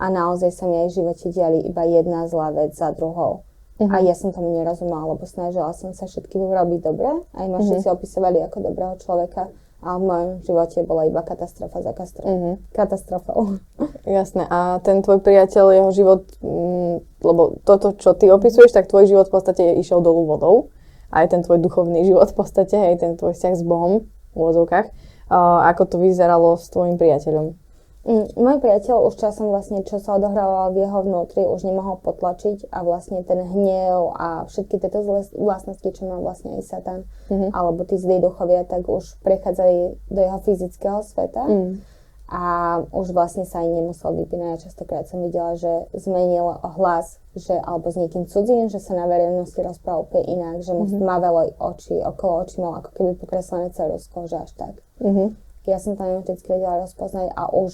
A 0.00 0.04
naozaj 0.08 0.56
sa 0.56 0.64
mi 0.64 0.88
aj 0.88 0.88
v 0.88 0.96
živote 1.04 1.26
diali 1.28 1.58
iba 1.68 1.84
jedna 1.84 2.24
zlá 2.32 2.48
vec 2.56 2.72
za 2.72 2.96
druhou. 2.96 3.44
Uh-huh. 3.76 3.92
A 3.92 4.00
ja 4.00 4.16
som 4.16 4.32
tomu 4.32 4.56
nerozumela, 4.56 5.04
lebo 5.04 5.28
snažila 5.28 5.76
som 5.76 5.92
sa 5.92 6.08
všetkým 6.08 6.48
robiť 6.48 6.80
dobre. 6.80 7.28
Aj 7.36 7.44
ma 7.44 7.60
uh-huh. 7.60 7.66
všetci 7.76 7.92
opisovali 7.92 8.40
ako 8.40 8.72
dobrého 8.72 8.96
človeka 9.04 9.52
a 9.78 9.94
v 9.94 10.02
mojom 10.02 10.30
živote 10.42 10.82
bola 10.82 11.06
iba 11.06 11.22
katastrofa 11.22 11.78
za 11.86 11.94
katastrofa. 11.94 12.26
Mm-hmm. 12.26 12.54
katastrofou. 12.74 13.62
Jasné. 14.18 14.42
A 14.50 14.82
ten 14.82 15.06
tvoj 15.06 15.22
priateľ, 15.22 15.64
jeho 15.70 15.90
život, 15.94 16.22
mm, 16.42 17.22
lebo 17.22 17.62
toto, 17.62 17.94
čo 17.94 18.18
ty 18.18 18.26
opisuješ, 18.26 18.74
tak 18.74 18.90
tvoj 18.90 19.06
život 19.06 19.30
v 19.30 19.34
podstate 19.38 19.62
išiel 19.78 20.02
dolu 20.02 20.26
vodou. 20.26 20.74
Aj 21.14 21.24
ten 21.30 21.46
tvoj 21.46 21.62
duchovný 21.62 22.02
život 22.04 22.26
v 22.26 22.36
podstate, 22.36 22.74
aj 22.74 22.96
ten 23.00 23.12
tvoj 23.14 23.32
vzťah 23.32 23.54
s 23.54 23.62
Bohom 23.62 24.04
v 24.04 24.34
úvodzovkách. 24.34 24.86
Uh, 25.28 25.62
ako 25.70 25.82
to 25.86 25.96
vyzeralo 26.02 26.58
s 26.58 26.68
tvojim 26.74 26.98
priateľom? 26.98 27.67
Mm, 28.08 28.24
môj 28.40 28.56
priateľ 28.64 29.04
už 29.04 29.20
časom 29.20 29.52
vlastne, 29.52 29.84
čo 29.84 30.00
sa 30.00 30.16
odohrávalo 30.16 30.72
v 30.72 30.80
jeho 30.80 31.04
vnútri, 31.04 31.44
už 31.44 31.68
nemohol 31.68 32.00
potlačiť 32.00 32.72
a 32.72 32.80
vlastne 32.80 33.20
ten 33.20 33.44
hnev 33.44 34.16
a 34.16 34.48
všetky 34.48 34.80
tieto 34.80 35.04
zlé 35.04 35.28
vlastnosti, 35.36 35.84
čo 35.84 36.08
má 36.08 36.16
vlastne 36.16 36.56
aj 36.56 36.62
Satan, 36.64 37.04
mm-hmm. 37.28 37.52
alebo 37.52 37.84
tí 37.84 38.00
zlí 38.00 38.16
duchovia, 38.24 38.64
tak 38.64 38.88
už 38.88 39.20
prechádzali 39.20 40.00
do 40.08 40.20
jeho 40.24 40.40
fyzického 40.40 41.04
sveta. 41.04 41.44
Mm. 41.44 41.84
A 42.28 42.44
už 42.92 43.12
vlastne 43.16 43.48
sa 43.48 43.64
aj 43.64 43.72
nemusel 43.72 44.12
vypínať. 44.12 44.48
Ja 44.56 44.64
častokrát 44.68 45.04
som 45.08 45.24
videla, 45.24 45.56
že 45.56 45.88
zmenil 45.96 46.60
hlas, 46.76 47.20
že, 47.32 47.56
alebo 47.56 47.88
s 47.88 47.96
niekým 47.96 48.28
cudzím, 48.28 48.68
že 48.68 48.84
sa 48.84 48.96
na 48.96 49.08
verejnosti 49.08 49.56
rozprával 49.56 50.08
úplne 50.08 50.24
inak, 50.32 50.56
že 50.64 50.72
mu 50.72 50.88
mm-hmm. 50.88 50.96
stmavelo 50.96 51.40
oči, 51.60 52.00
okolo 52.04 52.32
očí 52.44 52.56
mal 52.60 52.80
ako 52.80 52.88
keby 52.96 53.20
pokreslené 53.20 53.68
cerusko, 53.72 54.28
že 54.28 54.36
až 54.44 54.52
tak. 54.56 54.74
Mm-hmm 55.04 55.47
ja 55.68 55.78
som 55.78 55.94
tam 55.94 56.24
vždycky 56.24 56.48
vedela 56.48 56.80
rozpoznať 56.88 57.36
a 57.36 57.52
už 57.52 57.72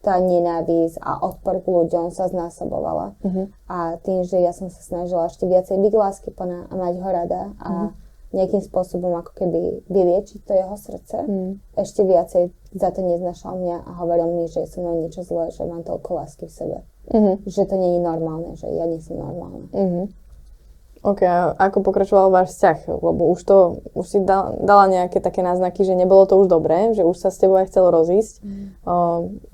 tá 0.00 0.16
nenávisť 0.16 0.96
a 0.98 1.20
odpor 1.20 1.60
k 1.60 1.66
ľuďom 1.68 2.08
sa 2.10 2.26
znásobovala. 2.32 3.20
Uh-huh. 3.20 3.52
A 3.68 4.00
tým, 4.00 4.24
že 4.24 4.40
ja 4.40 4.56
som 4.56 4.72
sa 4.72 4.80
snažila 4.80 5.28
ešte 5.28 5.44
viacej 5.44 5.76
byť 5.76 5.92
láskyplná 5.92 6.72
a 6.72 6.74
mať 6.74 6.94
ho 7.04 7.10
rada 7.12 7.42
a 7.60 7.68
uh-huh. 7.68 7.90
nejakým 8.32 8.64
spôsobom 8.64 9.12
ako 9.20 9.32
keby 9.36 9.84
vyliečiť 9.92 10.40
to 10.40 10.52
jeho 10.56 10.76
srdce, 10.80 11.16
uh-huh. 11.20 11.52
ešte 11.76 12.00
viacej 12.00 12.48
za 12.72 12.88
to 12.96 13.04
neznašal 13.04 13.60
mňa 13.60 13.76
a 13.84 13.90
hovoril 14.00 14.28
mi, 14.40 14.48
že 14.48 14.64
som 14.64 14.88
mnou 14.88 15.04
niečo 15.04 15.20
zlé, 15.20 15.52
že 15.52 15.68
mám 15.68 15.84
toľko 15.84 16.10
lásky 16.16 16.48
v 16.48 16.56
sebe. 16.56 16.78
Uh-huh. 17.12 17.36
Že 17.44 17.62
to 17.68 17.74
nie 17.76 17.90
je 17.98 18.00
normálne, 18.00 18.50
že 18.56 18.72
ja 18.72 18.88
nie 18.88 19.04
som 19.04 19.20
normálna. 19.20 19.68
Uh-huh. 19.68 20.08
OK, 21.00 21.24
a 21.24 21.56
ako 21.56 21.80
pokračoval 21.80 22.28
váš 22.28 22.52
vzťah? 22.52 22.92
Lebo 22.92 23.32
už 23.32 23.40
to, 23.48 23.80
už 23.96 24.04
si 24.04 24.18
dala, 24.20 24.52
dala 24.60 24.84
nejaké 24.84 25.24
také 25.24 25.40
náznaky, 25.40 25.80
že 25.80 25.96
nebolo 25.96 26.28
to 26.28 26.36
už 26.36 26.52
dobré, 26.52 26.92
že 26.92 27.08
už 27.08 27.16
sa 27.16 27.32
s 27.32 27.40
tebou 27.40 27.56
aj 27.56 27.72
chcel 27.72 27.88
rozísť. 27.88 28.44
Mm. 28.44 28.66
O, 28.84 28.94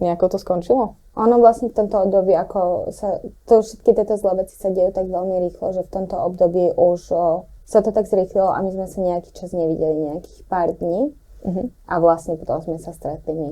nejako 0.03 0.35
to 0.35 0.39
skončilo? 0.43 0.99
Ono 1.15 1.37
vlastne 1.39 1.71
v 1.71 1.79
tomto 1.79 2.03
období, 2.03 2.35
ako 2.35 2.91
sa, 2.91 3.23
to 3.47 3.63
všetky 3.63 3.95
tieto 3.95 4.19
zlé 4.19 4.43
veci 4.43 4.59
sa 4.59 4.75
dejú 4.75 4.91
tak 4.91 5.07
veľmi 5.07 5.39
rýchlo, 5.47 5.71
že 5.71 5.87
v 5.87 5.93
tomto 5.95 6.19
období 6.19 6.75
už 6.75 7.01
o, 7.15 7.47
sa 7.63 7.79
to 7.79 7.95
tak 7.95 8.11
zrýchlilo 8.11 8.51
a 8.51 8.59
my 8.67 8.75
sme 8.75 8.87
sa 8.91 8.99
nejaký 8.99 9.31
čas 9.31 9.55
nevideli, 9.55 10.19
nejakých 10.19 10.39
pár 10.51 10.75
dní. 10.75 11.15
Mm-hmm. 11.47 11.67
A 11.87 11.95
vlastne 12.03 12.35
potom 12.35 12.59
sme 12.59 12.83
sa 12.83 12.91
stretli 12.91 13.39
my. 13.39 13.51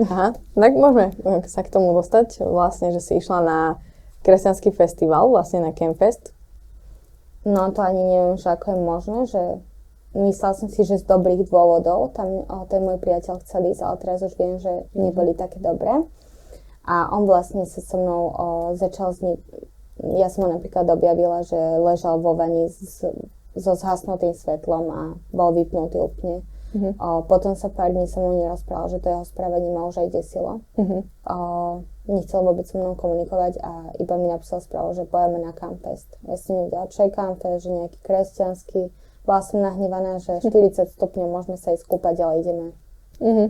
Aha, 0.00 0.32
tak 0.32 0.72
môžeme 0.78 1.12
sa 1.44 1.60
k 1.60 1.72
tomu 1.74 1.92
dostať. 1.92 2.40
Vlastne, 2.40 2.88
že 2.94 3.04
si 3.04 3.20
išla 3.20 3.44
na 3.44 3.60
kresťanský 4.24 4.72
festival, 4.72 5.28
vlastne 5.28 5.60
na 5.60 5.74
Campfest, 5.74 6.37
No 7.46 7.70
to 7.70 7.80
ani 7.82 8.02
neviem, 8.02 8.36
že 8.40 8.50
ako 8.50 8.66
je 8.74 8.78
možné, 8.80 9.18
že 9.30 9.42
myslela 10.16 10.54
som 10.56 10.68
si, 10.72 10.82
že 10.82 10.98
z 10.98 11.04
dobrých 11.06 11.46
dôvodov 11.46 12.16
tam 12.16 12.48
o, 12.48 12.66
ten 12.66 12.82
môj 12.82 12.98
priateľ 12.98 13.44
chcel 13.44 13.70
ísť, 13.70 13.82
ale 13.84 13.96
teraz 14.00 14.18
už 14.24 14.34
viem, 14.34 14.56
že 14.58 14.72
neboli 14.96 15.36
mhm. 15.36 15.38
také 15.38 15.58
dobré. 15.62 16.02
A 16.88 17.12
on 17.12 17.28
vlastne 17.28 17.68
sa 17.68 17.84
so 17.84 18.00
mnou 18.00 18.22
o, 18.32 18.46
začal 18.72 19.12
zni- 19.12 19.40
ja 19.98 20.30
som 20.30 20.46
ho 20.46 20.54
napríklad 20.54 20.88
objavila, 20.88 21.42
že 21.42 21.58
ležal 21.58 22.22
vo 22.22 22.32
vani 22.38 22.70
s, 22.70 23.02
so 23.58 23.72
zhasnutým 23.74 24.32
svetlom 24.32 24.84
a 24.88 25.00
bol 25.34 25.50
vypnutý 25.52 25.98
úplne. 25.98 26.46
Mm-hmm. 26.68 27.00
O, 27.00 27.24
potom 27.24 27.56
sa 27.56 27.72
pár 27.72 27.90
dní 27.90 28.04
so 28.04 28.20
mnou 28.20 28.44
nerozprával, 28.44 28.92
že 28.92 29.00
to 29.00 29.08
jeho 29.08 29.24
správanie 29.24 29.72
ma 29.72 29.88
už 29.88 30.04
aj 30.04 30.08
desilo. 30.12 30.60
Mm-hmm. 30.76 31.00
O, 31.26 31.36
nechcel 32.08 32.40
vôbec 32.40 32.64
so 32.64 32.80
mnou 32.80 32.96
komunikovať 32.96 33.60
a 33.60 33.92
iba 34.00 34.14
mi 34.16 34.32
napísal 34.32 34.64
správu, 34.64 34.96
že 34.96 35.04
pojeme 35.04 35.44
na 35.44 35.52
Campfest. 35.52 36.08
Ja 36.24 36.40
si 36.40 36.56
nevedela, 36.56 36.88
čo 36.88 37.04
je 37.04 37.12
Campfest, 37.12 37.68
že 37.68 37.70
nejaký 37.70 37.98
kresťanský. 38.00 38.82
Bola 39.28 39.44
som 39.44 39.60
nahnevaná, 39.60 40.16
že 40.16 40.40
40 40.40 40.88
stupňov 40.88 41.28
môžeme 41.28 41.60
sa 41.60 41.76
ísť 41.76 41.84
kúpať, 41.84 42.16
ale 42.24 42.40
ideme 42.40 42.66
mm-hmm. 43.20 43.48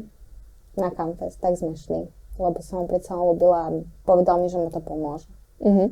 na 0.83 0.89
Campfest. 0.91 1.39
Tak 1.39 1.55
sme 1.55 1.79
šli, 1.79 2.11
lebo 2.43 2.59
som 2.59 2.83
ho 2.83 2.85
predsa 2.91 3.15
ľúbila 3.15 3.71
a 3.71 3.75
povedal 4.03 4.43
mi, 4.43 4.51
že 4.51 4.59
mu 4.59 4.75
to 4.75 4.83
pomôže. 4.83 5.31
Mm-hmm. 5.63 5.89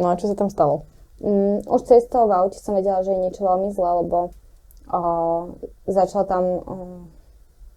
No 0.00 0.06
a 0.08 0.16
čo 0.16 0.32
sa 0.32 0.36
tam 0.36 0.48
stalo? 0.48 0.88
Mm, 1.20 1.68
už 1.68 1.82
cestou 1.84 2.24
v 2.24 2.32
aute 2.40 2.56
som 2.56 2.72
vedela, 2.72 3.04
že 3.04 3.12
je 3.12 3.20
niečo 3.20 3.44
veľmi 3.44 3.68
zlé, 3.74 3.90
lebo 4.00 4.32
o, 4.88 5.00
začal 5.84 6.24
tam 6.24 6.44
o, 6.46 6.74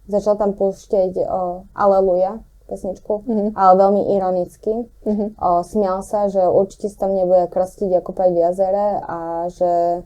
začal 0.06 0.38
tam 0.38 0.54
púšťať 0.54 1.20
o, 1.26 1.66
Aleluja 1.74 2.40
pesničku, 2.72 3.28
mm-hmm. 3.28 3.48
ale 3.52 3.72
veľmi 3.76 4.02
ironicky. 4.16 4.88
Mm-hmm. 5.04 5.28
O, 5.36 5.60
smial 5.60 6.00
sa, 6.00 6.32
že 6.32 6.40
určite 6.40 6.88
sa 6.88 7.04
tam 7.04 7.12
nebude 7.12 7.52
krostiť 7.52 7.92
ako 8.00 8.10
v 8.16 8.40
jazere 8.40 9.04
a 9.04 9.18
že 9.52 10.00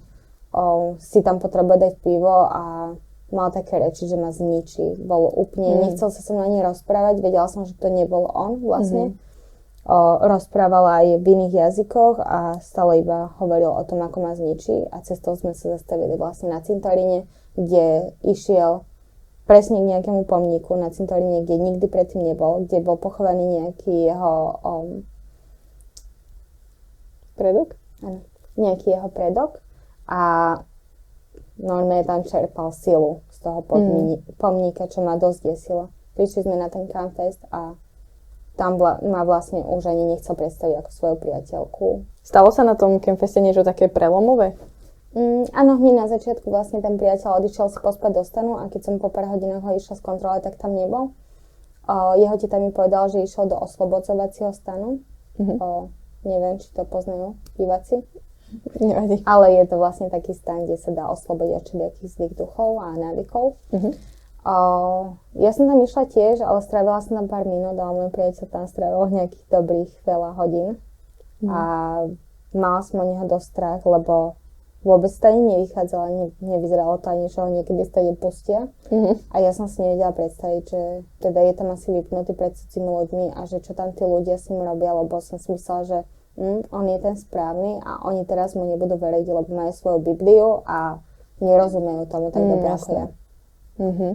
o, 0.51 0.99
si 0.99 1.23
tam 1.23 1.39
potrebuje 1.39 1.79
dať 1.87 1.95
pivo 2.03 2.51
a 2.51 2.91
mal 3.31 3.49
také 3.55 3.79
reči, 3.79 4.11
že 4.11 4.19
ma 4.19 4.35
zničí. 4.35 4.99
Bol 4.99 5.31
úplne, 5.31 5.79
mm. 5.79 5.81
nechcel 5.87 6.11
sa 6.11 6.19
so 6.19 6.35
mnou 6.35 6.47
ani 6.51 6.59
rozprávať, 6.67 7.23
vedela 7.23 7.47
som, 7.47 7.63
že 7.63 7.79
to 7.79 7.87
nebol 7.87 8.27
on 8.35 8.59
vlastne. 8.59 9.15
Mm-hmm 9.15 9.25
o, 9.87 9.99
rozprávala 10.27 11.03
aj 11.03 11.23
v 11.23 11.27
iných 11.27 11.55
jazykoch 11.55 12.19
a 12.19 12.59
stále 12.59 13.07
iba 13.07 13.31
hovoril 13.39 13.71
o 13.71 13.83
tom, 13.87 14.03
ako 14.03 14.19
ma 14.19 14.33
zničí 14.35 14.91
a 14.91 15.01
cestou 15.07 15.39
sme 15.39 15.55
sa 15.55 15.79
zastavili 15.79 16.19
vlastne 16.19 16.51
na 16.51 16.61
cintoríne, 16.61 17.31
kde 17.55 18.13
išiel 18.27 18.85
presne 19.47 19.79
k 19.81 19.91
nejakému 19.97 20.27
pomníku 20.27 20.75
na 20.75 20.91
cintoríne, 20.91 21.47
kde 21.47 21.57
nikdy 21.57 21.87
predtým 21.87 22.27
nebol, 22.27 22.67
kde 22.67 22.83
bol 22.83 22.99
pochovaný 22.99 23.63
nejaký 23.63 24.11
jeho 24.11 24.35
um, 24.61 24.89
predok? 27.39 27.79
Áno, 28.03 28.21
nejaký 28.59 28.93
jeho 28.93 29.09
predok 29.09 29.63
a 30.11 30.21
normálne 31.57 32.05
tam 32.05 32.27
čerpal 32.27 32.75
silu 32.75 33.25
z 33.33 33.39
toho 33.41 33.65
mm. 33.65 34.37
pomníka, 34.37 34.91
čo 34.91 35.01
ma 35.01 35.17
dosť 35.17 35.41
desilo. 35.47 35.95
Prišli 36.19 36.45
sme 36.45 36.57
na 36.61 36.69
ten 36.69 36.85
campfest 36.91 37.41
a 37.49 37.79
tam 38.57 38.81
vla, 38.81 38.99
ma 39.05 39.23
vlastne 39.23 39.61
už 39.61 39.85
ani 39.85 40.17
nechcel 40.17 40.33
predstaviť 40.33 40.81
ako 40.81 40.91
svoju 40.91 41.17
priateľku. 41.21 41.87
Stalo 42.25 42.49
sa 42.49 42.65
na 42.65 42.73
tom 42.75 42.99
Campfeste 42.99 43.39
niečo 43.45 43.63
také 43.63 43.87
prelomové? 43.87 44.57
Mm, 45.17 45.49
áno, 45.57 45.81
hneď 45.81 45.95
na 45.97 46.07
začiatku 46.13 46.53
vlastne 46.53 46.85
ten 46.85 47.01
priateľ 47.01 47.41
odišiel 47.41 47.73
si 47.73 47.81
pospať 47.81 48.21
do 48.21 48.23
stanu 48.23 48.61
a 48.61 48.69
keď 48.69 48.85
som 48.85 48.95
po 49.01 49.09
pár 49.09 49.33
hodinách 49.33 49.65
ho 49.65 49.73
išla 49.73 49.97
skontrolovať, 49.97 50.53
tak 50.53 50.61
tam 50.61 50.77
nebol. 50.77 51.17
O, 51.89 51.95
jeho 52.21 52.37
teta 52.37 52.61
mi 52.61 52.69
povedal, 52.69 53.09
že 53.09 53.25
išiel 53.25 53.49
do 53.49 53.57
oslobodzovacieho 53.57 54.53
stanu. 54.53 55.01
Mm-hmm. 55.41 55.57
O, 55.57 55.89
neviem, 56.29 56.61
či 56.61 56.69
to 56.77 56.85
poznajú 56.85 57.33
diváci. 57.57 58.05
Nevadí. 58.77 59.25
Ale 59.25 59.57
je 59.57 59.65
to 59.65 59.81
vlastne 59.81 60.13
taký 60.13 60.37
stan, 60.37 60.69
kde 60.69 60.77
sa 60.77 60.93
dá 60.93 61.09
oslobodiť 61.09 61.55
od 61.57 61.65
všetkých 61.65 62.13
zlých 62.13 62.35
duchov 62.37 62.85
a 62.85 62.93
návykov. 62.95 63.57
Mm-hmm. 63.73 63.93
Uh, 64.47 65.19
ja 65.43 65.51
som 65.51 65.67
tam 65.67 65.83
išla 65.83 66.07
tiež, 66.07 66.45
ale 66.45 66.63
strávila 66.63 67.03
som 67.03 67.19
tam 67.19 67.27
pár 67.27 67.49
minút, 67.49 67.75
ale 67.75 68.05
môj 68.05 68.11
priateľ 68.15 68.47
tam 68.47 68.69
strávil 68.71 69.11
nejakých 69.11 69.47
dobrých 69.49 69.91
veľa 70.07 70.31
hodín. 70.39 70.79
Mm. 71.43 71.51
A 71.51 71.61
mala 72.55 72.81
som 72.87 73.03
o 73.03 73.05
neho 73.11 73.27
dosť 73.27 73.47
strach, 73.51 73.83
lebo 73.83 74.39
vôbec 74.87 75.11
ani 75.27 75.43
nevychádzala, 75.51 76.07
ne, 76.15 76.27
nevyzeralo 76.39 77.03
to 77.03 77.11
ani, 77.11 77.27
že 77.27 77.43
ho 77.43 77.51
niekedy 77.51 77.83
stade 77.83 78.15
pustia. 78.23 78.71
Mm-hmm. 78.87 79.35
A 79.35 79.37
ja 79.43 79.51
som 79.51 79.67
si 79.67 79.83
nevedela 79.83 80.15
predstaviť, 80.15 80.63
že 80.63 80.83
teda 81.19 81.43
je 81.43 81.53
tam 81.59 81.75
asi 81.75 81.91
vypnutý 81.91 82.39
pred 82.39 82.55
cudzími 82.55 82.87
ľuďmi 82.87 83.27
a 83.35 83.41
že 83.51 83.59
čo 83.67 83.75
tam 83.75 83.91
tí 83.91 84.07
ľudia 84.07 84.39
s 84.39 84.47
ním 84.47 84.63
robia, 84.63 84.95
lebo 84.95 85.19
som 85.19 85.43
si 85.43 85.51
myslela, 85.51 85.83
že 85.83 85.99
mm, 86.39 86.71
on 86.71 86.85
je 86.87 86.99
ten 87.03 87.15
správny 87.19 87.83
a 87.83 88.07
oni 88.07 88.23
teraz 88.31 88.55
mu 88.55 88.63
nebudú 88.63 88.95
veriť, 88.95 89.27
lebo 89.27 89.51
majú 89.51 89.75
svoju 89.75 89.99
Bibliu 90.07 90.63
a 90.63 91.03
nerozumejú 91.43 92.07
tomu 92.07 92.31
tak 92.31 92.47
mm, 92.47 92.51
dobre 92.55 92.69
ako 92.71 92.91
ja. 92.95 93.07
Mm-hmm. 93.83 94.13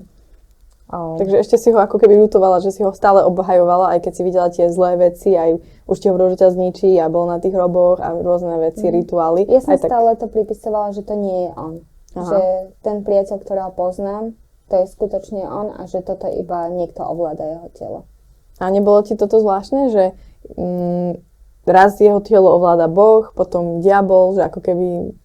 Oh. 0.92 1.16
Takže 1.16 1.40
ešte 1.40 1.56
si 1.56 1.72
ho 1.72 1.80
ako 1.80 1.96
keby 2.04 2.20
ľutovala, 2.28 2.60
že 2.60 2.76
si 2.76 2.84
ho 2.84 2.92
stále 2.92 3.24
obhajovala, 3.24 3.96
aj 3.96 4.04
keď 4.04 4.12
si 4.12 4.22
videla 4.28 4.48
tie 4.52 4.68
zlé 4.68 5.00
veci, 5.00 5.32
aj 5.32 5.56
už 5.88 5.98
ti 5.98 6.12
hovoril, 6.12 6.36
že 6.36 6.44
ťa 6.44 6.52
zničí 6.52 7.00
a 7.00 7.08
bol 7.08 7.32
na 7.32 7.40
tých 7.40 7.56
hroboch 7.56 8.04
a 8.04 8.12
rôzne 8.12 8.60
veci, 8.60 8.92
mm. 8.92 8.94
rituály. 9.00 9.48
Ja 9.48 9.64
som 9.64 9.72
aj 9.72 9.88
stále 9.88 10.20
tak... 10.20 10.28
to 10.28 10.36
pripisovala, 10.36 10.92
že 10.92 11.08
to 11.08 11.16
nie 11.16 11.48
je 11.48 11.52
on. 11.56 11.74
Aha. 12.12 12.28
Že 12.28 12.40
ten 12.84 12.98
priateľ, 13.08 13.38
ktorého 13.40 13.72
poznám, 13.72 14.36
to 14.68 14.84
je 14.84 14.86
skutočne 14.92 15.48
on 15.48 15.72
a 15.80 15.88
že 15.88 16.04
toto 16.04 16.28
iba 16.28 16.68
niekto 16.68 17.08
ovláda 17.08 17.44
jeho 17.44 17.68
telo. 17.72 18.00
A 18.60 18.68
nebolo 18.68 19.00
ti 19.00 19.16
toto 19.16 19.40
zvláštne, 19.40 19.96
že 19.96 20.04
mm, 20.60 21.12
raz 21.72 21.96
jeho 22.04 22.20
telo 22.20 22.52
ovláda 22.52 22.92
Boh, 22.92 23.32
potom 23.32 23.80
diabol, 23.80 24.36
že 24.36 24.44
ako 24.44 24.60
keby... 24.60 25.16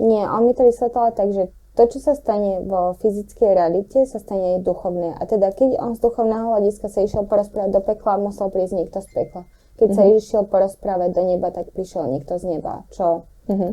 Nie, 0.00 0.28
on 0.28 0.44
mi 0.44 0.52
to 0.52 0.68
vysvetlal 0.68 1.16
tak, 1.16 1.32
že 1.32 1.48
to, 1.72 1.88
čo 1.88 1.98
sa 2.04 2.12
stane 2.12 2.60
vo 2.60 2.92
fyzickej 3.00 3.56
realite, 3.56 4.04
sa 4.04 4.20
stane 4.20 4.56
aj 4.56 4.58
duchovné. 4.60 5.16
A 5.16 5.22
teda, 5.24 5.56
keď 5.56 5.80
on 5.80 5.96
z 5.96 6.04
duchovného 6.04 6.52
hľadiska 6.52 6.92
sa 6.92 7.00
išiel 7.00 7.24
porozprávať 7.24 7.72
do 7.72 7.80
pekla, 7.80 8.20
musel 8.20 8.52
prísť 8.52 8.76
niekto 8.76 9.00
z 9.00 9.08
pekla. 9.08 9.42
Keď 9.80 9.88
mm-hmm. 9.88 9.96
sa 9.96 10.02
mhm. 10.04 10.12
išiel 10.20 10.42
porozprávať 10.44 11.10
do 11.16 11.22
neba, 11.24 11.48
tak 11.48 11.72
prišiel 11.72 12.12
niekto 12.12 12.36
z 12.36 12.44
neba, 12.44 12.84
čo 12.92 13.24
mm-hmm. 13.48 13.72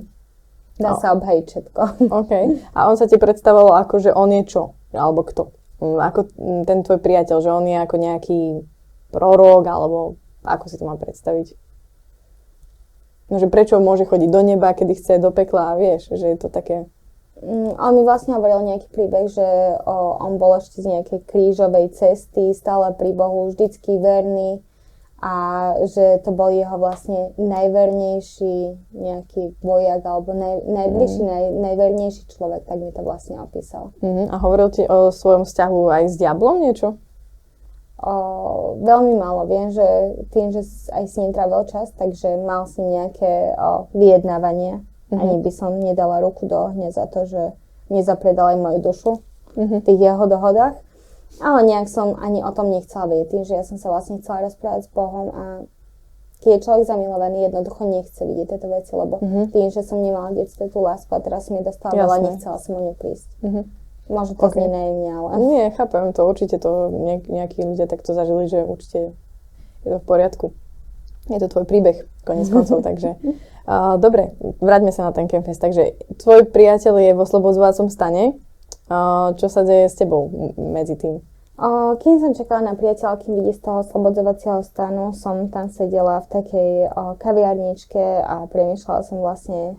dá 0.79 0.95
oh. 0.95 0.99
sa 1.03 1.11
obhajiť 1.11 1.43
všetko. 1.43 1.81
OK. 2.23 2.31
A 2.71 2.79
on 2.87 2.95
sa 2.95 3.03
ti 3.03 3.19
predstavoval 3.19 3.83
ako, 3.83 3.95
že 3.99 4.15
on 4.15 4.31
je 4.31 4.43
čo? 4.47 4.79
Alebo 4.95 5.27
kto? 5.27 5.51
Mm, 5.83 5.99
ako 5.99 6.19
ten 6.63 6.79
tvoj 6.87 6.99
priateľ, 7.03 7.37
že 7.43 7.51
on 7.51 7.67
je 7.67 7.77
ako 7.83 7.95
nejaký 7.99 8.39
prorok, 9.11 9.63
alebo 9.67 10.15
ako 10.47 10.65
si 10.71 10.79
to 10.79 10.87
mám 10.87 11.03
predstaviť? 11.03 11.51
No, 13.29 13.37
že 13.37 13.51
prečo 13.51 13.77
môže 13.77 14.07
chodiť 14.07 14.29
do 14.31 14.41
neba, 14.41 14.73
kedy 14.73 14.95
chce 14.97 15.21
do 15.21 15.29
pekla 15.29 15.75
a 15.75 15.77
vieš, 15.77 16.15
že 16.15 16.31
je 16.31 16.37
to 16.39 16.47
také... 16.47 16.87
Mm, 17.39 17.79
on 17.79 17.91
mi 17.95 18.03
vlastne 18.03 18.35
hovoril 18.35 18.67
nejaký 18.67 18.87
príbeh, 18.91 19.31
že 19.31 19.47
o, 19.87 20.19
on 20.19 20.35
bol 20.35 20.59
ešte 20.59 20.83
z 20.83 20.91
nejakej 20.91 21.19
krížovej 21.23 21.95
cesty, 21.95 22.51
stále 22.51 22.91
pri 22.99 23.15
Bohu, 23.15 23.47
vždycky 23.47 23.95
verný 23.95 24.59
a 25.19 25.35
že 25.83 26.23
to 26.23 26.31
bol 26.31 26.47
jeho 26.47 26.79
vlastne 26.79 27.35
najvernejší 27.35 28.79
nejaký 28.95 29.55
vojak 29.59 30.03
alebo 30.03 30.31
naj, 30.31 30.63
najbližší, 30.63 31.21
mm. 31.23 31.27
naj, 31.27 31.43
najvernejší 31.59 32.23
človek, 32.31 32.63
tak 32.67 32.79
mi 32.79 32.91
to 32.95 33.03
vlastne 33.03 33.39
opísal. 33.39 33.91
Mm-hmm. 33.99 34.31
A 34.31 34.35
hovoril 34.39 34.71
ti 34.71 34.83
o 34.87 35.11
svojom 35.11 35.43
vzťahu 35.43 35.79
aj 35.91 36.03
s 36.07 36.15
diablom 36.15 36.63
niečo? 36.63 36.99
O, 37.99 38.79
veľmi 38.79 39.19
málo. 39.19 39.43
Viem, 39.43 39.75
že 39.75 39.83
tým, 40.31 40.55
že 40.55 40.63
aj 40.95 41.03
si 41.11 41.19
netrávil 41.19 41.67
čas, 41.67 41.91
takže 41.99 42.39
mal 42.39 42.63
si 42.63 42.79
nejaké 42.79 43.55
o, 43.59 43.91
vyjednávanie. 43.91 44.87
Mm-hmm. 45.09 45.21
Ani 45.21 45.35
by 45.41 45.51
som 45.51 45.71
nedala 45.81 46.21
ruku 46.21 46.45
do 46.45 46.69
ohňa 46.69 46.93
za 46.93 47.09
to, 47.09 47.25
že 47.25 47.57
nezapredal 47.89 48.53
aj 48.53 48.57
moju 48.61 48.79
dušu 48.85 49.11
mm-hmm. 49.57 49.79
v 49.81 49.85
tých 49.85 49.99
jeho 49.99 50.25
dohodách. 50.29 50.77
Ale 51.41 51.59
nejak 51.65 51.89
som 51.89 52.17
ani 52.17 52.41
o 52.41 52.51
tom 52.53 52.73
nechcela 52.73 53.05
vedieť, 53.05 53.27
tým, 53.29 53.43
že 53.45 53.53
ja 53.53 53.63
som 53.65 53.77
sa 53.77 53.93
vlastne 53.93 54.17
chcela 54.21 54.49
rozprávať 54.49 54.85
s 54.85 54.89
Bohom 54.89 55.29
a 55.29 55.43
keď 56.39 56.49
je 56.55 56.63
človek 56.63 56.83
zamilovaný, 56.87 57.51
jednoducho 57.51 57.83
nechce 57.83 58.21
vidieť 58.23 58.47
tieto 58.47 58.67
veci, 58.71 58.91
lebo 58.95 59.19
mm-hmm. 59.19 59.45
tým, 59.51 59.67
že 59.75 59.83
som 59.83 59.99
nemala 59.99 60.31
v 60.31 60.45
detstve 60.45 60.71
tú 60.71 60.79
lásku 60.79 61.11
a 61.11 61.19
teraz 61.19 61.51
mi 61.51 61.59
dostala 61.59 61.93
veľa, 61.93 62.31
nechcela 62.31 62.57
som 62.57 62.79
o 62.79 62.81
ňu 62.81 62.93
prísť. 62.95 63.29
Mm-hmm. 63.43 63.63
Možno 64.09 64.33
to 64.39 64.47
okay. 64.49 64.57
znie 64.57 64.69
naivne, 64.73 65.09
ale... 65.13 65.29
Nie, 65.37 65.63
chápem 65.75 66.09
to, 66.15 66.25
určite 66.25 66.57
to 66.57 66.89
nejakí 67.29 67.61
ľudia 67.61 67.85
takto 67.85 68.17
zažili, 68.17 68.49
že 68.49 68.65
určite 68.65 69.13
je 69.85 69.89
to 69.93 69.99
v 70.01 70.05
poriadku. 70.07 70.45
Je 71.29 71.39
to 71.39 71.47
tvoj 71.47 71.65
príbeh, 71.69 72.03
konec 72.25 72.49
koncov, 72.49 72.81
takže... 72.87 73.15
Uh, 73.69 74.01
dobre, 74.01 74.33
vráťme 74.57 74.89
sa 74.89 75.05
na 75.05 75.13
ten 75.13 75.29
campfest. 75.29 75.61
Takže 75.61 75.93
tvoj 76.17 76.49
priateľ 76.49 76.93
je 76.97 77.11
v 77.13 77.21
oslobodzovacom 77.21 77.93
stane. 77.93 78.33
Uh, 78.89 79.37
čo 79.37 79.45
sa 79.45 79.61
deje 79.61 79.85
s 79.85 79.95
tebou 80.01 80.25
medzi 80.57 80.97
tým? 80.97 81.21
Uh, 81.53 81.93
kým 82.01 82.17
som 82.17 82.33
čakala 82.33 82.65
na 82.65 82.73
priateľa, 82.73 83.21
kým 83.21 83.37
vidí 83.37 83.53
z 83.53 83.61
toho 83.61 83.85
oslobodzovacieho 83.85 84.65
stanu, 84.65 85.13
som 85.13 85.53
tam 85.53 85.69
sedela 85.69 86.25
v 86.25 86.41
takej 86.41 86.71
uh, 86.89 87.13
kaviarničke 87.21 88.01
a 88.25 88.49
premýšľala 88.49 89.01
som 89.05 89.21
vlastne 89.21 89.77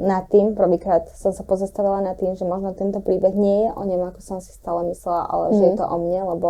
nad 0.00 0.24
tým. 0.32 0.56
Prvýkrát 0.56 1.08
som 1.12 1.32
sa 1.32 1.44
pozastavila 1.44 2.00
nad 2.00 2.16
tým, 2.16 2.32
že 2.36 2.48
možno 2.48 2.72
tento 2.72 3.00
príbeh 3.04 3.34
nie 3.36 3.66
je 3.66 3.70
o 3.76 3.82
ňom, 3.84 4.12
ako 4.12 4.20
som 4.24 4.38
si 4.40 4.52
stále 4.52 4.88
myslela, 4.88 5.28
ale 5.28 5.44
mm. 5.52 5.54
že 5.56 5.62
je 5.62 5.72
mhm. 5.74 5.80
to 5.80 5.84
o 5.84 5.96
mne, 6.00 6.20
lebo 6.36 6.48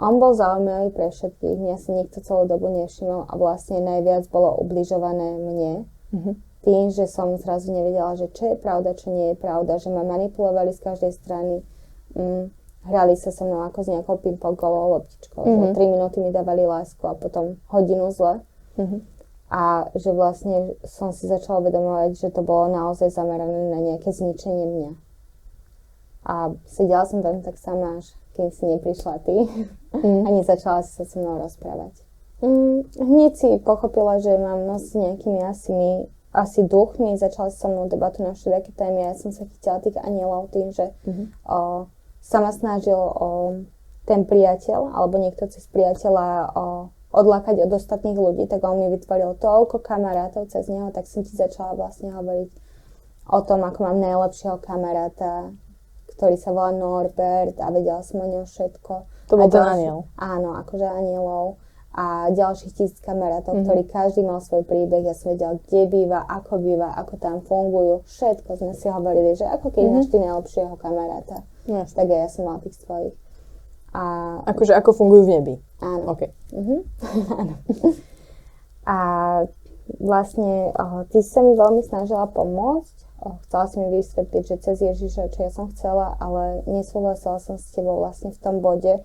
on 0.00 0.20
bol 0.20 0.32
zaujímavý 0.32 0.94
pre 0.96 1.12
všetkých. 1.12 1.56
Mňa 1.58 1.76
si 1.76 1.90
nikto 1.92 2.24
celú 2.24 2.48
dobu 2.48 2.72
nevšimol 2.72 3.28
a 3.28 3.32
vlastne 3.36 3.80
najviac 3.84 4.28
bolo 4.32 4.56
ubližované 4.60 5.36
mne. 5.36 5.72
Mm-hmm 6.12 6.52
tým, 6.62 6.94
že 6.94 7.10
som 7.10 7.34
zrazu 7.36 7.74
nevedela, 7.74 8.14
že 8.14 8.30
čo 8.30 8.54
je 8.54 8.56
pravda, 8.56 8.94
čo 8.94 9.10
nie 9.10 9.34
je 9.34 9.36
pravda, 9.38 9.82
že 9.82 9.90
ma 9.90 10.06
manipulovali 10.06 10.70
z 10.70 10.80
každej 10.80 11.12
strany. 11.12 11.66
Mm, 12.14 12.54
hrali 12.86 13.14
sa 13.18 13.34
so 13.34 13.46
mnou 13.46 13.66
ako 13.66 13.82
s 13.82 13.88
nejakou 13.90 14.16
pingpongovou 14.22 14.98
loptičkou. 14.98 15.42
Mm-hmm. 15.42 15.74
Že 15.74 15.86
3 15.90 15.94
minúty 15.94 16.16
mi 16.22 16.30
dávali 16.30 16.62
lásku 16.62 17.02
a 17.02 17.18
potom 17.18 17.58
hodinu 17.66 18.14
zle. 18.14 18.46
Mm-hmm. 18.78 19.00
A 19.52 19.90
že 19.98 20.14
vlastne 20.14 20.78
som 20.86 21.10
si 21.10 21.26
začala 21.26 21.60
uvedomovať, 21.66 22.10
že 22.16 22.28
to 22.30 22.40
bolo 22.46 22.70
naozaj 22.72 23.10
zamerané 23.10 23.68
na 23.68 23.78
nejaké 23.82 24.14
zničenie 24.14 24.64
mňa. 24.64 24.92
A 26.22 26.54
sedela 26.70 27.02
som 27.04 27.26
tam 27.26 27.42
tak 27.42 27.58
sama, 27.58 27.98
až 27.98 28.14
kým 28.36 28.48
si 28.50 28.64
neprišla 28.66 29.18
ty 29.22 29.46
mm. 29.96 30.22
a 30.26 30.28
nezačala 30.32 30.82
si 30.82 30.92
sa 30.96 31.04
so 31.04 31.20
mnou 31.20 31.40
rozprávať. 31.40 31.94
Mm, 32.42 32.90
hneď 32.98 33.32
si 33.38 33.48
pochopila, 33.62 34.18
že 34.18 34.34
mám 34.34 34.66
noc 34.66 34.82
s 34.82 34.98
nejakými 34.98 35.40
asimi 35.46 36.10
asi 36.32 36.64
duchmi, 36.64 37.20
začala 37.20 37.52
so 37.52 37.68
mnou 37.68 37.88
debatu 37.88 38.24
na 38.24 38.32
všelijaké 38.32 38.72
témy 38.72 39.04
a 39.04 39.08
ja 39.12 39.14
som 39.14 39.36
sa 39.36 39.44
chytila 39.44 39.84
tých 39.84 40.00
anielov 40.00 40.48
tým, 40.48 40.72
že 40.72 40.96
mm-hmm. 41.04 41.26
o, 41.44 41.86
sa 42.24 42.40
ma 42.40 42.48
snažil 42.48 42.96
o 42.96 43.60
ten 44.08 44.24
priateľ 44.24 44.96
alebo 44.96 45.20
niekto 45.20 45.44
cez 45.52 45.68
priateľa 45.68 46.56
o, 46.56 46.64
odlákať 47.12 47.68
od 47.68 47.76
ostatných 47.76 48.16
ľudí, 48.16 48.48
tak 48.48 48.64
on 48.64 48.80
mi 48.80 48.88
vytvoril 48.88 49.36
toľko 49.36 49.84
kamarátov 49.84 50.48
cez 50.48 50.72
neho, 50.72 50.88
tak 50.88 51.04
som 51.04 51.20
ti 51.20 51.36
začala 51.36 51.76
vlastne 51.76 52.08
hovoriť 52.08 52.50
o 53.28 53.38
tom, 53.44 53.60
ako 53.68 53.78
mám 53.84 54.00
najlepšieho 54.00 54.56
kamaráta, 54.64 55.52
ktorý 56.22 56.38
sa 56.38 56.54
volá 56.54 56.70
Norbert 56.70 57.58
a 57.58 57.74
vedela 57.74 57.98
som 58.06 58.22
o 58.22 58.30
ňom 58.30 58.46
všetko. 58.46 58.92
To 59.26 59.34
bol 59.34 59.50
ten 59.50 59.66
aniel. 59.66 60.06
Áno, 60.14 60.54
akože 60.54 60.86
anielov 60.86 61.58
a 61.92 62.30
ďalších 62.32 62.72
tisíc 62.72 63.02
kamarátov, 63.04 63.52
mm-hmm. 63.52 63.66
ktorí 63.68 63.82
každý 63.90 64.22
mal 64.24 64.40
svoj 64.40 64.64
príbeh, 64.64 65.04
ja 65.04 65.12
som 65.12 65.36
vedela, 65.36 65.60
kde 65.60 65.90
býva, 65.92 66.24
ako 66.24 66.56
býva, 66.56 66.94
ako 66.96 67.20
tam 67.20 67.44
fungujú, 67.44 68.00
všetko 68.08 68.56
sme 68.56 68.72
si 68.72 68.88
hovorili, 68.88 69.36
že 69.36 69.44
ako 69.44 69.68
keď 69.68 69.82
mm-hmm. 69.84 69.98
máš 70.00 70.08
ty 70.08 70.16
najlepšieho 70.16 70.74
kamaráta, 70.80 71.36
yes. 71.68 71.92
tak 71.92 72.08
ja 72.08 72.30
som 72.32 72.48
mala 72.48 72.64
tých 72.64 72.80
svojich. 72.80 73.12
A... 73.92 74.02
Akože 74.48 74.72
ako 74.72 74.96
fungujú 74.96 75.28
v 75.28 75.32
nebi? 75.36 75.54
Áno. 75.84 76.16
Okay. 76.16 76.32
Mm-hmm. 76.54 76.80
áno. 77.44 77.54
a 78.88 78.96
vlastne 80.00 80.72
oh, 80.72 81.04
ty 81.12 81.20
sa 81.20 81.44
mi 81.44 81.52
veľmi 81.52 81.84
snažila 81.84 82.24
pomôcť, 82.32 83.01
chcela 83.46 83.66
si 83.70 83.78
mi 83.78 83.88
vysvetliť, 83.94 84.44
že 84.44 84.62
cez 84.62 84.76
Ježiša, 84.82 85.32
čo 85.32 85.38
ja 85.46 85.50
som 85.50 85.70
chcela, 85.70 86.18
ale 86.18 86.66
nesúhlasila 86.66 87.38
som 87.38 87.58
s 87.58 87.70
tebou 87.70 88.02
vlastne 88.02 88.34
v 88.34 88.42
tom 88.42 88.58
bode, 88.58 88.98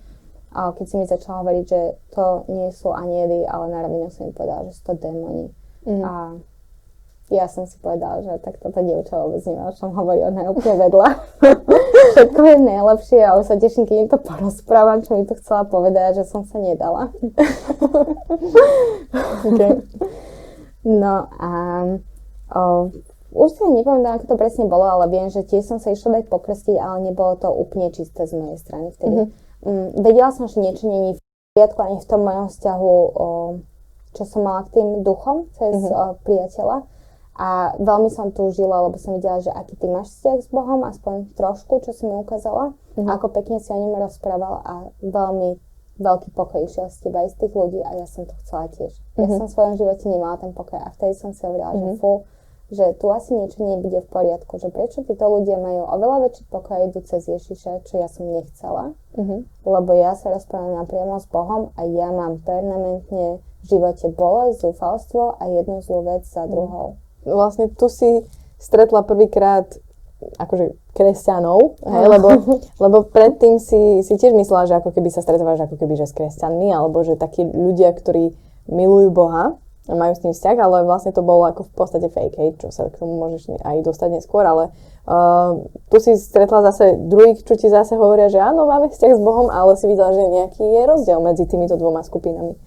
a 0.58 0.72
keď 0.72 0.86
si 0.88 0.96
mi 0.98 1.06
začala 1.06 1.44
hovoriť, 1.44 1.66
že 1.68 1.82
to 2.16 2.48
nie 2.48 2.72
sú 2.72 2.96
anieli, 2.96 3.46
ale 3.46 3.68
na 3.68 3.84
rovinu 3.84 4.10
som 4.10 4.26
mi 4.26 4.34
povedala, 4.34 4.66
že 4.72 4.80
sú 4.80 4.82
to 4.90 4.94
démoni. 4.96 5.52
Mm. 5.84 6.02
A 6.02 6.12
ja 7.28 7.46
som 7.52 7.68
si 7.68 7.76
povedala, 7.84 8.24
že 8.24 8.32
tak 8.40 8.56
toto 8.64 8.80
dievča 8.80 9.20
vôbec 9.20 9.44
nemá, 9.44 9.68
o 9.68 9.76
čom 9.76 9.92
hovorí, 9.92 10.24
ona 10.24 10.48
je 10.48 10.54
úplne 10.56 10.76
vedľa. 10.88 11.08
Všetko 12.16 12.42
je 12.42 12.58
najlepšie 12.64 13.20
a 13.28 13.36
už 13.36 13.46
sa 13.52 13.60
teším, 13.60 13.84
keď 13.84 13.98
im 14.00 14.10
to 14.10 14.20
porozprávam, 14.24 15.04
čo 15.04 15.20
mi 15.20 15.28
to 15.28 15.36
chcela 15.36 15.68
povedať, 15.68 16.24
že 16.24 16.26
som 16.26 16.48
sa 16.48 16.56
nedala. 16.58 17.12
okay. 19.48 19.72
No 20.88 21.28
a 21.36 21.52
o, 22.56 22.88
už 23.38 23.50
si 23.54 23.62
nepamätám, 23.70 24.18
ako 24.18 24.26
to 24.34 24.36
presne 24.42 24.66
bolo, 24.66 24.90
ale 24.90 25.06
viem, 25.14 25.30
že 25.30 25.46
tiež 25.46 25.62
som 25.62 25.78
sa 25.78 25.94
išla 25.94 26.22
dať 26.22 26.26
pokrstiť, 26.34 26.78
ale 26.82 27.14
nebolo 27.14 27.38
to 27.38 27.50
úplne 27.54 27.94
čisté 27.94 28.26
z 28.26 28.34
mojej 28.34 28.58
strany 28.58 28.90
vtedy. 28.98 29.30
Mm-hmm 29.30 29.46
um, 29.62 29.92
vedela 29.98 30.30
som, 30.32 30.46
že 30.46 30.62
niečo 30.62 30.86
není 30.86 31.18
v 31.18 31.22
poriadku 31.56 31.80
ani 31.82 31.98
v 31.98 32.10
tom 32.10 32.22
mojom 32.24 32.48
vzťahu, 32.50 32.94
o, 32.94 33.28
čo 34.14 34.24
som 34.26 34.42
mala 34.46 34.66
k 34.70 34.78
tým 34.78 35.02
duchom 35.02 35.50
cez 35.58 35.74
mm-hmm. 35.74 35.94
o, 35.94 36.04
priateľa. 36.22 36.78
A 37.38 37.78
veľmi 37.78 38.10
som 38.10 38.34
túžila, 38.34 38.82
lebo 38.82 38.98
som 38.98 39.14
videla, 39.14 39.38
že 39.38 39.54
aký 39.54 39.78
ty 39.78 39.86
máš 39.86 40.10
vzťah 40.10 40.38
s 40.42 40.50
Bohom, 40.50 40.82
aspoň 40.82 41.38
trošku, 41.38 41.86
čo 41.86 41.94
si 41.94 42.10
mi 42.10 42.18
ukázala. 42.18 42.74
Mm-hmm. 42.98 43.14
Ako 43.14 43.30
pekne 43.30 43.62
si 43.62 43.70
o 43.70 43.78
ňom 43.78 44.02
rozprával 44.02 44.66
a 44.66 44.74
veľmi 45.06 45.62
veľký 46.02 46.30
pokoj 46.34 46.66
išiel 46.66 46.90
z 46.94 47.10
teba 47.10 47.26
aj 47.26 47.34
z 47.34 47.46
tých 47.46 47.54
ľudí 47.58 47.82
a 47.82 47.90
ja 47.98 48.06
som 48.10 48.26
to 48.26 48.34
chcela 48.46 48.70
tiež. 48.74 48.94
Mm-hmm. 48.94 49.22
Ja 49.22 49.28
mhm. 49.30 49.38
som 49.38 49.46
v 49.50 49.54
svojom 49.54 49.74
živote 49.78 50.06
nemala 50.10 50.38
ten 50.38 50.52
pokoj 50.54 50.78
a 50.82 50.90
vtedy 50.94 51.14
som 51.14 51.30
si 51.34 51.42
hovorila, 51.46 51.74
mm-hmm. 51.74 51.86
že 51.86 51.94
mhm. 51.94 52.00
fú, 52.02 52.12
že 52.68 53.00
tu 53.00 53.08
asi 53.08 53.32
niečo 53.32 53.64
nebude 53.64 54.04
v 54.04 54.12
poriadku, 54.12 54.60
že 54.60 54.68
prečo 54.68 55.00
títo 55.08 55.24
ľudia 55.24 55.56
majú 55.56 55.88
oveľa 55.88 56.28
väčší 56.28 56.44
pokoj 56.52 56.92
idú 56.92 57.00
cez 57.08 57.24
Ježiša, 57.24 57.88
čo 57.88 57.94
ja 57.96 58.12
som 58.12 58.28
nechcela, 58.28 58.92
uh-huh. 59.16 59.40
lebo 59.64 59.92
ja 59.96 60.20
sa 60.20 60.36
rozprávam 60.36 60.84
napriamo 60.84 61.16
s 61.16 61.28
Bohom 61.32 61.72
a 61.80 61.88
ja 61.88 62.12
mám 62.12 62.44
permanentne 62.44 63.40
v 63.40 63.64
živote 63.64 64.12
bolesť, 64.12 64.68
zúfalstvo 64.68 65.40
a 65.40 65.44
jednu 65.48 65.80
zlú 65.80 66.04
vec 66.04 66.28
za 66.28 66.44
mhm. 66.44 66.52
druhou. 66.52 66.88
Vlastne 67.24 67.72
tu 67.72 67.88
si 67.88 68.24
stretla 68.60 69.04
prvýkrát 69.04 69.68
akože 70.18 70.74
kresťanov, 70.98 71.78
hej, 71.78 72.06
lebo, 72.10 72.30
lebo 72.84 72.98
predtým 73.06 73.62
si, 73.62 74.02
si 74.02 74.14
tiež 74.18 74.34
myslela, 74.34 74.66
že 74.66 74.76
ako 74.82 74.90
keby 74.90 75.14
sa 75.14 75.22
stretávaš 75.22 75.70
ako 75.70 75.78
keby 75.78 75.94
že 75.94 76.10
s 76.10 76.18
kresťanmi, 76.18 76.74
alebo 76.74 77.06
že 77.06 77.16
takí 77.16 77.46
ľudia, 77.46 77.94
ktorí 77.94 78.34
milujú 78.68 79.14
Boha, 79.14 79.56
majú 79.88 80.14
s 80.16 80.24
tým 80.24 80.34
vzťah, 80.36 80.58
ale 80.60 80.84
vlastne 80.84 81.16
to 81.16 81.24
bolo 81.24 81.48
ako 81.48 81.68
v 81.68 81.72
podstate 81.76 82.08
fake, 82.12 82.36
hej, 82.36 82.50
čo 82.60 82.68
sa 82.72 82.92
k 82.92 83.00
tomu 83.00 83.16
môžeš 83.20 83.64
aj 83.64 83.84
dostať 83.88 84.20
neskôr, 84.20 84.44
ale 84.44 84.76
Uh, 85.08 85.72
tu 85.88 86.04
si 86.04 86.20
stretla 86.20 86.60
zase 86.68 87.00
druhých, 87.00 87.40
čo 87.48 87.56
ti 87.56 87.72
zase 87.72 87.96
hovoria, 87.96 88.28
že 88.28 88.44
áno, 88.44 88.68
máme 88.68 88.92
vzťah 88.92 89.16
s 89.16 89.24
Bohom, 89.24 89.48
ale 89.48 89.80
si 89.80 89.88
videla, 89.88 90.12
že 90.12 90.20
nejaký 90.20 90.60
je 90.60 90.84
rozdiel 90.84 91.24
medzi 91.24 91.48
týmito 91.48 91.80
dvoma 91.80 92.04
skupinami. 92.04 92.60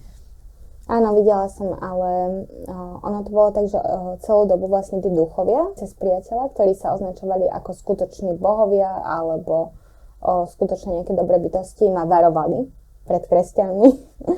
Áno, 0.89 1.13
videla 1.13 1.45
som, 1.53 1.77
ale 1.77 2.41
uh, 2.65 2.97
ono 3.05 3.21
to 3.21 3.29
bolo 3.29 3.53
tak, 3.53 3.69
že 3.69 3.77
uh, 3.77 4.17
celú 4.25 4.49
dobu 4.49 4.73
vlastne 4.73 5.05
tí 5.05 5.13
duchovia 5.13 5.69
cez 5.77 5.93
priateľa, 5.93 6.49
ktorí 6.57 6.73
sa 6.73 6.97
označovali 6.97 7.45
ako 7.45 7.77
skutoční 7.77 8.33
bohovia 8.41 8.89
alebo 9.05 9.77
uh, 10.25 10.49
skutočne 10.49 10.97
nejaké 10.97 11.13
dobré 11.13 11.37
bytosti, 11.37 11.93
ma 11.93 12.09
varovali 12.09 12.65
pred 13.11 13.23
kresťanmi. 13.27 13.89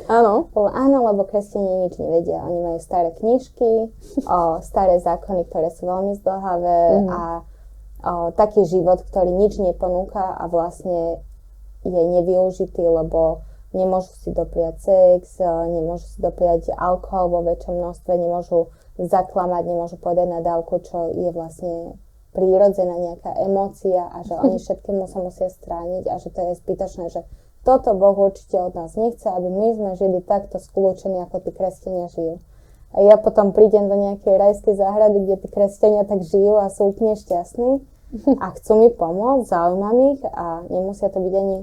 Áno. 0.10 0.50
áno, 0.84 0.98
lebo 1.06 1.30
kresťania 1.30 1.86
nič 1.86 2.02
nevedia. 2.02 2.42
Oni 2.42 2.60
majú 2.66 2.80
staré 2.82 3.14
knižky, 3.14 3.94
o, 4.26 4.58
staré 4.66 4.98
zákony, 4.98 5.46
ktoré 5.54 5.70
sú 5.70 5.86
veľmi 5.86 6.18
zdlhavé 6.18 7.06
mm. 7.06 7.10
a 7.14 7.22
o, 7.38 8.14
taký 8.34 8.66
život, 8.66 9.06
ktorý 9.06 9.30
nič 9.30 9.62
neponúka 9.62 10.34
a 10.34 10.50
vlastne 10.50 11.22
je 11.86 12.02
nevyužitý, 12.18 12.82
lebo 12.82 13.46
nemôžu 13.78 14.10
si 14.18 14.30
dopriať 14.34 14.76
sex, 14.82 15.38
nemôžu 15.46 16.06
si 16.18 16.20
dopriať 16.22 16.74
alkohol 16.74 17.30
vo 17.30 17.40
väčšom 17.46 17.78
množstve, 17.78 18.14
nemôžu 18.18 18.74
zaklamať, 18.98 19.64
nemôžu 19.70 19.98
povedať 20.02 20.28
na 20.30 20.40
dávku, 20.42 20.82
čo 20.82 21.14
je 21.14 21.30
vlastne 21.34 21.98
prírodzená 22.34 22.98
nejaká 22.98 23.32
emócia 23.46 24.10
a 24.10 24.26
že 24.26 24.34
oni 24.38 24.58
všetkému 24.64 25.06
sa 25.06 25.20
musia 25.22 25.50
strániť 25.50 26.04
a 26.10 26.16
že 26.18 26.30
to 26.34 26.40
je 26.50 26.54
zbytočné, 26.66 27.06
že 27.14 27.22
toto 27.64 27.96
Boh 27.96 28.16
určite 28.16 28.60
od 28.60 28.76
nás 28.76 28.96
nechce, 29.00 29.24
aby 29.24 29.48
my 29.48 29.68
sme 29.76 29.92
žili 29.96 30.20
takto 30.20 30.60
skľúčení, 30.60 31.24
ako 31.24 31.48
tí 31.48 31.52
kresťania 31.56 32.12
žijú. 32.12 32.44
A 32.94 33.02
ja 33.02 33.16
potom 33.18 33.56
prídem 33.56 33.90
do 33.90 33.98
nejakej 33.98 34.36
rajskej 34.38 34.78
záhrady, 34.78 35.18
kde 35.26 35.36
tí 35.42 35.48
kresťania 35.50 36.06
tak 36.06 36.22
žijú 36.22 36.62
a 36.62 36.70
sú 36.70 36.94
úplne 36.94 37.18
šťastní 37.18 37.82
a 38.44 38.48
chcú 38.60 38.72
mi 38.84 38.90
pomôcť, 38.94 39.50
zaujímam 39.50 39.98
ich 40.14 40.22
a 40.28 40.62
nemusia 40.70 41.10
to 41.10 41.24
byť 41.24 41.34
ani 41.34 41.58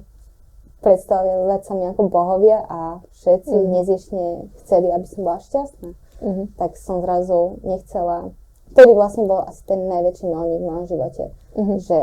predstavovať 0.81 1.61
sa 1.61 1.73
mi 1.77 1.85
ako 1.93 2.09
bohovia 2.09 2.65
a 2.65 3.05
všetci 3.21 3.53
mm. 3.53 3.69
neziešne 3.69 4.25
chceli, 4.65 4.89
aby 4.89 5.07
som 5.07 5.21
bola 5.29 5.39
šťastná. 5.39 5.91
Mm-hmm. 6.21 6.47
Tak 6.57 6.77
som 6.77 7.01
zrazu 7.01 7.61
nechcela. 7.65 8.33
Vtedy 8.73 8.93
vlastne 8.93 9.25
bol 9.29 9.45
asi 9.45 9.61
ten 9.65 9.89
najväčší 9.89 10.25
milník 10.25 10.61
v 10.61 10.69
mojom 10.69 10.87
živote, 10.89 11.25
mm-hmm. 11.57 11.79
že 11.81 11.99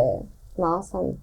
mala 0.58 0.82
som 0.86 1.18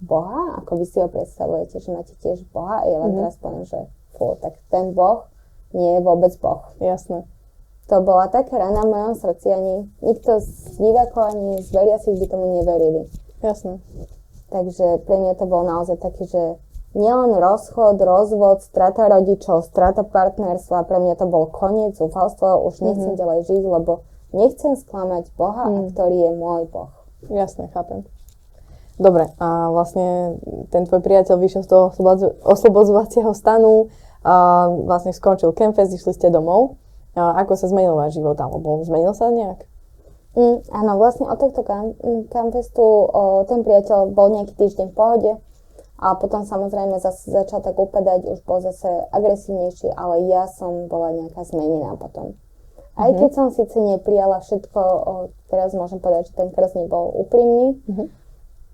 Boha, 0.00 0.60
ako 0.60 0.82
vy 0.82 0.84
si 0.84 0.98
ho 1.00 1.08
predstavujete, 1.08 1.80
že 1.80 1.88
máte 1.92 2.14
tiež 2.20 2.44
Boha 2.52 2.84
a 2.84 2.86
ja 2.88 2.96
vám 3.00 3.12
mm-hmm. 3.12 3.18
teraz 3.24 3.34
poviem, 3.40 3.64
že 3.64 3.80
fú, 4.16 4.36
tak 4.40 4.56
ten 4.68 4.92
Boh 4.92 5.28
nie 5.72 5.96
je 5.96 6.00
vôbec 6.04 6.32
Boh. 6.40 6.62
Jasné 6.80 7.24
to 7.86 8.02
bola 8.02 8.26
taká 8.26 8.58
rana 8.58 8.82
v 8.82 8.90
mojom 8.90 9.14
srdci, 9.14 9.46
ani 9.54 9.74
nikto 10.02 10.42
z 10.42 10.78
divákov, 10.82 11.22
ani 11.30 11.62
z 11.62 11.70
veriacich 11.70 12.18
by 12.18 12.26
tomu 12.26 12.46
neverili. 12.58 13.06
Jasne. 13.42 13.78
Takže 14.50 15.06
pre 15.06 15.16
mňa 15.18 15.32
to 15.38 15.46
bol 15.46 15.62
naozaj 15.62 16.02
taký, 16.02 16.26
že 16.26 16.58
nielen 16.98 17.38
rozchod, 17.38 17.98
rozvod, 18.02 18.62
strata 18.62 19.06
rodičov, 19.06 19.62
strata 19.62 20.02
partnerstva, 20.02 20.86
pre 20.86 20.98
mňa 20.98 21.14
to 21.14 21.26
bol 21.30 21.46
koniec, 21.46 21.94
zúfalstvo, 21.94 22.66
už 22.66 22.82
nechcem 22.82 23.14
mm-hmm. 23.14 23.22
ďalej 23.22 23.40
žiť, 23.46 23.62
lebo 23.62 23.92
nechcem 24.34 24.74
sklamať 24.74 25.30
Boha, 25.38 25.70
mm. 25.70 25.94
ktorý 25.94 26.16
je 26.26 26.32
môj 26.34 26.62
Boh. 26.66 26.90
Jasne, 27.30 27.70
chápem. 27.70 28.02
Dobre, 28.96 29.28
a 29.36 29.68
vlastne 29.68 30.40
ten 30.72 30.88
tvoj 30.88 31.04
priateľ 31.04 31.36
vyšiel 31.36 31.62
z 31.64 31.68
toho 31.68 31.92
oslobodzovacieho 32.44 33.32
stanu, 33.36 33.92
a 34.26 34.66
vlastne 34.66 35.14
skončil 35.14 35.52
Campfest, 35.52 35.94
išli 35.94 36.16
ste 36.16 36.32
domov 36.32 36.80
ako 37.16 37.56
sa 37.56 37.66
zmenil 37.72 37.96
váš 37.96 38.20
život, 38.20 38.36
alebo 38.36 38.84
zmenil 38.84 39.16
sa 39.16 39.32
nejak? 39.32 39.64
Mm, 40.36 40.68
áno, 40.68 41.00
vlastne 41.00 41.24
od 41.24 41.40
tohto 41.40 41.64
campfestu 42.28 42.84
o, 42.84 43.48
ten 43.48 43.64
priateľ 43.64 44.12
bol 44.12 44.28
nejaký 44.28 44.52
týždeň 44.52 44.92
v 44.92 44.96
pohode 44.96 45.32
a 45.96 46.12
potom 46.20 46.44
samozrejme 46.44 47.00
zase 47.00 47.32
začal 47.32 47.64
tak 47.64 47.72
upadať, 47.72 48.28
už 48.28 48.44
bol 48.44 48.60
zase 48.60 49.08
agresívnejší, 49.16 49.96
ale 49.96 50.28
ja 50.28 50.44
som 50.44 50.92
bola 50.92 51.16
nejaká 51.16 51.40
zmenená 51.40 51.96
potom. 51.96 52.36
Aj 53.00 53.08
mm-hmm. 53.08 53.16
keď 53.16 53.30
som 53.32 53.48
síce 53.48 53.80
neprijala 53.80 54.44
všetko, 54.44 54.80
o, 54.84 55.12
teraz 55.48 55.72
môžem 55.72 56.04
povedať, 56.04 56.28
že 56.28 56.36
ten 56.36 56.52
krst 56.52 56.76
nebol 56.76 57.16
úprimný, 57.16 57.80
mm-hmm. 57.88 58.06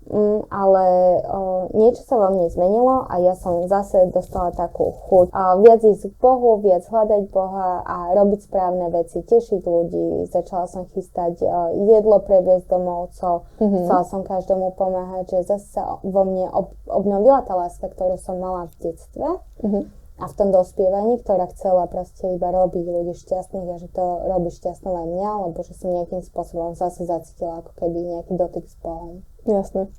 Mm, 0.03 0.51
ale 0.51 0.85
o, 1.23 1.71
niečo 1.71 2.03
sa 2.03 2.19
vo 2.19 2.27
mne 2.35 2.51
zmenilo 2.51 3.07
a 3.07 3.23
ja 3.23 3.33
som 3.39 3.63
zase 3.71 4.11
dostala 4.11 4.51
takú 4.51 4.91
chuť. 4.91 5.31
A 5.31 5.55
viac 5.63 5.79
ísť 5.79 6.11
k 6.11 6.15
Bohu, 6.19 6.59
viac 6.59 6.83
hľadať 6.83 7.31
Boha 7.31 7.81
a 7.87 8.11
robiť 8.11 8.51
správne 8.51 8.91
veci, 8.91 9.23
tešiť 9.23 9.63
ľudí. 9.63 10.27
Začala 10.27 10.67
som 10.67 10.91
chystať 10.91 11.39
o, 11.39 11.71
jedlo 11.87 12.19
previesť 12.19 12.67
domovcov, 12.67 13.47
mm-hmm. 13.63 13.81
chcela 13.87 14.03
som 14.03 14.21
každému 14.27 14.75
pomáhať, 14.75 15.39
že 15.39 15.55
zase 15.55 15.67
sa 15.71 15.99
vo 16.03 16.21
mne 16.27 16.51
ob, 16.51 16.75
obnovila 16.89 17.39
tá 17.47 17.55
láska, 17.55 17.87
ktorú 17.87 18.19
som 18.19 18.43
mala 18.43 18.67
v 18.75 18.91
detstve. 18.91 19.27
Mm-hmm 19.63 20.03
a 20.13 20.29
v 20.29 20.37
tom 20.37 20.53
dospievaní, 20.53 21.17
ktorá 21.25 21.49
chcela 21.57 21.89
proste 21.89 22.37
iba 22.37 22.53
robiť 22.53 22.85
ľudí 22.85 23.17
šťastných 23.17 23.65
a 23.65 23.81
že 23.81 23.89
to 23.89 24.05
robí 24.29 24.53
šťastnou 24.53 24.93
aj 24.93 25.07
mňa, 25.09 25.29
lebo 25.49 25.59
že 25.65 25.73
som 25.73 25.89
nejakým 25.89 26.21
spôsobom 26.21 26.77
zase 26.77 27.09
zacítila 27.09 27.65
ako 27.65 27.71
keby 27.81 27.97
nejaký 28.13 28.33
dotyk 28.37 28.65
s 28.69 28.77
Bohom. 28.77 29.25
Jasné. 29.43 29.91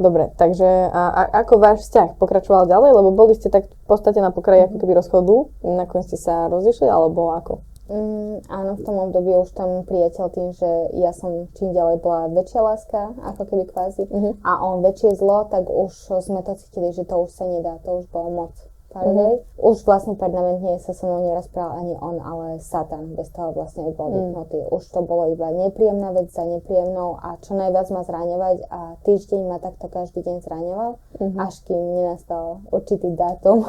Dobre, 0.00 0.32
takže 0.40 0.88
a, 0.88 1.02
a 1.12 1.22
ako 1.44 1.60
váš 1.60 1.84
vzťah 1.84 2.16
pokračoval 2.16 2.64
ďalej? 2.64 2.96
Lebo 2.96 3.12
boli 3.12 3.36
ste 3.36 3.52
tak 3.52 3.68
v 3.68 3.86
podstate 3.86 4.24
na 4.24 4.32
pokraji 4.32 4.64
ako 4.64 4.80
keby 4.80 4.96
rozchodu, 4.96 5.52
nakoniec 5.60 6.08
ste 6.08 6.16
sa 6.16 6.48
rozišli, 6.48 6.88
alebo 6.88 7.36
ako? 7.36 7.60
Mm, 7.92 8.40
áno, 8.48 8.80
v 8.80 8.82
tom 8.88 8.96
období 9.04 9.36
už 9.36 9.52
tam 9.52 9.84
priateľ 9.84 10.26
tým, 10.32 10.48
že 10.56 10.70
ja 10.96 11.12
som 11.12 11.44
čím 11.52 11.76
ďalej 11.76 12.00
bola 12.00 12.32
väčšia 12.32 12.64
láska, 12.64 13.12
ako 13.20 13.42
keby 13.44 13.68
kvázi, 13.68 14.08
mm-hmm. 14.08 14.40
a 14.40 14.64
on 14.64 14.80
väčšie 14.80 15.12
zlo, 15.20 15.44
tak 15.52 15.68
už 15.68 15.92
sme 16.24 16.40
to 16.40 16.56
cítili, 16.56 16.88
že 16.96 17.04
to 17.04 17.28
už 17.28 17.30
sa 17.36 17.44
nedá, 17.44 17.76
to 17.84 18.00
už 18.00 18.08
bolo 18.08 18.32
moc. 18.32 18.56
Mm-hmm. 18.92 19.56
Už 19.56 19.88
vlastne 19.88 20.20
permanentne 20.20 20.76
sa 20.84 20.92
so 20.92 21.08
mnou 21.08 21.24
nerozprával 21.24 21.80
ani 21.80 21.94
on, 21.96 22.20
ale 22.20 22.60
Satan. 22.60 23.16
Bez 23.16 23.32
toho 23.32 23.56
vlastne 23.56 23.88
bol 23.96 24.12
mm. 24.12 24.16
vypnutý. 24.20 24.58
Už 24.68 24.84
to 24.92 25.00
bolo 25.00 25.32
iba 25.32 25.48
nepríjemná 25.48 26.12
vec 26.12 26.28
za 26.28 26.44
nepríjemnou 26.44 27.16
a 27.16 27.40
čo 27.40 27.56
najviac 27.56 27.88
ma 27.88 28.04
zraňovať 28.04 28.56
a 28.68 28.80
týždeň 29.08 29.40
ma 29.48 29.56
takto 29.64 29.88
každý 29.88 30.20
deň 30.20 30.36
zraňoval, 30.44 30.90
mm-hmm. 31.00 31.38
až 31.40 31.54
kým 31.64 31.80
nenastal 31.80 32.60
určitý 32.68 33.08
dátum. 33.16 33.64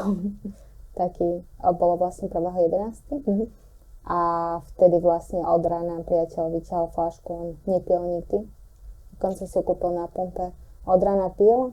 Taký, 1.00 1.42
bolo 1.74 1.98
vlastne 1.98 2.28
1.11. 2.28 3.24
Mm-hmm. 3.24 3.46
A 4.04 4.20
vtedy 4.76 5.00
vlastne 5.00 5.40
od 5.40 5.64
rána 5.64 6.04
priateľ 6.04 6.52
vyťahol 6.52 6.92
flašku, 6.92 7.30
on 7.32 7.48
nepil 7.64 8.04
nikdy. 8.04 8.44
Dokonca 9.16 9.48
si 9.48 9.56
ju 9.56 9.64
kúpil 9.64 9.96
na 9.96 10.04
pumpe. 10.12 10.52
Od 10.84 11.00
rána 11.00 11.32
pil, 11.32 11.72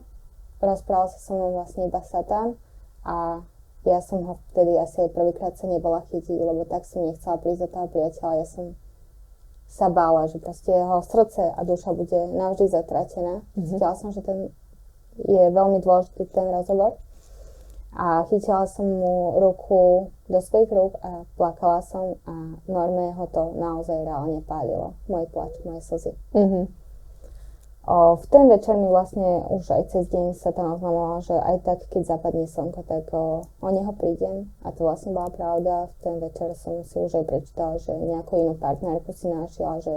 rozprával 0.64 1.12
sa 1.12 1.20
so 1.20 1.36
mnou 1.36 1.52
vlastne 1.52 1.84
iba 1.90 2.00
Satan 2.00 2.56
a 3.02 3.42
ja 3.82 3.98
som 3.98 4.22
ho 4.22 4.38
vtedy 4.54 4.78
asi 4.78 5.06
aj 5.06 5.10
prvýkrát 5.10 5.58
sa 5.58 5.66
nebola 5.66 6.06
chytiť, 6.06 6.38
lebo 6.38 6.62
tak 6.70 6.86
som 6.86 7.02
nechcela 7.02 7.34
prísť 7.42 7.66
do 7.66 7.68
toho 7.70 7.86
priateľa. 7.90 8.32
Ja 8.38 8.46
som 8.46 8.78
sa 9.66 9.90
bála, 9.90 10.30
že 10.30 10.38
proste 10.38 10.70
jeho 10.70 11.02
srdce 11.02 11.50
a 11.50 11.60
duša 11.66 11.90
bude 11.96 12.30
navždy 12.30 12.70
zatratená. 12.70 13.42
Mm-hmm. 13.42 13.66
Cítila 13.66 13.94
som, 13.98 14.14
že 14.14 14.22
ten 14.22 14.54
je 15.18 15.42
veľmi 15.50 15.82
dôležitý 15.82 16.28
ten 16.30 16.46
rozhovor. 16.52 17.00
A 17.92 18.24
chytila 18.24 18.64
som 18.64 18.88
mu 18.88 19.36
ruku 19.36 20.08
do 20.24 20.40
svojich 20.40 20.72
rúk 20.72 20.96
a 21.04 21.28
plakala 21.36 21.84
som 21.84 22.16
a 22.24 22.56
norme 22.64 23.12
ho 23.12 23.24
to 23.28 23.52
naozaj 23.52 24.00
reálne 24.00 24.40
pálilo. 24.48 24.96
Môj 25.12 25.28
plač, 25.28 25.52
moje 25.66 25.84
slzy. 25.84 26.12
Mm-hmm. 26.32 26.64
V 27.82 28.24
ten 28.30 28.46
večer 28.46 28.78
mi 28.78 28.86
vlastne 28.86 29.42
už 29.50 29.66
aj 29.74 29.90
cez 29.90 30.06
deň 30.06 30.38
sa 30.38 30.54
tam 30.54 30.78
oznamovala, 30.78 31.18
že 31.18 31.34
aj 31.34 31.56
tak, 31.66 31.78
keď 31.90 32.14
zapadne 32.14 32.46
slnko, 32.46 32.86
tak 32.86 33.10
o, 33.10 33.42
o 33.42 33.68
neho 33.74 33.90
prídem. 33.98 34.54
A 34.62 34.70
to 34.70 34.86
vlastne 34.86 35.10
bola 35.10 35.34
pravda. 35.34 35.90
V 35.90 35.96
ten 36.06 36.16
večer 36.22 36.54
som 36.54 36.86
si 36.86 37.02
už 37.02 37.10
aj 37.10 37.26
prečítala, 37.26 37.82
že 37.82 37.90
nejakú 37.90 38.38
inú 38.38 38.54
partnerku 38.54 39.10
si 39.10 39.26
našiel, 39.26 39.82
že 39.82 39.94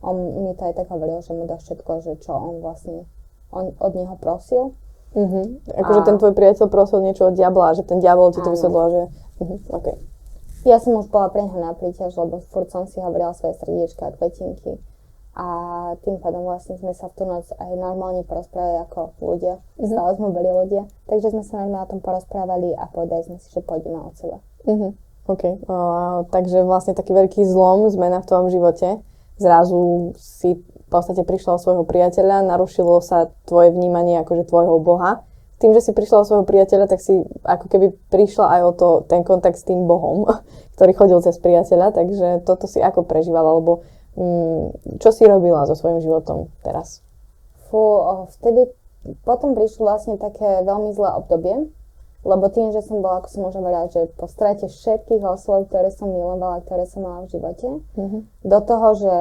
on 0.00 0.16
mi 0.16 0.56
to 0.56 0.64
aj 0.64 0.80
tak 0.80 0.88
hovoril, 0.88 1.20
že 1.20 1.36
mu 1.36 1.44
dá 1.44 1.60
všetko, 1.60 1.92
že 2.00 2.12
čo 2.24 2.32
on 2.32 2.64
vlastne 2.64 3.04
on 3.52 3.76
od 3.76 3.92
neho 3.92 4.16
prosil. 4.16 4.72
Mm-hmm. 5.12 5.76
Akože 5.76 6.00
a... 6.00 6.06
ten 6.08 6.16
tvoj 6.16 6.32
priateľ 6.32 6.66
prosil 6.72 7.04
niečo 7.04 7.28
od 7.28 7.36
diabla, 7.36 7.76
že 7.76 7.84
ten 7.84 8.00
diabol 8.00 8.32
ti 8.32 8.40
to 8.40 8.48
vysvetlil, 8.48 8.88
že... 8.88 9.02
Mm-hmm. 9.44 9.58
Okay. 9.76 9.96
Ja 10.64 10.80
som 10.80 10.96
už 10.96 11.12
bola 11.12 11.28
pre 11.28 11.44
neho 11.44 11.60
na 11.60 11.76
príťaž, 11.76 12.16
lebo 12.16 12.40
furt 12.48 12.72
som 12.72 12.88
si 12.88 12.96
hovorila 12.96 13.36
svoje 13.36 13.60
srdiečka 13.60 14.08
a 14.08 14.14
kvetinky 14.16 14.80
a 15.30 15.46
tým 16.02 16.18
pádom 16.18 16.42
vlastne 16.42 16.74
sme 16.74 16.90
sa 16.90 17.06
v 17.06 17.14
tú 17.14 17.22
noc 17.22 17.46
aj 17.54 17.70
normálne 17.78 18.26
porozprávali 18.26 18.82
ako 18.82 19.14
ľudia. 19.22 19.62
Mm-hmm. 19.62 19.86
Stále 19.86 20.10
sme 20.18 20.28
boli 20.34 20.50
ľudia. 20.50 20.82
Takže 21.06 21.30
sme 21.30 21.42
sa 21.46 21.62
normálne 21.62 21.86
o 21.86 21.92
tom 21.94 22.00
porozprávali 22.02 22.74
a 22.74 22.90
povedali 22.90 23.22
sme 23.30 23.36
si, 23.38 23.48
že 23.54 23.62
pôjdeme 23.62 23.98
od 24.02 24.14
seba. 24.18 24.42
Mm-hmm. 24.66 24.90
OK. 25.30 25.44
Uh, 25.70 26.26
takže 26.34 26.66
vlastne 26.66 26.98
taký 26.98 27.14
veľký 27.14 27.46
zlom, 27.46 27.86
zmena 27.94 28.18
v 28.18 28.26
tvojom 28.26 28.48
živote. 28.50 28.98
Zrazu 29.38 30.12
si 30.18 30.58
v 30.58 30.88
podstate 30.90 31.22
prišla 31.22 31.56
o 31.56 31.62
svojho 31.62 31.84
priateľa, 31.86 32.50
narušilo 32.50 32.98
sa 32.98 33.30
tvoje 33.46 33.70
vnímanie 33.70 34.18
akože 34.26 34.50
tvojho 34.50 34.82
Boha. 34.82 35.22
Tým, 35.62 35.70
že 35.76 35.86
si 35.86 35.92
prišla 35.94 36.24
o 36.24 36.26
svojho 36.26 36.44
priateľa, 36.48 36.90
tak 36.90 36.98
si 36.98 37.22
ako 37.46 37.70
keby 37.70 37.94
prišla 38.10 38.58
aj 38.58 38.60
o 38.66 38.72
to, 38.74 38.88
ten 39.06 39.22
kontakt 39.22 39.60
s 39.60 39.64
tým 39.64 39.86
Bohom, 39.86 40.26
ktorý 40.74 40.92
chodil 40.98 41.18
cez 41.22 41.38
priateľa, 41.38 41.94
takže 41.94 42.42
toto 42.42 42.66
si 42.66 42.82
ako 42.82 43.06
prežívala, 43.06 43.54
lebo 43.54 43.86
čo 44.98 45.10
si 45.14 45.22
robila 45.24 45.64
so 45.70 45.78
svojím 45.78 46.02
životom 46.02 46.50
teraz? 46.66 47.02
Fú, 47.70 47.78
vtedy 48.40 48.70
potom 49.22 49.54
prišlo 49.54 49.86
vlastne 49.86 50.18
také 50.18 50.66
veľmi 50.66 50.92
zlé 50.92 51.14
obdobie, 51.14 51.70
lebo 52.20 52.44
tým, 52.52 52.74
že 52.74 52.84
som 52.84 53.00
bola, 53.00 53.24
ako 53.24 53.28
som 53.32 53.46
už 53.48 53.54
hovorila, 53.56 53.88
že 53.88 54.12
po 54.18 54.28
strate 54.28 54.68
všetkých 54.68 55.24
osôb, 55.24 55.72
ktoré 55.72 55.88
som 55.88 56.12
milovala, 56.12 56.60
ktoré 56.66 56.84
som 56.84 57.06
mala 57.06 57.24
v 57.24 57.32
živote, 57.32 57.68
mm-hmm. 57.96 58.20
do 58.44 58.58
toho, 58.60 58.88
že 58.98 59.14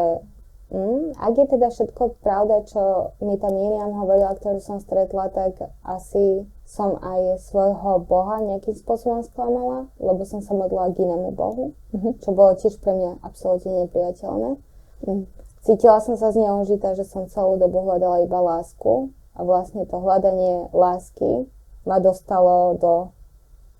Mm, 0.70 1.18
ak 1.18 1.34
je 1.34 1.46
teda 1.50 1.74
všetko 1.74 2.22
pravda, 2.22 2.62
čo 2.70 3.10
mi 3.26 3.42
tá 3.42 3.50
Miriam 3.50 3.90
hovorila, 3.90 4.38
ktorú 4.38 4.62
som 4.62 4.78
stretla, 4.78 5.34
tak 5.34 5.58
asi 5.82 6.46
som 6.62 6.94
aj 7.02 7.42
svojho 7.42 8.06
Boha 8.06 8.38
nejakým 8.46 8.78
spôsobom 8.78 9.26
sklamala, 9.26 9.90
lebo 9.98 10.22
som 10.30 10.46
sa 10.46 10.54
modlila 10.54 10.94
k 10.94 11.10
inému 11.10 11.34
Bohu, 11.34 11.74
mm-hmm. 11.90 12.22
čo 12.22 12.30
bolo 12.38 12.54
tiež 12.54 12.78
pre 12.86 12.94
mňa 12.94 13.26
absolútne 13.26 13.90
nepriateľné. 13.90 14.62
Mm. 15.06 15.26
Cítila 15.60 16.00
som 16.00 16.16
sa 16.16 16.32
zneužitá, 16.32 16.96
že 16.96 17.04
som 17.04 17.28
celú 17.28 17.60
dobu 17.60 17.84
hľadala 17.84 18.24
iba 18.24 18.40
lásku 18.40 19.12
a 19.36 19.44
vlastne 19.44 19.84
to 19.84 20.00
hľadanie 20.00 20.72
lásky 20.72 21.46
ma 21.84 22.00
dostalo 22.00 22.80
do 22.80 22.94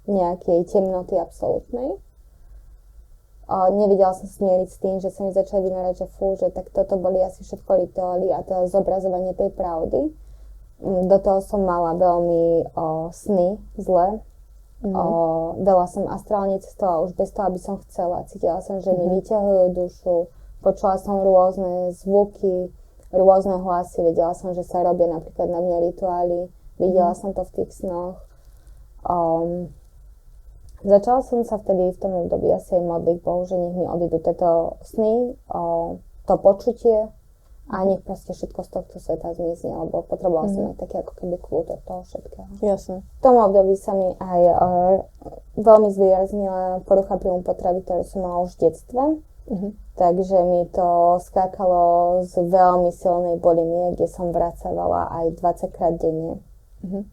nejakej 0.08 0.68
temnoty 0.68 1.16
absolútnej 1.16 2.00
a 3.50 3.74
nevedela 3.74 4.14
som 4.14 4.30
smieriť 4.30 4.70
s 4.70 4.78
tým, 4.78 4.96
že 5.02 5.10
sa 5.10 5.26
mi 5.26 5.34
začali 5.34 5.66
vynárať, 5.66 6.06
že 6.06 6.08
fú, 6.22 6.38
že 6.38 6.54
tak 6.54 6.70
toto 6.70 7.02
boli 7.02 7.18
asi 7.18 7.42
všetko 7.42 7.82
rituály 7.82 8.30
a 8.30 8.46
to 8.46 8.70
zobrazovanie 8.70 9.34
tej 9.34 9.50
pravdy. 9.58 10.14
Mm, 10.86 11.10
do 11.10 11.18
toho 11.18 11.42
som 11.42 11.66
mala 11.66 11.98
veľmi 11.98 12.70
o, 12.78 13.10
sny 13.10 13.58
zle. 13.82 14.22
Mm. 14.86 14.94
O, 14.94 15.04
veľa 15.66 15.86
som 15.90 16.06
astrálne 16.14 16.62
cestovala 16.62 17.10
už 17.10 17.18
bez 17.18 17.34
toho, 17.34 17.50
aby 17.50 17.58
som 17.58 17.82
chcela. 17.90 18.22
Cítila 18.30 18.62
som, 18.62 18.86
že 18.86 18.94
mi 18.94 19.10
mm. 19.10 19.14
vyťahujú 19.18 19.64
dušu. 19.74 20.16
Počula 20.60 21.00
som 21.00 21.24
rôzne 21.24 21.96
zvuky, 21.96 22.74
rôzne 23.16 23.60
hlasy. 23.64 24.04
Vedela 24.04 24.36
som, 24.36 24.52
že 24.52 24.64
sa 24.68 24.84
robia 24.84 25.08
napríklad 25.08 25.48
na 25.48 25.60
mňa 25.64 25.78
rituály. 25.92 26.52
Videla 26.80 27.16
mm. 27.16 27.20
som 27.20 27.30
to 27.32 27.44
v 27.48 27.54
tých 27.64 27.72
snoch. 27.84 28.20
Um, 29.08 29.72
Začala 30.80 31.20
som 31.28 31.44
sa 31.44 31.60
vtedy 31.60 31.92
v 31.92 32.00
tom 32.00 32.14
období 32.24 32.48
asi 32.56 32.80
aj 32.80 32.84
modliť 32.88 33.18
Bohu, 33.20 33.44
že 33.44 33.60
nech 33.60 33.76
mi 33.76 33.84
odídu 33.84 34.24
tieto 34.24 34.80
sny, 34.88 35.36
o, 35.52 36.00
to 36.24 36.40
počutie 36.40 37.12
a 37.68 37.76
nech 37.84 38.00
proste 38.08 38.32
všetko 38.32 38.64
z 38.64 38.70
tohto 38.72 38.96
sveta 38.96 39.36
zmizne, 39.36 39.76
lebo 39.76 40.08
potrebovala 40.08 40.48
mm-hmm. 40.48 40.56
som 40.56 40.72
aj 40.72 40.78
taký 40.80 40.96
ako 41.04 41.14
keby 41.20 41.36
kľúd 41.44 41.68
od 41.76 41.82
toho 41.84 42.02
všetkého. 42.08 42.48
Jasne. 42.64 43.04
V 43.04 43.20
tom 43.20 43.36
období 43.36 43.76
sa 43.76 43.92
mi 43.92 44.08
aj 44.24 44.42
o, 44.56 44.70
veľmi 45.60 45.90
zvýraznila 45.92 46.88
porucha 46.88 47.20
príjmu 47.20 47.44
potravy, 47.44 47.84
ktorú 47.84 48.04
som 48.08 48.24
mala 48.24 48.48
už 48.48 48.56
v 48.56 48.72
detstve. 48.72 49.04
Mm-hmm. 49.52 49.72
Takže 50.00 50.38
mi 50.48 50.64
to 50.72 51.20
skákalo 51.20 52.24
z 52.24 52.40
veľmi 52.48 52.88
silnej 52.96 53.36
bulimie, 53.36 54.00
kde 54.00 54.08
som 54.08 54.32
vracavala 54.32 55.12
aj 55.12 55.44
20 55.44 55.76
krát 55.76 56.00
denne. 56.00 56.40
Mm-hmm. 56.80 57.04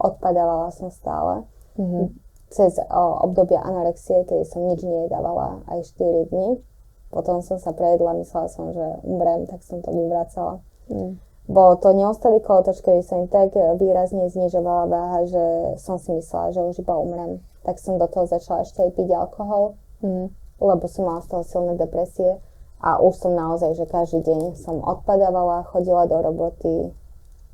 Odpadávala 0.00 0.72
som 0.72 0.88
stále. 0.88 1.44
Mm-hmm 1.76 2.22
cez 2.52 2.76
o, 2.78 3.04
obdobia 3.24 3.64
anorexie, 3.64 4.28
kedy 4.28 4.44
som 4.44 4.68
nič 4.68 4.84
nejedávala 4.84 5.64
aj 5.72 5.88
4 5.96 6.28
dní. 6.28 6.60
Potom 7.08 7.40
som 7.40 7.56
sa 7.56 7.72
prejedla, 7.72 8.16
myslela 8.20 8.48
som, 8.48 8.72
že 8.72 8.84
umrem, 9.04 9.48
tak 9.48 9.64
som 9.64 9.80
to 9.80 9.92
vyvracala. 9.92 10.60
Mm. 10.88 11.20
Bolo 11.48 11.76
to 11.76 11.92
neustály 11.92 12.40
kolotoč, 12.40 12.80
kedy 12.80 13.02
sa 13.02 13.18
im 13.18 13.28
tak 13.28 13.52
výrazne 13.56 14.30
znižovala 14.30 14.84
váha, 14.88 15.20
že 15.26 15.44
som 15.82 15.98
si 16.00 16.14
myslela, 16.14 16.54
že 16.54 16.60
už 16.62 16.80
iba 16.80 16.94
umrem. 16.96 17.42
Tak 17.66 17.76
som 17.82 18.00
do 18.00 18.06
toho 18.08 18.24
začala 18.24 18.64
ešte 18.64 18.80
aj 18.80 18.90
piť 18.96 19.08
alkohol, 19.12 19.76
mm. 20.00 20.32
Lebo 20.62 20.86
som 20.86 21.10
mala 21.10 21.26
toho 21.26 21.42
silné 21.42 21.74
depresie. 21.74 22.38
A 22.82 22.98
už 22.98 23.14
som 23.22 23.34
naozaj, 23.34 23.78
že 23.78 23.86
každý 23.86 24.26
deň 24.26 24.58
som 24.58 24.82
odpadávala, 24.82 25.66
chodila 25.70 26.06
do 26.10 26.18
roboty, 26.18 26.90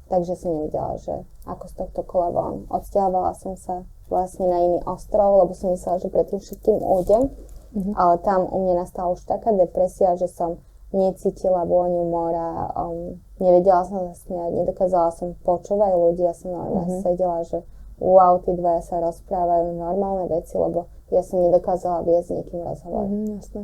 takže 0.09 0.40
som 0.40 0.56
nevedela, 0.56 0.96
že 0.96 1.20
ako 1.44 1.64
z 1.68 1.74
tohto 1.84 2.00
kola 2.04 2.32
von. 2.32 2.64
Odsťahovala 2.72 3.36
som 3.36 3.52
sa 3.56 3.84
vlastne 4.09 4.48
na 4.48 4.59
iný 4.64 4.80
ostrov, 4.88 5.44
lebo 5.44 5.52
som 5.52 5.76
myslela, 5.76 6.00
že 6.00 6.09
predtým 6.09 6.40
všetkým 6.40 6.80
ujdem. 6.80 7.28
Mm-hmm. 7.68 7.94
Ale 8.00 8.14
tam 8.24 8.48
u 8.48 8.64
mňa 8.64 8.74
nastala 8.88 9.12
už 9.12 9.20
taká 9.28 9.52
depresia, 9.52 10.16
že 10.16 10.32
som 10.32 10.56
necítila 10.96 11.68
vôňu 11.68 12.09
mora, 12.09 12.72
um, 12.72 13.20
nevedela 13.36 13.84
som 13.84 14.09
sa 14.09 14.16
smiať, 14.16 14.64
nedokázala 14.64 15.12
som 15.12 15.36
počúvať 15.44 15.92
ľudí, 15.92 16.24
ja 16.24 16.32
som 16.32 16.56
normálne 16.56 16.88
mm-hmm. 16.88 17.04
sedela, 17.04 17.44
že 17.44 17.61
wow, 18.00 18.40
tí 18.40 18.56
dvaja 18.56 18.80
sa 18.80 18.96
rozprávajú 19.04 19.76
normálne 19.76 20.32
veci, 20.32 20.56
lebo 20.56 20.88
ja 21.11 21.22
som 21.24 21.40
nedokázala 21.40 22.04
viesť 22.04 22.26
s 22.28 22.36
nikým 22.36 22.61
rozhovor. 22.64 23.09
Mm-hmm, 23.09 23.26
jasné. 23.40 23.62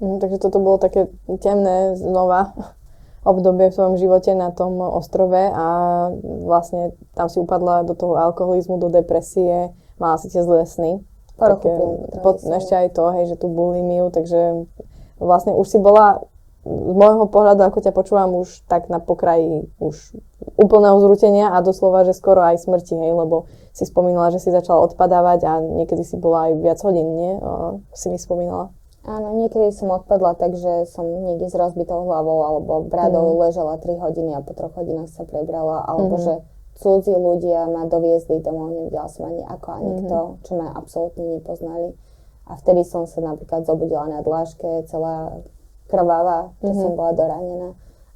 Mm, 0.00 0.16
takže 0.20 0.36
toto 0.36 0.60
bolo 0.60 0.76
také 0.76 1.08
temné 1.40 1.96
znova 1.96 2.52
obdobie 3.30 3.72
v 3.72 3.76
svojom 3.76 3.96
živote 3.96 4.36
na 4.36 4.52
tom 4.52 4.78
ostrove 4.78 5.40
a 5.40 5.66
vlastne 6.22 6.94
tam 7.16 7.26
si 7.26 7.40
upadla 7.40 7.82
do 7.82 7.96
toho 7.96 8.14
alkoholizmu, 8.20 8.78
do 8.78 8.92
depresie, 8.92 9.72
mala 9.96 10.20
si 10.20 10.28
tie 10.28 10.44
zlé 10.44 10.68
sny. 10.68 11.00
Také, 11.36 11.68
pod, 12.24 12.40
ešte 12.40 12.72
aj 12.72 12.96
to, 12.96 13.12
hej, 13.12 13.28
že 13.28 13.36
tú 13.36 13.52
bulimiu, 13.52 14.08
takže 14.08 14.64
vlastne 15.20 15.52
už 15.52 15.68
si 15.68 15.76
bola 15.76 16.24
z 16.66 16.94
môjho 16.96 17.28
pohľadu, 17.30 17.62
ako 17.62 17.78
ťa 17.78 17.92
počúvam, 17.92 18.40
už 18.42 18.66
tak 18.66 18.90
na 18.90 18.98
pokraji 18.98 19.70
už 19.78 20.16
úplného 20.58 20.98
zrutenia 20.98 21.54
a 21.54 21.62
doslova, 21.62 22.02
že 22.02 22.16
skoro 22.16 22.42
aj 22.42 22.64
smrti, 22.64 22.96
hej, 22.96 23.12
lebo 23.14 23.46
si 23.76 23.84
spomínala, 23.84 24.32
že 24.32 24.40
si 24.40 24.48
začala 24.48 24.80
odpadávať 24.88 25.40
a 25.44 25.60
niekedy 25.60 26.00
si 26.00 26.16
bola 26.16 26.48
aj 26.48 26.52
viac 26.64 26.80
hodín, 26.80 27.12
nie? 27.12 27.36
O, 27.36 27.84
si 27.92 28.08
mi 28.08 28.16
spomínala. 28.16 28.72
Áno, 29.04 29.36
niekedy 29.36 29.68
som 29.70 29.92
odpadla, 29.92 30.32
takže 30.40 30.88
som 30.88 31.04
niekde 31.04 31.52
s 31.52 31.54
rozbitou 31.54 32.08
hlavou 32.08 32.40
alebo 32.42 32.72
bradou 32.88 33.36
mm. 33.36 33.38
ležela 33.44 33.76
3 33.76 34.00
hodiny 34.00 34.32
a 34.32 34.40
po 34.40 34.56
3 34.56 34.72
hodinách 34.72 35.12
sa 35.12 35.28
prebrala, 35.28 35.84
alebo 35.84 36.16
mm-hmm. 36.16 36.24
že 36.24 36.34
cudzí 36.80 37.12
ľudia 37.12 37.68
ma 37.68 37.84
doviezli 37.84 38.40
domov, 38.40 38.72
nevedela 38.72 39.12
som 39.12 39.28
ani 39.28 39.44
ako 39.44 39.68
ani 39.76 39.90
mm-hmm. 39.92 40.04
kto, 40.08 40.18
čo 40.42 40.52
ma 40.56 40.66
absolútne 40.72 41.24
nepoznali. 41.36 41.92
A 42.48 42.56
vtedy 42.56 42.80
som 42.82 43.04
sa 43.04 43.20
napríklad 43.20 43.68
zobudila 43.68 44.08
na 44.08 44.24
dláške, 44.24 44.88
celá 44.88 45.36
krvavá, 45.92 46.56
že 46.64 46.72
mm-hmm. 46.72 46.80
som 46.80 46.90
bola 46.96 47.12
doranená. 47.12 47.70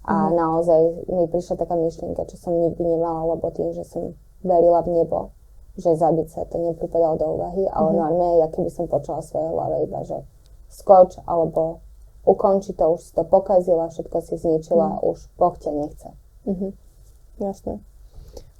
A 0.08 0.14
mm-hmm. 0.16 0.34
naozaj 0.40 0.80
mi 1.12 1.24
prišla 1.28 1.54
taká 1.60 1.76
myšlienka, 1.76 2.24
čo 2.32 2.40
som 2.40 2.56
nikdy 2.56 2.80
nemala, 2.96 3.36
lebo 3.36 3.52
tým, 3.52 3.76
že 3.76 3.84
som 3.84 4.16
verila 4.40 4.80
v 4.82 4.96
nebo, 4.96 5.36
že 5.80 5.98
zabiť 5.98 6.28
sa 6.30 6.44
to 6.46 6.60
nepripadalo 6.60 7.14
do 7.16 7.26
úvahy, 7.40 7.64
ale 7.66 7.88
mm-hmm. 7.90 8.00
normálne, 8.00 8.40
ja 8.44 8.48
keby 8.52 8.70
som 8.70 8.86
počula 8.86 9.24
svoje 9.24 9.48
hlave 9.48 9.76
iba, 9.88 10.00
že 10.04 10.22
skoč 10.70 11.18
alebo 11.26 11.82
ukonči 12.22 12.76
to, 12.76 12.94
už 12.94 13.00
si 13.00 13.12
to 13.16 13.24
pokazila, 13.24 13.88
všetko 13.90 14.16
si 14.22 14.34
zničila, 14.36 15.00
mm. 15.00 15.02
už 15.02 15.18
Boh 15.40 15.56
ťa 15.56 15.70
nechce. 15.72 16.08
Mm-hmm. 16.46 16.70
Jasné. 17.40 17.80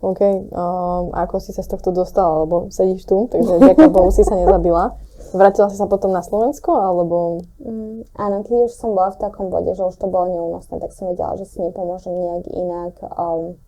OK, 0.00 0.20
um, 0.24 1.12
ako 1.12 1.44
si 1.44 1.52
sa 1.52 1.60
z 1.60 1.76
tohto 1.76 1.92
dostala, 1.92 2.48
lebo 2.48 2.72
sedíš 2.72 3.04
tu, 3.04 3.28
takže 3.28 3.60
ďaká 3.60 3.86
Bohu 3.94 4.08
si 4.08 4.24
sa 4.24 4.32
nezabila. 4.32 4.96
Vrátila 5.36 5.68
si 5.68 5.76
sa 5.76 5.84
potom 5.84 6.08
na 6.10 6.24
Slovensko, 6.24 6.72
alebo... 6.72 7.44
Mm, 7.60 8.08
áno, 8.16 8.40
keď 8.40 8.66
už 8.66 8.72
som 8.72 8.96
bola 8.96 9.12
v 9.12 9.20
takom 9.20 9.52
bode, 9.52 9.68
že 9.76 9.84
už 9.84 10.00
to 10.00 10.08
bolo 10.08 10.32
neúnosné, 10.32 10.80
tak 10.80 10.96
som 10.96 11.12
vedela, 11.12 11.36
že 11.36 11.44
si 11.44 11.60
nepomôžem 11.60 12.16
nejak 12.16 12.44
inak, 12.48 12.92
um, 13.12 13.60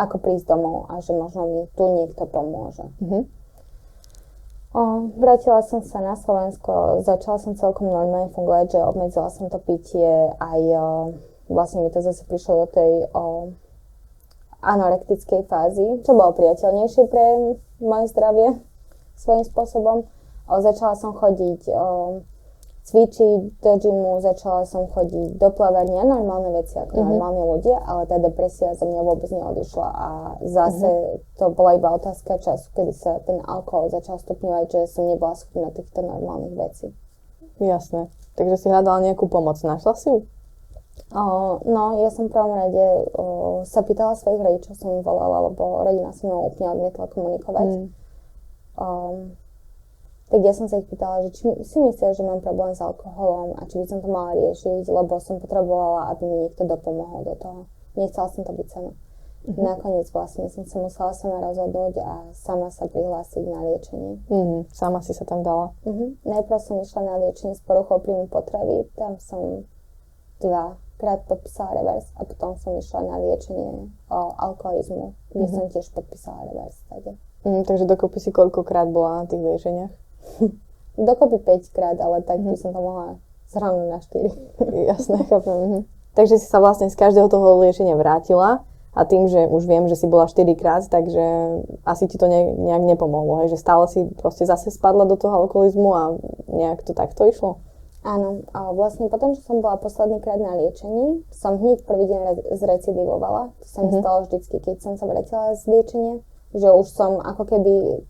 ako 0.00 0.16
prísť 0.16 0.48
domov 0.48 0.88
a 0.88 1.04
že 1.04 1.12
možno 1.12 1.44
mi 1.44 1.62
tu 1.76 1.84
niekto 1.84 2.24
pomôže. 2.24 2.88
Mm-hmm. 3.04 3.22
O, 4.70 5.10
vrátila 5.18 5.66
som 5.66 5.82
sa 5.82 5.98
na 5.98 6.14
Slovensko, 6.14 7.02
začala 7.02 7.42
som 7.42 7.58
celkom 7.58 7.90
normálne 7.90 8.30
fungovať, 8.30 8.78
že 8.78 8.86
obmedzila 8.86 9.26
som 9.26 9.50
to 9.50 9.58
pitie, 9.58 10.30
aj 10.38 10.60
o, 10.78 10.86
vlastne 11.50 11.82
mi 11.82 11.90
to 11.90 11.98
zase 11.98 12.22
prišlo 12.22 12.64
do 12.64 12.66
tej 12.70 12.92
o, 13.10 13.50
anorektickej 14.62 15.50
fázy, 15.50 16.06
čo 16.06 16.14
bolo 16.14 16.38
priateľnejšie 16.38 17.02
pre 17.10 17.58
moje 17.82 18.14
zdravie 18.14 18.62
svojím 19.18 19.42
spôsobom. 19.42 20.06
O, 20.46 20.52
začala 20.62 20.94
som 20.94 21.18
chodiť 21.18 21.66
o, 21.74 21.74
cvičiť 22.80 23.60
do 23.60 23.72
gymu, 23.76 24.24
začala 24.24 24.64
som 24.64 24.88
chodiť 24.88 25.36
do 25.36 25.48
plavárne 25.52 26.00
a 26.00 26.04
normálne 26.04 26.50
veci 26.56 26.80
ako 26.80 26.96
mm-hmm. 26.96 27.06
normálni 27.06 27.42
ľudia, 27.44 27.76
ale 27.84 28.08
tá 28.08 28.16
depresia 28.16 28.72
zo 28.74 28.88
mňa 28.88 29.02
vôbec 29.04 29.30
neodišla 29.30 29.88
a 29.88 30.08
zase 30.42 30.88
mm-hmm. 30.88 31.38
to 31.38 31.44
bola 31.52 31.76
iba 31.76 31.88
otázka 31.92 32.40
času, 32.40 32.66
kedy 32.72 32.92
sa 32.96 33.20
ten 33.22 33.38
alkohol 33.44 33.92
začal 33.92 34.18
stupňovať, 34.18 34.64
že 34.72 34.80
som 34.90 35.06
nebola 35.06 35.36
schopná 35.36 35.68
týchto 35.70 36.00
normálnych 36.02 36.56
vecí. 36.56 36.86
Jasné. 37.60 38.08
Takže 38.40 38.56
si 38.56 38.66
hľadala 38.72 39.04
nejakú 39.04 39.28
pomoc. 39.28 39.60
Našla 39.60 39.92
si 40.00 40.08
ju? 40.08 40.24
O, 41.10 41.58
no, 41.64 42.00
ja 42.00 42.08
som 42.12 42.28
v 42.28 42.34
prvom 42.34 42.54
rade 42.54 42.86
o, 43.16 43.24
sa 43.66 43.84
pýtala 43.84 44.16
svojich 44.16 44.40
rodičov, 44.40 44.78
som 44.78 44.94
im 44.94 45.02
volala, 45.04 45.48
lebo 45.48 45.84
rodina 45.84 46.12
sa 46.14 46.28
mnou 46.28 46.48
úplne 46.48 46.76
odmietla 46.76 47.06
komunikovať. 47.10 47.66
Mm. 47.66 47.86
O, 48.78 48.86
tak 50.30 50.46
ja 50.46 50.54
som 50.54 50.70
sa 50.70 50.78
ich 50.78 50.86
pýtala, 50.86 51.26
že 51.26 51.30
či 51.34 51.44
si 51.66 51.82
myslia, 51.82 52.14
že 52.14 52.22
mám 52.22 52.38
problém 52.38 52.70
s 52.70 52.78
alkoholom 52.78 53.58
a 53.58 53.66
či 53.66 53.82
by 53.82 53.86
som 53.90 53.98
to 53.98 54.06
mala 54.06 54.38
riešiť, 54.38 54.86
lebo 54.86 55.18
som 55.18 55.42
potrebovala, 55.42 56.14
aby 56.14 56.22
mi 56.22 56.36
niekto 56.46 56.62
dopomohol 56.70 57.26
do 57.26 57.34
toho. 57.34 57.60
Nechcela 57.98 58.30
som 58.30 58.46
to 58.46 58.54
byť 58.54 58.68
sama. 58.70 58.94
Mm-hmm. 59.40 59.64
Nakoniec 59.64 60.06
vlastne 60.12 60.46
som 60.52 60.62
sa 60.68 60.78
musela 60.78 61.10
sama 61.16 61.40
rozhodnúť 61.42 61.96
a 61.98 62.12
sama 62.36 62.70
sa 62.70 62.86
prihlásiť 62.86 63.42
na 63.42 63.58
liečenie. 63.72 64.22
Mm-hmm. 64.30 64.70
Sama 64.70 65.02
si 65.02 65.16
sa 65.16 65.26
tam 65.26 65.42
dala? 65.42 65.74
Mm-hmm. 65.82 66.22
Najprv 66.28 66.60
som 66.62 66.76
išla 66.78 67.02
na 67.02 67.14
liečenie 67.26 67.56
s 67.56 67.64
poruchou 67.66 67.98
príjmu 67.98 68.30
potravy, 68.30 68.86
tam 68.94 69.18
som 69.18 69.66
dva 70.38 70.78
krát 71.00 71.24
podpísala 71.24 71.80
revers 71.80 72.12
a 72.20 72.28
potom 72.28 72.54
som 72.60 72.76
išla 72.76 73.00
na 73.02 73.16
liečenie 73.16 73.88
o 74.12 74.20
alkoholizmu, 74.36 75.16
kde 75.32 75.48
mm-hmm. 75.48 75.56
som 75.56 75.72
tiež 75.72 75.88
podpísala 75.90 76.44
revers. 76.52 76.76
Takže. 76.92 77.16
Mm, 77.48 77.64
takže 77.64 77.88
dokopy 77.88 78.20
si 78.20 78.30
koľkokrát 78.30 78.92
bola 78.92 79.24
na 79.24 79.26
tých 79.26 79.40
liečeniach? 79.40 80.09
dokopy 81.10 81.38
5 81.42 81.76
krát, 81.76 81.96
ale 82.00 82.22
tak 82.22 82.40
by 82.40 82.56
som 82.56 82.72
to 82.72 82.80
mohla 82.80 83.16
zhrnúť 83.50 83.86
na 83.90 83.98
4. 83.98 84.30
Jasné, 84.94 85.18
chápem. 85.26 85.56
Mhm. 85.60 85.80
Takže 86.10 86.42
si 86.42 86.46
sa 86.50 86.58
vlastne 86.58 86.90
z 86.90 86.98
každého 86.98 87.30
toho 87.30 87.62
liečenia 87.62 87.94
vrátila 87.94 88.66
a 88.90 89.00
tým, 89.06 89.30
že 89.30 89.46
už 89.46 89.62
viem, 89.70 89.86
že 89.86 89.94
si 89.94 90.10
bola 90.10 90.26
4 90.26 90.42
krát, 90.58 90.82
takže 90.90 91.22
asi 91.86 92.10
ti 92.10 92.18
to 92.18 92.26
ne, 92.26 92.50
nejak 92.58 92.82
nepomohlo, 92.82 93.42
hej? 93.42 93.54
že 93.54 93.62
stále 93.62 93.86
si 93.86 94.10
proste 94.18 94.42
zase 94.42 94.74
spadla 94.74 95.06
do 95.06 95.14
toho 95.14 95.46
alkoholizmu 95.46 95.90
a 95.94 96.02
nejak 96.50 96.82
to 96.82 96.92
takto 96.98 97.30
išlo? 97.30 97.62
Áno, 98.00 98.48
a 98.56 98.72
vlastne 98.72 99.12
potom, 99.12 99.36
čo 99.36 99.44
som 99.44 99.60
bola 99.60 99.76
posledný 99.76 100.24
krát 100.24 100.40
na 100.40 100.56
liečení, 100.56 101.20
som 101.30 101.60
hneď 101.60 101.84
prvý 101.84 102.08
deň 102.08 102.20
re- 102.32 102.46
zrecidivovala. 102.56 103.52
To 103.60 103.66
sa 103.68 103.84
mi 103.84 103.92
mm-hmm. 103.92 104.02
stalo 104.02 104.18
vždycky, 104.24 104.56
keď 104.56 104.76
som 104.80 104.96
sa 104.96 105.04
vrátila 105.04 105.52
z 105.52 105.68
liečenia, 105.68 106.24
že 106.56 106.66
už 106.72 106.86
som 106.90 107.20
ako 107.20 107.44
keby 107.44 108.02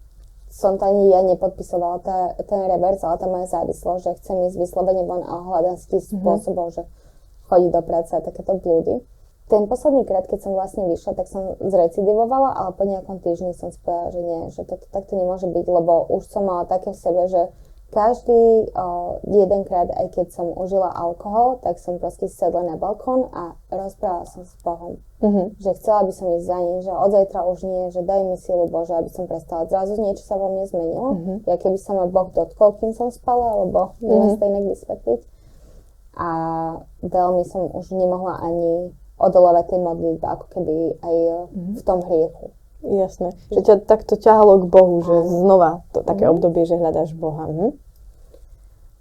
som 0.51 0.77
to 0.77 0.85
ani 0.85 1.15
ja 1.15 1.23
nepodpisovala 1.23 2.03
tá, 2.03 2.19
ten 2.43 2.61
reverse, 2.67 3.07
ale 3.07 3.23
tá 3.23 3.31
moja 3.31 3.47
závislosť, 3.47 4.03
že 4.03 4.19
chcem 4.19 4.37
ísť 4.51 4.57
vyslovene 4.59 5.07
von 5.07 5.23
a 5.23 5.35
hľadám 5.47 5.79
si 5.79 5.87
mm-hmm. 5.87 6.19
spôsobov, 6.19 6.75
že 6.75 6.83
chodiť 7.47 7.71
do 7.71 7.83
práce 7.87 8.11
a 8.15 8.21
takéto 8.21 8.59
blúdy. 8.59 8.99
Ten 9.51 9.67
posledný 9.67 10.07
krát, 10.07 10.31
keď 10.31 10.47
som 10.47 10.55
vlastne 10.55 10.87
vyšla, 10.87 11.19
tak 11.19 11.27
som 11.27 11.59
zrecidivovala, 11.59 12.55
ale 12.55 12.71
po 12.75 12.87
nejakom 12.87 13.19
týždni 13.19 13.51
som 13.55 13.75
si 13.75 13.79
povedala, 13.83 14.15
že 14.15 14.21
nie, 14.23 14.41
že 14.55 14.63
toto 14.63 14.87
takto 14.91 15.19
nemôže 15.19 15.51
byť, 15.51 15.67
lebo 15.67 16.07
už 16.07 16.23
som 16.31 16.47
mala 16.47 16.71
také 16.71 16.95
v 16.95 17.03
sebe, 17.03 17.23
že 17.27 17.51
každý 17.91 18.71
o, 18.73 19.19
jedenkrát, 19.27 19.91
aj 19.91 20.15
keď 20.15 20.27
som 20.31 20.47
užila 20.55 20.95
alkohol, 20.95 21.59
tak 21.61 21.83
som 21.83 21.99
proste 21.99 22.31
sedla 22.31 22.63
na 22.63 22.79
balkón 22.79 23.27
a 23.35 23.59
rozprávala 23.71 24.27
som 24.31 24.47
s 24.47 24.55
Bohom. 24.63 25.03
Mm-hmm. 25.21 25.59
Že 25.59 25.71
chcela 25.77 26.01
by 26.07 26.13
som 26.15 26.27
ísť 26.39 26.47
za 26.47 26.59
ním, 26.63 26.79
že 26.81 26.93
od 26.95 27.11
zajtra 27.11 27.41
už 27.45 27.59
nie, 27.67 27.85
že 27.91 28.01
daj 28.07 28.21
mi 28.25 28.37
silu 28.39 28.71
Bože, 28.71 28.95
aby 28.95 29.11
som 29.11 29.27
prestala. 29.27 29.67
Zrazu 29.67 29.99
niečo 29.99 30.23
sa 30.23 30.39
vo 30.39 30.49
mne 30.55 30.65
zmenilo. 30.71 31.09
Mm-hmm. 31.13 31.37
Ja 31.51 31.57
keby 31.59 31.79
sa 31.83 31.93
ma 31.93 32.07
Boh 32.07 32.31
dotkol, 32.31 32.79
kým 32.79 32.95
som 32.95 33.11
spala, 33.11 33.59
alebo 33.59 33.99
mm-hmm. 33.99 34.07
neviem 34.07 34.33
to 34.39 34.45
inak 34.47 34.65
vysvetliť. 34.71 35.21
A 36.17 36.29
veľmi 37.03 37.43
som 37.45 37.69
už 37.75 37.91
nemohla 37.93 38.39
ani 38.39 38.95
odolávať 39.21 39.77
tej 39.77 39.81
modlitbe, 39.83 40.25
ako 40.25 40.47
keby 40.49 40.75
aj 41.05 41.17
mm-hmm. 41.53 41.75
v 41.77 41.83
tom 41.85 42.01
hriechu. 42.07 42.55
Jasné. 42.81 43.37
Že 43.53 43.61
ťa 43.61 43.75
takto 43.85 44.17
ťahalo 44.17 44.65
k 44.65 44.71
Bohu, 44.73 45.05
že 45.05 45.17
znova 45.29 45.85
to 45.93 46.01
také 46.01 46.25
mm. 46.25 46.33
obdobie, 46.33 46.65
že 46.65 46.81
hľadáš 46.81 47.13
Boha. 47.13 47.45
Hm? 47.45 47.77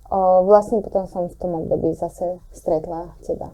O, 0.09 0.19
vlastne 0.43 0.81
potom 0.83 1.05
som 1.07 1.29
v 1.29 1.35
tom 1.37 1.51
období 1.63 1.93
zase 1.95 2.41
stretla 2.51 3.13
teba. 3.21 3.53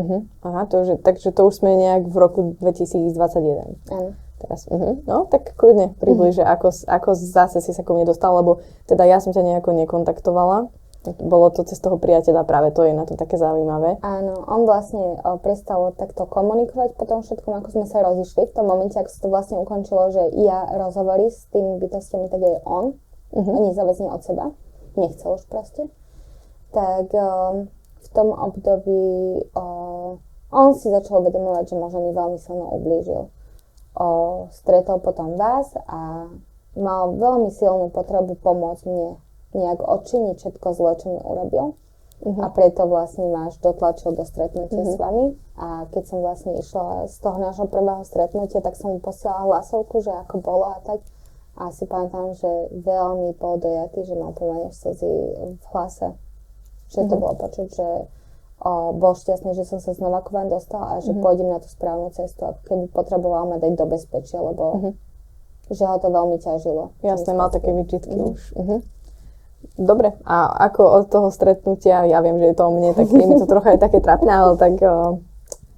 Uh-huh. 0.00 0.24
Aha, 0.46 0.64
to, 0.70 0.86
že, 0.86 0.94
takže 1.02 1.28
to 1.34 1.44
už 1.44 1.60
sme 1.60 1.76
nejak 1.76 2.08
v 2.08 2.16
roku 2.16 2.40
2021. 2.62 3.76
Áno. 3.90 4.16
Teraz, 4.40 4.64
uh-huh. 4.70 5.04
No, 5.04 5.28
tak 5.28 5.52
kľudne 5.58 5.92
približ, 6.00 6.40
uh-huh. 6.40 6.56
ako, 6.56 6.72
ako 6.88 7.10
zase 7.12 7.60
si 7.60 7.76
sa 7.76 7.84
ku 7.84 7.92
mne 7.92 8.08
dostala, 8.08 8.40
lebo 8.40 8.64
teda 8.88 9.04
ja 9.04 9.20
som 9.20 9.36
ťa 9.36 9.44
nejako 9.44 9.76
nekontaktovala 9.76 10.72
bolo 11.00 11.48
to 11.48 11.64
cez 11.64 11.80
toho 11.80 11.96
priateľa, 11.96 12.44
práve 12.44 12.76
to 12.76 12.84
je 12.84 12.92
na 12.92 13.08
to 13.08 13.16
také 13.16 13.40
zaujímavé. 13.40 13.96
Áno, 14.04 14.44
on 14.44 14.68
vlastne 14.68 15.16
o, 15.24 15.40
prestal 15.40 15.96
takto 15.96 16.28
komunikovať 16.28 16.92
po 17.00 17.08
tom 17.08 17.24
všetkom, 17.24 17.56
ako 17.56 17.68
sme 17.72 17.86
sa 17.88 18.04
rozišli. 18.04 18.52
V 18.52 18.54
tom 18.56 18.68
momente, 18.68 19.00
ako 19.00 19.08
sa 19.08 19.20
to 19.24 19.28
vlastne 19.32 19.56
ukončilo, 19.56 20.12
že 20.12 20.22
ja 20.44 20.68
rozhovory 20.76 21.32
s 21.32 21.48
tými 21.48 21.80
bytostiami, 21.80 22.28
tak 22.28 22.40
je 22.44 22.60
on, 22.68 23.00
uh-huh. 23.32 23.48
a 23.48 23.58
nezáväzne 23.64 24.12
od 24.12 24.20
seba. 24.20 24.52
Nechcel 25.00 25.40
už 25.40 25.48
proste. 25.48 25.88
Tak 26.76 27.08
o, 27.16 27.64
v 27.96 28.08
tom 28.12 28.28
období 28.36 29.40
o, 29.56 29.64
on 30.52 30.68
si 30.76 30.92
začal 30.92 31.24
uvedomovať, 31.24 31.64
že 31.64 31.76
možno 31.80 31.98
mi 32.04 32.12
veľmi 32.12 32.36
silno 32.36 32.76
ublížil. 32.76 33.32
O, 33.96 34.06
stretol 34.52 35.00
potom 35.00 35.40
vás 35.40 35.72
a 35.88 36.28
mal 36.76 37.16
veľmi 37.16 37.48
silnú 37.50 37.88
potrebu 37.88 38.36
pomôcť 38.36 38.84
mne 38.84 39.16
nejak 39.54 39.80
odčiniť 39.82 40.36
všetko 40.38 40.68
zle, 40.76 40.92
čo 40.98 41.06
mi 41.10 41.20
urobil. 41.20 41.74
Uh-huh. 42.20 42.44
A 42.44 42.52
preto 42.52 42.84
vlastne 42.84 43.32
máš 43.32 43.56
dotlačil 43.64 44.12
do 44.12 44.28
stretnutia 44.28 44.84
uh-huh. 44.84 44.92
s 44.92 44.96
vami. 45.00 45.26
A 45.56 45.88
keď 45.88 46.02
som 46.04 46.18
vlastne 46.20 46.52
išla 46.60 47.08
z 47.08 47.16
toho 47.16 47.40
nášho 47.40 47.64
prvého 47.64 48.04
stretnutia, 48.04 48.60
tak 48.60 48.76
som 48.76 48.92
mu 48.92 48.98
posielala 49.00 49.48
hlasovku, 49.48 50.04
že 50.04 50.12
ako 50.12 50.44
bolo 50.44 50.68
a 50.68 50.78
tak. 50.84 51.00
A 51.56 51.72
si 51.72 51.88
pamätám, 51.88 52.36
že 52.36 52.48
veľmi 52.72 53.36
bol 53.40 53.56
dojatý, 53.56 54.04
že 54.04 54.16
mal 54.16 54.36
pomerne 54.36 54.68
slzy 54.68 55.12
v 55.60 55.64
hlase. 55.72 56.12
Že 56.92 57.00
uh-huh. 57.04 57.10
to 57.10 57.14
bolo 57.16 57.34
počuť, 57.40 57.68
že 57.72 57.88
o, 58.64 58.92
bol 58.92 59.16
šťastný, 59.16 59.56
že 59.56 59.64
som 59.64 59.80
sa 59.80 59.96
znova 59.96 60.20
k 60.20 60.32
vám 60.36 60.52
dostala 60.52 60.96
a 60.96 61.04
že 61.04 61.16
uh-huh. 61.16 61.24
pôjdem 61.24 61.48
na 61.48 61.56
tú 61.56 61.72
správnu 61.72 62.12
cestu, 62.12 62.44
ako 62.44 62.60
keby 62.68 62.84
potreboval 62.92 63.48
ma 63.48 63.56
dať 63.56 63.80
do 63.80 63.86
bezpečia, 63.88 64.44
lebo 64.44 64.64
uh-huh. 64.76 64.92
že 65.72 65.84
ho 65.88 65.96
to 65.96 66.08
veľmi 66.12 66.36
ťažilo. 66.36 66.92
Jasne, 67.00 67.32
mal 67.32 67.48
také 67.48 67.72
vyčitky 67.72 68.12
uh-huh. 68.12 68.32
už. 68.36 68.40
Uh-huh. 68.56 68.80
Dobre, 69.80 70.12
a 70.24 70.68
ako 70.68 70.82
od 70.84 71.04
toho 71.08 71.28
stretnutia, 71.32 72.04
ja 72.04 72.20
viem, 72.20 72.36
že 72.36 72.52
je 72.52 72.56
to 72.56 72.64
o 72.68 72.72
mne, 72.72 72.92
tak 72.92 73.08
je 73.08 73.24
mi 73.24 73.36
to 73.36 73.48
trocha 73.48 73.76
aj 73.76 73.80
také 73.80 74.00
trapné, 74.00 74.28
ale 74.28 74.56
tak 74.60 74.76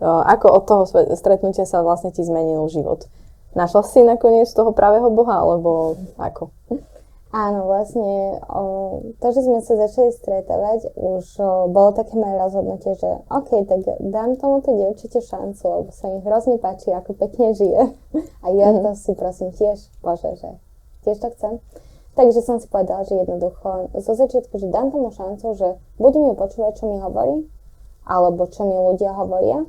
ako 0.03 0.47
od 0.51 0.65
toho 0.67 0.83
stretnutia 1.15 1.63
sa 1.63 1.87
vlastne 1.87 2.11
ti 2.11 2.27
zmenil 2.27 2.67
život? 2.67 3.07
Našla 3.55 3.83
si 3.85 4.01
nakoniec 4.03 4.49
toho 4.51 4.73
pravého 4.73 5.13
Boha, 5.13 5.45
alebo 5.45 5.95
ako? 6.17 6.51
Áno, 7.33 7.65
vlastne 7.65 8.45
o, 8.45 8.63
to, 9.17 9.27
že 9.33 9.41
sme 9.41 9.65
sa 9.65 9.73
začali 9.73 10.13
stretávať, 10.13 10.93
už 10.93 11.25
o, 11.41 11.65
bolo 11.73 11.97
také 11.97 12.13
moje 12.13 12.37
rozhodnutie, 12.37 12.93
že 13.01 13.09
OK, 13.33 13.57
tak 13.65 13.89
dám 14.05 14.37
tomuto 14.37 14.77
dievčite 14.77 15.25
šancu, 15.25 15.65
lebo 15.65 15.89
sa 15.97 16.13
mi 16.13 16.21
hrozne 16.21 16.61
páči, 16.61 16.93
ako 16.93 17.17
pekne 17.17 17.57
žije. 17.57 17.89
A 18.45 18.47
ja 18.53 18.69
mm-hmm. 18.69 18.85
to 18.85 18.91
si 19.01 19.13
prosím 19.17 19.49
tiež, 19.49 19.81
Bože, 20.05 20.29
že 20.45 20.61
tiež 21.09 21.25
to 21.25 21.33
chcem. 21.33 21.57
Takže 22.13 22.45
som 22.45 22.61
si 22.61 22.69
povedala, 22.69 23.09
že 23.09 23.17
jednoducho 23.17 23.89
zo 23.97 24.13
začiatku, 24.13 24.61
že 24.61 24.69
dám 24.69 24.93
tomu 24.93 25.09
šancu, 25.09 25.57
že 25.57 25.69
budem 25.97 26.29
ju 26.29 26.35
počúvať, 26.37 26.73
čo 26.77 26.85
mi 26.85 27.01
hovorí, 27.01 27.49
alebo 28.05 28.45
čo 28.53 28.69
mi 28.69 28.77
ľudia 28.77 29.17
hovoria, 29.17 29.65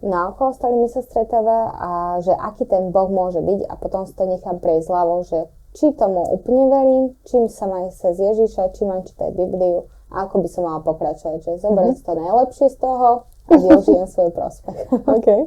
na 0.00 0.32
okolo, 0.32 0.50
s 0.50 0.58
ktorými 0.58 0.88
sa 0.90 1.04
stretáva 1.04 1.58
a 1.76 1.90
že 2.24 2.32
aký 2.32 2.64
ten 2.66 2.90
Boh 2.90 3.06
môže 3.12 3.44
byť 3.44 3.68
a 3.68 3.74
potom 3.76 4.08
si 4.08 4.16
to 4.16 4.24
nechám 4.26 4.58
prejsť 4.58 4.88
hlavou, 4.88 5.22
že 5.22 5.46
či 5.76 5.94
tomu 5.94 6.24
úplne 6.34 6.66
verím, 6.66 7.04
čím 7.28 7.46
sa 7.46 7.70
má 7.70 7.86
sa 7.94 8.10
z 8.16 8.34
Ježiša, 8.34 8.74
či 8.74 8.82
mám 8.88 9.06
čítať 9.06 9.30
Bibliu 9.30 9.86
a 10.10 10.26
ako 10.26 10.42
by 10.42 10.48
som 10.50 10.66
mala 10.66 10.82
pokračovať, 10.82 11.38
že 11.46 11.62
zoberiem 11.62 11.94
mm-hmm. 11.94 12.08
to 12.10 12.12
najlepšie 12.18 12.66
z 12.66 12.76
toho 12.82 13.08
a 13.46 13.52
využijem 13.54 14.06
svoj 14.10 14.30
prospech. 14.34 14.78
okay. 15.20 15.46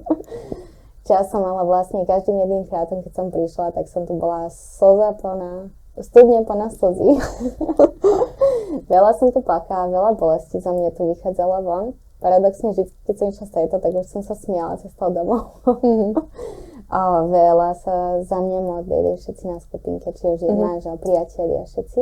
Čas 1.03 1.27
som 1.27 1.43
mala 1.43 1.67
vlastne 1.67 2.07
každým 2.07 2.39
jedným 2.39 2.63
krátom, 2.71 3.03
keď 3.03 3.11
som 3.11 3.27
prišla, 3.27 3.75
tak 3.75 3.91
som 3.91 4.07
tu 4.07 4.15
bola 4.15 4.47
slza 4.47 5.19
plná 5.19 5.67
studne 6.01 6.41
plná 6.41 6.73
slzí. 6.73 7.21
veľa 8.93 9.11
som 9.19 9.29
tu 9.29 9.45
plakala, 9.45 9.93
veľa 9.93 10.17
bolesti 10.17 10.57
za 10.57 10.73
mňa 10.73 10.89
tu 10.97 11.05
vychádzala 11.13 11.61
von. 11.61 11.93
Paradoxne, 12.23 12.71
vždy, 12.71 12.87
keď 13.03 13.15
som 13.19 13.27
išla 13.35 13.45
z 13.51 13.53
tak 13.67 13.93
už 13.93 14.07
som 14.07 14.23
sa 14.23 14.33
smiala 14.33 14.79
cestou 14.79 15.11
domov. 15.11 15.59
a 16.93 16.99
veľa 17.25 17.69
sa 17.83 17.95
za 18.23 18.37
mňa 18.39 18.59
modlili 18.63 19.17
všetci 19.17 19.43
na 19.49 19.57
skupinke, 19.59 20.13
či 20.13 20.23
už 20.29 20.39
je 20.41 20.49
mm-hmm. 20.49 20.61
manžel, 20.61 20.95
priatelia, 21.01 21.65
všetci. 21.65 22.01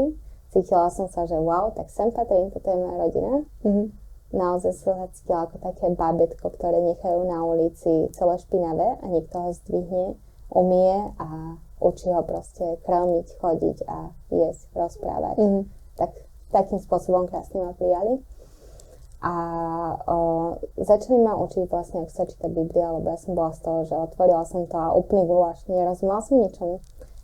Cítila 0.51 0.91
som 0.91 1.07
sa, 1.07 1.23
že 1.23 1.39
wow, 1.39 1.71
tak 1.71 1.87
sem 1.87 2.11
patrím, 2.11 2.51
toto 2.51 2.67
je 2.67 2.75
moja 2.75 2.95
rodina. 2.99 3.33
Mm-hmm. 3.63 3.85
Naozaj 4.31 4.71
som 4.79 4.95
sa 4.99 5.07
cítila 5.15 5.47
ako 5.47 5.57
také 5.63 5.85
babetko, 5.95 6.47
ktoré 6.55 6.79
nechajú 6.79 7.23
na 7.23 7.39
ulici 7.43 8.07
celé 8.15 8.35
špinavé 8.39 8.99
a 8.99 9.05
niekto 9.07 9.35
ho 9.35 9.49
zdvihne, 9.51 10.05
umie 10.51 10.95
a 11.19 11.55
ho 11.81 12.21
proste 12.23 12.77
krmiť, 12.85 13.27
chodiť 13.41 13.77
a 13.89 14.13
jesť, 14.29 14.69
rozprávať. 14.77 15.35
Mm-hmm. 15.41 15.63
Tak, 15.97 16.11
takým 16.53 16.79
spôsobom 16.79 17.25
krásne 17.25 17.65
ma 17.65 17.73
prijali. 17.73 18.21
A 19.21 19.33
o, 20.09 20.17
začali 20.81 21.21
ma 21.21 21.37
učiť 21.37 21.69
vlastne, 21.69 22.05
ako 22.05 22.11
sa 22.13 22.25
číta 22.25 22.49
Biblia, 22.49 22.89
lebo 22.89 23.05
ja 23.05 23.21
som 23.21 23.37
bola 23.37 23.53
z 23.53 23.61
toho, 23.61 23.79
že 23.85 23.93
otvorila 23.93 24.41
som 24.49 24.65
to 24.65 24.73
a 24.73 24.97
úplný 24.97 25.29
guláš, 25.29 25.61
nerozumela 25.69 26.25
som 26.25 26.41
ničomu. 26.41 26.81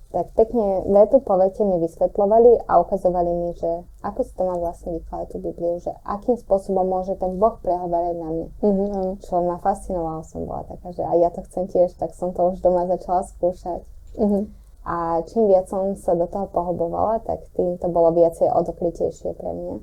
Tak 0.07 0.39
pekne 0.39 0.87
vetu 0.87 1.19
po 1.19 1.35
vete 1.35 1.67
mi 1.67 1.83
vysvetlovali 1.83 2.63
a 2.63 2.79
ukazovali 2.79 3.27
mi, 3.27 3.51
že 3.59 3.83
ako 4.05 4.23
si 4.23 4.31
to 4.39 4.47
má 4.47 4.55
vlastne 4.55 4.95
vykladať 4.95 5.27
tú 5.35 5.37
Bibliu, 5.43 5.83
že 5.83 5.91
akým 6.07 6.39
spôsobom 6.39 6.87
môže 6.87 7.17
ten 7.19 7.35
Boh 7.35 7.59
prehovárať 7.59 8.15
na 8.15 8.29
mňa. 8.31 8.47
Mm-hmm. 8.63 9.07
Čo 9.27 9.43
ma 9.43 9.59
fascinovalo, 9.59 10.23
som 10.23 10.47
bola 10.47 10.63
taká, 10.63 10.95
že 10.95 11.03
a 11.03 11.11
ja 11.17 11.27
to 11.27 11.43
chcem 11.49 11.67
tiež, 11.67 11.91
tak 11.99 12.15
som 12.15 12.31
to 12.31 12.55
už 12.55 12.63
doma 12.63 12.87
začala 12.87 13.25
skúšať. 13.25 13.83
Uh-huh. 14.17 14.43
A 14.87 15.21
čím 15.27 15.51
viac 15.51 15.67
som 15.69 15.93
sa 15.99 16.15
do 16.15 16.25
toho 16.25 16.47
pohobovala, 16.49 17.19
tak 17.21 17.43
tým 17.53 17.77
to 17.77 17.87
bolo 17.91 18.15
viacej 18.15 18.49
odokrytejšie 18.49 19.35
pre 19.35 19.51
mňa. 19.51 19.75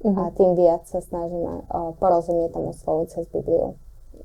Uh-huh. 0.00 0.16
A 0.16 0.22
tým 0.32 0.56
viac 0.56 0.86
sa 0.88 1.02
snažím 1.02 1.44
o, 1.44 1.92
porozumieť 1.98 2.54
tomu 2.54 2.72
slovu 2.72 3.10
cez 3.10 3.26
Bibliu. 3.28 3.74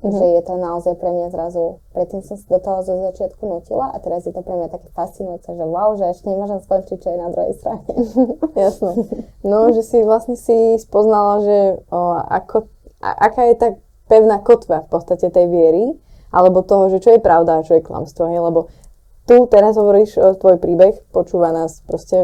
Uh-huh. 0.04 0.12
Že 0.12 0.26
je 0.38 0.42
to 0.44 0.54
naozaj 0.60 0.94
pre 1.00 1.10
mňa 1.10 1.28
zrazu, 1.32 1.80
predtým 1.96 2.22
som 2.22 2.36
sa 2.36 2.46
do 2.52 2.60
toho 2.62 2.80
zo 2.84 2.94
začiatku 3.10 3.42
nutila 3.42 3.90
a 3.90 3.98
teraz 3.98 4.28
je 4.28 4.34
to 4.36 4.44
pre 4.44 4.54
mňa 4.54 4.70
také 4.70 4.92
fascinujúce, 4.92 5.50
že 5.50 5.66
wow, 5.66 5.96
že 5.98 6.06
ešte 6.12 6.28
nemôžem 6.30 6.60
skončiť, 6.62 6.98
čo 7.00 7.10
je 7.10 7.18
na 7.18 7.30
druhej 7.32 7.54
strane. 7.58 7.88
Jasné. 8.70 8.92
No, 9.42 9.72
že 9.72 9.82
si 9.82 9.98
vlastne 10.04 10.36
si 10.36 10.78
spoznala, 10.78 11.42
že 11.42 11.58
o, 11.90 12.00
ako 12.22 12.70
a, 13.00 13.10
aká 13.32 13.48
je 13.52 13.56
tá 13.56 13.68
pevná 14.10 14.42
kotva 14.42 14.86
v 14.86 14.90
podstate 14.90 15.30
tej 15.30 15.50
viery, 15.50 15.98
alebo 16.34 16.66
toho, 16.66 16.92
že 16.92 17.00
čo 17.00 17.16
je 17.16 17.24
pravda 17.24 17.62
a 17.62 17.66
čo 17.66 17.80
je 17.80 17.86
klamstvo, 17.86 18.28
hej? 18.28 18.42
lebo 18.42 18.68
tu 19.26 19.50
teraz 19.50 19.74
hovoríš 19.74 20.22
o 20.22 20.38
tvoj 20.38 20.62
príbeh, 20.62 21.02
počúva 21.10 21.50
nás 21.50 21.82
proste 21.90 22.22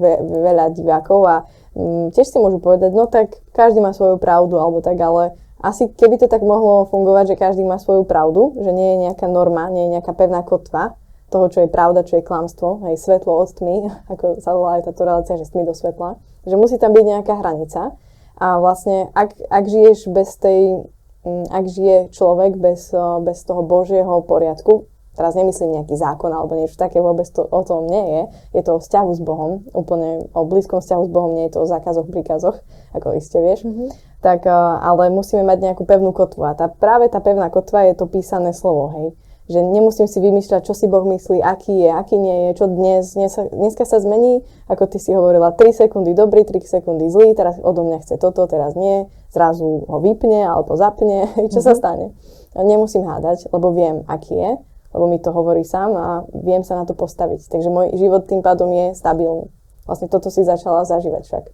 ve, 0.00 0.12
veľa 0.24 0.72
divákov 0.72 1.20
a 1.28 1.36
m, 1.76 2.08
tiež 2.16 2.32
si 2.32 2.40
môžu 2.40 2.58
povedať, 2.64 2.96
no 2.96 3.04
tak 3.04 3.36
každý 3.52 3.84
má 3.84 3.92
svoju 3.92 4.16
pravdu 4.16 4.56
alebo 4.56 4.80
tak, 4.80 4.96
ale 4.96 5.36
asi 5.60 5.92
keby 5.92 6.16
to 6.16 6.26
tak 6.32 6.40
mohlo 6.40 6.88
fungovať, 6.88 7.36
že 7.36 7.40
každý 7.40 7.62
má 7.68 7.76
svoju 7.76 8.08
pravdu, 8.08 8.56
že 8.56 8.72
nie 8.72 8.96
je 8.96 9.02
nejaká 9.08 9.28
norma, 9.28 9.68
nie 9.68 9.88
je 9.88 10.00
nejaká 10.00 10.16
pevná 10.16 10.40
kotva 10.40 10.96
toho, 11.28 11.46
čo 11.52 11.62
je 11.62 11.70
pravda, 11.70 12.02
čo 12.02 12.18
je 12.18 12.26
klamstvo, 12.26 12.88
hej, 12.88 12.96
svetlo 12.96 13.36
od 13.36 13.52
tmy, 13.52 13.86
ako 14.12 14.40
sa 14.40 14.50
volá 14.56 14.80
aj 14.80 14.90
táto 14.90 15.04
relácia, 15.06 15.38
že 15.38 15.46
tmy 15.52 15.68
do 15.68 15.76
svetla, 15.76 16.16
že 16.48 16.56
musí 16.56 16.80
tam 16.80 16.96
byť 16.96 17.04
nejaká 17.04 17.34
hranica. 17.38 17.94
A 18.40 18.56
vlastne 18.56 19.12
ak, 19.12 19.36
ak 19.52 19.64
žiješ 19.68 20.08
bez 20.08 20.40
tej, 20.40 20.88
ak 21.28 21.64
žije 21.68 22.08
človek 22.16 22.56
bez, 22.56 22.88
bez 23.20 23.44
toho 23.44 23.60
Božieho 23.60 24.24
poriadku, 24.24 24.88
teraz 25.20 25.36
nemyslím 25.36 25.76
nejaký 25.76 26.00
zákon 26.00 26.32
alebo 26.32 26.56
niečo 26.56 26.80
také, 26.80 27.04
vôbec 27.04 27.28
to 27.28 27.44
o 27.44 27.60
tom 27.60 27.84
nie 27.84 28.00
je. 28.08 28.22
Je 28.56 28.62
to 28.64 28.76
o 28.76 28.80
vzťahu 28.80 29.10
s 29.12 29.20
Bohom, 29.20 29.68
úplne 29.76 30.32
o 30.32 30.48
blízkom 30.48 30.80
vzťahu 30.80 31.02
s 31.04 31.10
Bohom, 31.12 31.36
nie 31.36 31.52
je 31.52 31.60
to 31.60 31.62
o 31.62 31.68
zákazoch, 31.68 32.08
príkazoch, 32.08 32.56
ako 32.96 33.12
iste 33.20 33.36
vieš. 33.36 33.68
Mm-hmm 33.68 34.10
tak, 34.20 34.46
eh, 34.46 34.52
ale 34.54 35.08
musíme 35.08 35.42
mať 35.42 35.58
nejakú 35.72 35.82
pevnú 35.88 36.12
kotvu. 36.12 36.44
A 36.44 36.52
tá, 36.52 36.68
práve 36.68 37.08
tá 37.08 37.18
pevná 37.24 37.48
kotva 37.48 37.88
je 37.88 37.96
to 37.96 38.06
písané 38.06 38.52
slovo, 38.52 38.92
hej. 38.96 39.08
Že 39.50 39.66
nemusím 39.66 40.06
si 40.06 40.22
vymýšľať, 40.22 40.62
čo 40.62 40.78
si 40.78 40.86
Boh 40.86 41.02
myslí, 41.02 41.42
aký 41.42 41.82
je, 41.82 41.90
aký 41.90 42.14
nie 42.22 42.36
je, 42.54 42.62
čo 42.62 42.70
dnes. 42.70 43.18
dnes 43.18 43.34
dneska 43.50 43.82
sa 43.82 43.98
zmení, 43.98 44.46
ako 44.70 44.86
ty 44.86 45.02
si 45.02 45.10
hovorila, 45.10 45.50
3 45.50 45.74
sekundy 45.74 46.14
dobrý, 46.14 46.46
3 46.46 46.62
sekundy 46.62 47.10
zlý, 47.10 47.34
teraz 47.34 47.58
odo 47.58 47.82
mňa 47.82 47.98
chce 47.98 48.14
toto, 48.22 48.46
teraz 48.46 48.78
nie, 48.78 49.10
zrazu 49.34 49.82
ho 49.90 49.98
vypne 49.98 50.46
alebo 50.46 50.78
zapne, 50.78 51.26
čo 51.50 51.58
mm-hmm. 51.58 51.66
sa 51.66 51.72
mhm. 51.74 51.78
stane. 51.82 52.06
Nemusím 52.54 53.02
hádať, 53.02 53.50
lebo 53.50 53.74
viem, 53.74 54.06
aký 54.06 54.38
je, 54.38 54.50
lebo 54.90 55.04
mi 55.06 55.18
to 55.22 55.30
hovorí 55.30 55.62
sám 55.62 55.94
a 55.94 56.06
viem 56.34 56.66
sa 56.66 56.78
na 56.78 56.84
to 56.84 56.98
postaviť. 56.98 57.46
Takže 57.46 57.70
môj 57.70 57.94
život 57.94 58.26
tým 58.26 58.42
pádom 58.42 58.70
je 58.74 58.86
stabilný. 58.98 59.46
Vlastne 59.86 60.10
toto 60.10 60.30
si 60.30 60.42
začala 60.42 60.86
zažívať 60.86 61.22
však. 61.26 61.44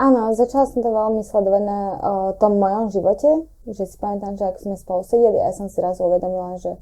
Áno, 0.00 0.32
začala 0.32 0.64
som 0.64 0.80
to 0.80 0.88
veľmi 0.88 1.20
sledovať 1.20 1.62
na 1.66 1.80
o, 1.80 1.92
tom 2.38 2.56
mojom 2.56 2.88
živote, 2.88 3.44
že 3.68 3.84
si 3.84 3.96
pamätám, 4.00 4.38
že 4.38 4.48
ak 4.48 4.56
sme 4.62 4.78
spolu 4.78 5.04
sedeli 5.04 5.36
a 5.42 5.50
ja 5.50 5.52
som 5.52 5.68
si 5.68 5.82
raz 5.82 6.00
uvedomila, 6.00 6.56
že 6.56 6.78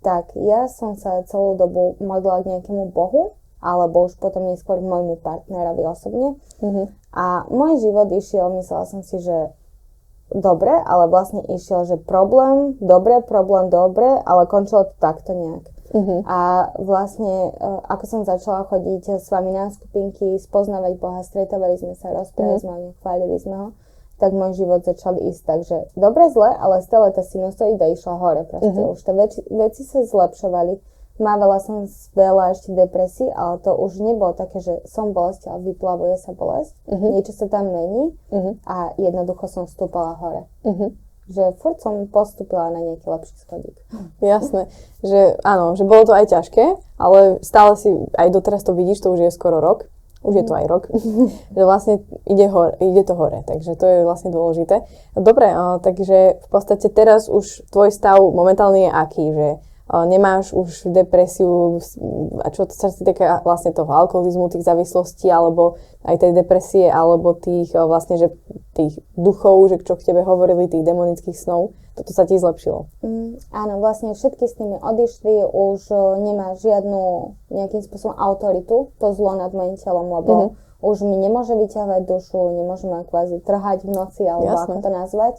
tak 0.00 0.32
ja 0.34 0.66
som 0.72 0.96
sa 0.96 1.20
celú 1.28 1.58
dobu 1.58 2.00
modlila 2.00 2.42
k 2.42 2.48
nejakému 2.56 2.90
bohu, 2.90 3.36
alebo 3.62 4.10
už 4.10 4.18
potom 4.18 4.50
neskôr 4.50 4.82
k 4.82 4.88
môjmu 4.88 5.22
partnerovi 5.22 5.86
osobne. 5.86 6.34
Mm-hmm. 6.58 6.86
A 7.14 7.46
môj 7.46 7.78
život 7.78 8.10
išiel, 8.10 8.50
myslela 8.58 8.84
som 8.90 9.06
si, 9.06 9.22
že 9.22 9.54
dobre, 10.34 10.72
ale 10.72 11.08
vlastne 11.08 11.44
išiel, 11.46 11.84
že 11.84 11.96
problém, 12.00 12.76
dobre, 12.80 13.20
problém, 13.24 13.68
dobre, 13.68 14.20
ale 14.24 14.48
končilo 14.48 14.88
to 14.88 14.94
takto 14.98 15.32
nejak. 15.36 15.64
Uh-huh. 15.92 16.24
A 16.24 16.72
vlastne, 16.80 17.52
e, 17.52 17.68
ako 17.84 18.04
som 18.08 18.20
začala 18.24 18.64
chodiť 18.64 19.20
s 19.20 19.28
vami 19.28 19.52
na 19.52 19.68
skupinky, 19.68 20.40
spoznávať 20.40 20.96
Boha, 20.96 21.20
stretávali 21.20 21.76
sme 21.76 21.92
sa, 22.00 22.16
rozprávali 22.16 22.56
uh-huh. 22.56 22.64
sme 22.64 22.96
chválili 23.04 23.36
sme 23.36 23.56
ho, 23.60 23.68
tak 24.16 24.32
môj 24.32 24.56
život 24.56 24.80
začal 24.88 25.20
ísť 25.20 25.42
tak, 25.44 25.60
že 25.68 25.76
dobre, 25.92 26.32
zle, 26.32 26.48
ale 26.48 26.80
stále 26.80 27.12
tá 27.12 27.20
sinusoida 27.20 27.92
išla 27.92 28.16
hore. 28.16 28.48
Proste. 28.48 28.72
Uh-huh. 28.72 28.96
Už 28.96 29.04
tie 29.04 29.12
veci, 29.12 29.40
veci 29.52 29.82
sa 29.84 30.00
zlepšovali. 30.00 30.91
Mávala 31.22 31.62
som 31.62 31.86
veľa 32.18 32.58
ešte 32.58 32.74
depresí, 32.74 33.30
ale 33.30 33.62
to 33.62 33.70
už 33.78 34.02
nebolo 34.02 34.34
také, 34.34 34.58
že 34.58 34.82
som 34.90 35.14
bolesť, 35.14 35.46
ale 35.46 35.70
vyplavuje 35.70 36.18
sa 36.18 36.34
bolesť. 36.34 36.74
Uh-huh. 36.90 37.14
Niečo 37.14 37.30
sa 37.30 37.46
tam 37.46 37.70
mení 37.70 38.18
uh-huh. 38.34 38.58
a 38.66 38.90
jednoducho 38.98 39.46
som 39.46 39.70
vstúpala 39.70 40.18
hore. 40.18 40.50
Uh-huh 40.66 40.90
že 41.30 41.54
furt 41.62 41.78
som 41.78 42.10
postupila 42.10 42.68
na 42.74 42.82
nejaký 42.82 43.06
lepší 43.06 43.34
schodík. 43.46 43.78
Jasné, 44.20 44.66
že 45.06 45.38
áno, 45.46 45.78
že 45.78 45.86
bolo 45.86 46.02
to 46.02 46.12
aj 46.12 46.28
ťažké, 46.28 46.64
ale 46.98 47.38
stále 47.46 47.78
si, 47.78 47.88
aj 48.18 48.28
doteraz 48.34 48.66
to 48.66 48.74
vidíš, 48.74 49.06
to 49.06 49.14
už 49.14 49.30
je 49.30 49.30
skoro 49.30 49.62
rok, 49.62 49.86
už 50.22 50.34
je 50.42 50.44
to 50.46 50.54
aj 50.54 50.66
rok, 50.66 50.84
že 51.56 51.62
vlastne 51.62 51.94
ide, 52.26 52.46
hore, 52.50 52.74
ide 52.82 53.02
to 53.06 53.14
hore, 53.14 53.38
takže 53.46 53.74
to 53.78 53.86
je 53.86 53.98
vlastne 54.02 54.34
dôležité. 54.34 54.82
Dobre, 55.14 55.50
takže 55.82 56.42
v 56.42 56.48
podstate 56.50 56.90
teraz 56.90 57.30
už 57.30 57.70
tvoj 57.70 57.94
stav 57.94 58.18
momentálne 58.18 58.86
je 58.86 58.90
aký, 58.90 59.24
že 59.30 59.48
nemáš 59.92 60.56
už 60.56 60.88
depresiu, 60.88 61.76
a 62.40 62.48
čo 62.48 62.64
sa 62.72 62.88
týka 62.88 63.44
vlastne 63.44 63.76
toho 63.76 63.92
alkoholizmu, 63.92 64.48
tých 64.48 64.64
závislostí, 64.64 65.28
alebo 65.28 65.76
aj 66.08 66.16
tej 66.24 66.32
depresie, 66.32 66.88
alebo 66.88 67.36
tých 67.36 67.76
vlastne, 67.76 68.16
že 68.16 68.32
tých 68.72 68.96
duchov, 69.20 69.68
že 69.68 69.76
čo 69.84 70.00
k 70.00 70.08
tebe 70.08 70.24
hovorili, 70.24 70.64
tých 70.64 70.88
demonických 70.88 71.36
snov, 71.36 71.76
toto 71.92 72.08
sa 72.16 72.24
ti 72.24 72.40
zlepšilo. 72.40 72.88
Mm, 73.04 73.36
áno, 73.52 73.84
vlastne 73.84 74.16
všetky 74.16 74.48
s 74.48 74.56
nimi 74.56 74.80
odišli, 74.80 75.44
už 75.44 75.92
nemá 76.24 76.56
žiadnu 76.56 77.36
nejakým 77.52 77.84
spôsobom 77.84 78.16
autoritu, 78.16 78.96
to 78.96 79.06
zlo 79.12 79.36
nad 79.36 79.52
mojim 79.52 79.76
telom, 79.76 80.08
lebo 80.08 80.32
mm-hmm. 80.32 80.88
už 80.88 80.96
mi 81.04 81.20
nemôže 81.20 81.52
vyťahovať 81.52 82.08
dušu, 82.08 82.40
nemôže 82.56 82.88
ma 82.88 83.04
kvázi 83.04 83.44
trhať 83.44 83.84
v 83.84 83.92
noci, 83.92 84.24
alebo 84.24 84.56
Jasne. 84.56 84.80
ako 84.80 84.80
to 84.80 84.90
nazvať. 84.90 85.34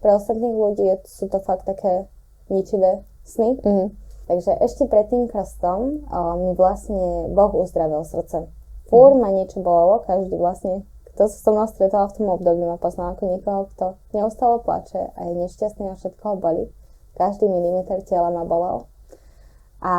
Pre 0.00 0.10
ostatných 0.16 0.56
ľudí 0.56 0.86
sú 1.04 1.28
to 1.28 1.44
fakt 1.44 1.68
také 1.68 2.08
ničivé 2.48 3.04
sny. 3.28 3.60
Mm-hmm. 3.60 3.88
Takže 4.28 4.52
ešte 4.60 4.84
pred 4.88 5.08
tým 5.08 5.24
krstom 5.28 6.04
uh, 6.04 6.36
mi 6.36 6.52
vlastne 6.52 7.32
Boh 7.32 7.52
uzdravil 7.52 8.04
srdce. 8.04 8.48
Fúr 8.88 9.12
mm-hmm. 9.12 9.20
ma 9.24 9.28
niečo 9.32 9.58
bolelo, 9.60 10.04
každý 10.04 10.36
vlastne, 10.36 10.84
kto 11.12 11.28
sa 11.28 11.36
so 11.36 11.50
mnou 11.52 11.68
stretol 11.68 12.08
v 12.08 12.16
tom 12.16 12.28
období, 12.32 12.60
ma 12.64 12.76
poznal 12.76 13.16
ako 13.16 13.24
niekoho, 13.24 13.60
kto 13.76 13.84
neustále 14.12 14.60
plače 14.60 15.12
a 15.16 15.20
je 15.28 15.34
nešťastný 15.44 15.92
a 15.92 15.96
všetko 15.96 16.24
ho 16.24 16.36
boli. 16.36 16.64
Každý 17.16 17.48
milimeter 17.48 18.04
tela 18.04 18.30
ma 18.30 18.44
bolel. 18.44 18.86
A 19.80 19.94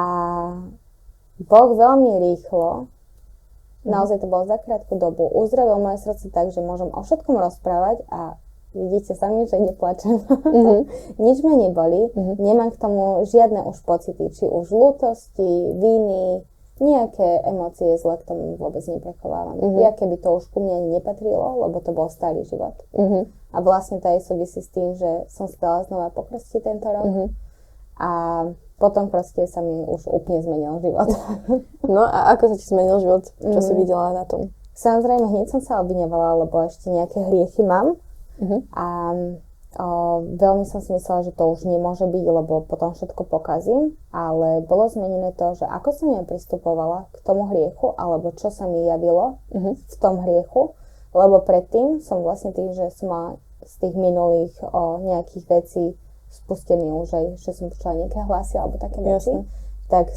Boh 1.39 1.69
veľmi 1.73 2.21
rýchlo, 2.29 2.85
mm-hmm. 2.85 3.89
naozaj 3.89 4.21
to 4.21 4.27
bolo 4.29 4.45
za 4.45 4.61
krátku 4.61 4.93
dobu, 4.97 5.25
uzdravil 5.25 5.81
moje 5.81 6.05
srdce 6.05 6.29
tak, 6.29 6.53
že 6.53 6.61
môžem 6.61 6.93
o 6.93 7.01
všetkom 7.01 7.33
rozprávať 7.33 8.05
a 8.13 8.37
vidíte 8.73 9.17
sami, 9.17 9.49
že 9.49 9.57
neplačem. 9.57 10.21
Mm-hmm. 10.21 10.79
Nič 11.25 11.37
ma 11.41 11.53
neboli, 11.57 12.09
mm-hmm. 12.13 12.35
nemám 12.37 12.69
k 12.73 12.81
tomu 12.81 13.25
žiadne 13.25 13.65
už 13.65 13.81
pocity, 13.85 14.29
či 14.29 14.45
už 14.45 14.69
lútosti, 14.69 15.49
viny, 15.73 16.45
nejaké 16.79 17.43
emócie 17.43 17.99
zle 17.99 18.15
k 18.23 18.27
tomu 18.27 18.55
vôbec 18.55 18.81
neprechovávam. 18.87 19.59
Mm-hmm. 19.59 19.83
Ja 19.83 19.91
keby 19.91 20.15
to 20.23 20.39
už 20.39 20.47
ku 20.47 20.63
mne 20.63 20.95
nepatrilo, 20.95 21.67
lebo 21.67 21.83
to 21.83 21.91
bol 21.91 22.07
starý 22.07 22.47
život. 22.47 22.75
Mm-hmm. 22.95 23.23
A 23.51 23.57
vlastne 23.59 23.99
to 23.99 24.07
aj 24.07 24.23
súvisí 24.23 24.63
s 24.63 24.71
tým, 24.71 24.95
že 24.95 25.27
som 25.27 25.51
sa 25.51 25.57
dala 25.59 25.79
znova 25.85 26.07
pokrstiť 26.15 26.61
tento 26.63 26.87
rok. 26.87 27.05
Mm-hmm. 27.05 27.27
A 27.99 28.11
potom 28.79 29.11
proste 29.11 29.43
sa 29.43 29.59
mi 29.59 29.83
už 29.83 30.07
úplne 30.07 30.39
zmenil 30.39 30.79
život. 30.79 31.11
no 31.95 32.07
a 32.07 32.31
ako 32.31 32.55
sa 32.55 32.55
ti 32.55 32.65
zmenil 32.71 33.03
život? 33.03 33.27
Čo 33.27 33.59
mm-hmm. 33.59 33.65
si 33.65 33.73
videla 33.75 34.15
na 34.15 34.23
tom? 34.23 34.55
Samozrejme, 34.79 35.27
hneď 35.27 35.51
som 35.51 35.59
sa 35.59 35.83
obviňovala, 35.83 36.47
lebo 36.47 36.63
ešte 36.63 36.87
nejaké 36.87 37.19
hriechy 37.19 37.67
mám 37.67 37.99
Uh-huh. 38.39 38.59
A 38.71 38.85
o, 39.77 39.87
veľmi 40.39 40.65
som 40.65 40.79
si 40.79 40.95
myslela, 40.95 41.27
že 41.27 41.35
to 41.35 41.43
už 41.45 41.67
nemôže 41.67 42.07
byť, 42.07 42.25
lebo 42.25 42.65
potom 42.65 42.95
všetko 42.95 43.27
pokazím, 43.27 43.99
ale 44.09 44.63
bolo 44.63 44.87
zmenené 44.87 45.35
to, 45.35 45.53
že 45.59 45.67
ako 45.67 45.89
som 45.91 46.07
ja 46.15 46.23
pristupovala 46.23 47.11
k 47.11 47.17
tomu 47.27 47.51
hriechu, 47.51 47.93
alebo 47.99 48.31
čo 48.33 48.49
sa 48.49 48.65
mi 48.65 48.87
javilo 48.87 49.43
uh-huh. 49.51 49.75
v 49.75 49.95
tom 49.99 50.23
hriechu, 50.23 50.73
lebo 51.11 51.43
predtým 51.43 51.99
som 51.99 52.23
vlastne 52.23 52.55
tým, 52.55 52.71
že 52.71 52.89
som 52.95 53.11
mala 53.11 53.29
z 53.65 53.73
tých 53.83 53.95
minulých 53.99 54.55
o, 54.63 55.03
nejakých 55.03 55.45
vecí 55.51 55.99
spustený 56.29 56.93
už 56.93 57.09
aj, 57.09 57.25
že 57.41 57.51
som 57.57 57.73
počula 57.73 58.05
nejaké 58.05 58.21
hlasy 58.21 58.55
alebo 58.61 58.77
také 58.77 59.01
veci, 59.01 59.33
Jasne. 59.33 59.49
tak 59.89 60.13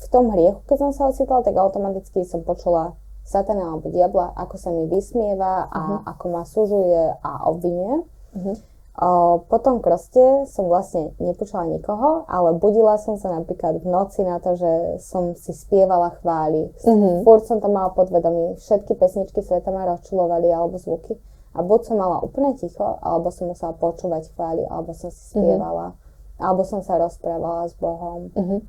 v 0.00 0.06
tom 0.08 0.32
hriechu, 0.32 0.64
keď 0.64 0.76
som 0.88 0.90
sa 0.96 1.02
ocitla, 1.12 1.44
tak 1.44 1.54
automaticky 1.54 2.24
som 2.24 2.40
počula 2.40 2.96
satana 3.24 3.74
alebo 3.74 3.92
diabla, 3.92 4.34
ako 4.34 4.56
sa 4.58 4.70
mi 4.74 4.90
vysmieva 4.90 5.70
a 5.70 5.80
uh-huh. 5.80 6.10
ako 6.10 6.24
ma 6.34 6.42
sužuje 6.42 7.02
a 7.22 7.30
obvinuje. 7.46 7.94
Uh-huh. 8.34 8.56
O, 9.00 9.08
po 9.46 9.56
tom 9.62 9.80
krste 9.80 10.44
som 10.50 10.66
vlastne 10.66 11.14
nepočula 11.22 11.64
nikoho, 11.64 12.26
ale 12.26 12.58
budila 12.58 12.98
som 12.98 13.16
sa 13.16 13.32
napríklad 13.32 13.80
v 13.80 13.86
noci 13.86 14.26
na 14.26 14.42
to, 14.42 14.58
že 14.58 15.00
som 15.00 15.32
si 15.38 15.54
spievala 15.54 16.18
chvály. 16.20 16.68
Uh-huh. 16.84 17.22
Furt 17.24 17.46
som 17.46 17.62
to 17.62 17.70
mala 17.70 17.94
podvedomí. 17.94 18.58
Všetky 18.58 18.98
pesničky 18.98 19.40
sveta 19.40 19.70
ma 19.70 19.86
rozčulovali 19.88 20.50
alebo 20.50 20.76
zvuky. 20.76 21.16
A 21.50 21.66
buď 21.66 21.80
som 21.82 21.96
mala 21.98 22.22
úplne 22.22 22.54
ticho, 22.54 22.98
alebo 23.02 23.34
som 23.34 23.50
musela 23.50 23.74
počúvať 23.74 24.30
chvály, 24.38 24.62
alebo 24.70 24.94
som 24.94 25.10
si 25.10 25.34
spievala, 25.34 25.94
uh-huh. 25.94 26.46
alebo 26.46 26.62
som 26.62 26.82
sa 26.82 26.94
rozprávala 26.98 27.66
s 27.66 27.74
Bohom. 27.78 28.30
Uh-huh. 28.34 28.60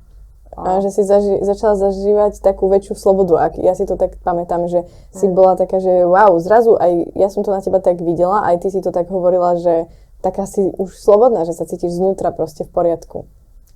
A 0.52 0.84
že 0.84 0.92
si 0.92 1.02
zaži- 1.02 1.40
začala 1.40 1.80
zažívať 1.80 2.44
takú 2.44 2.68
väčšiu 2.68 2.92
slobodu. 2.92 3.40
Ak 3.40 3.56
ja 3.56 3.72
si 3.72 3.88
to 3.88 3.96
tak 3.96 4.20
pamätám, 4.20 4.68
že 4.68 4.84
si 5.08 5.24
mm. 5.24 5.32
bola 5.32 5.56
taká, 5.56 5.80
že 5.80 6.04
wow, 6.04 6.36
zrazu 6.36 6.76
aj 6.76 7.16
ja 7.16 7.32
som 7.32 7.40
to 7.40 7.48
na 7.48 7.64
teba 7.64 7.80
tak 7.80 8.04
videla, 8.04 8.44
aj 8.44 8.60
ty 8.60 8.68
si 8.68 8.84
to 8.84 8.92
tak 8.92 9.08
hovorila, 9.08 9.56
že 9.56 9.88
taká 10.20 10.44
si 10.44 10.68
už 10.76 10.92
slobodná, 10.92 11.48
že 11.48 11.56
sa 11.56 11.64
cítiš 11.64 11.96
znútra 11.96 12.36
proste 12.36 12.68
v 12.68 12.70
poriadku. 12.70 13.24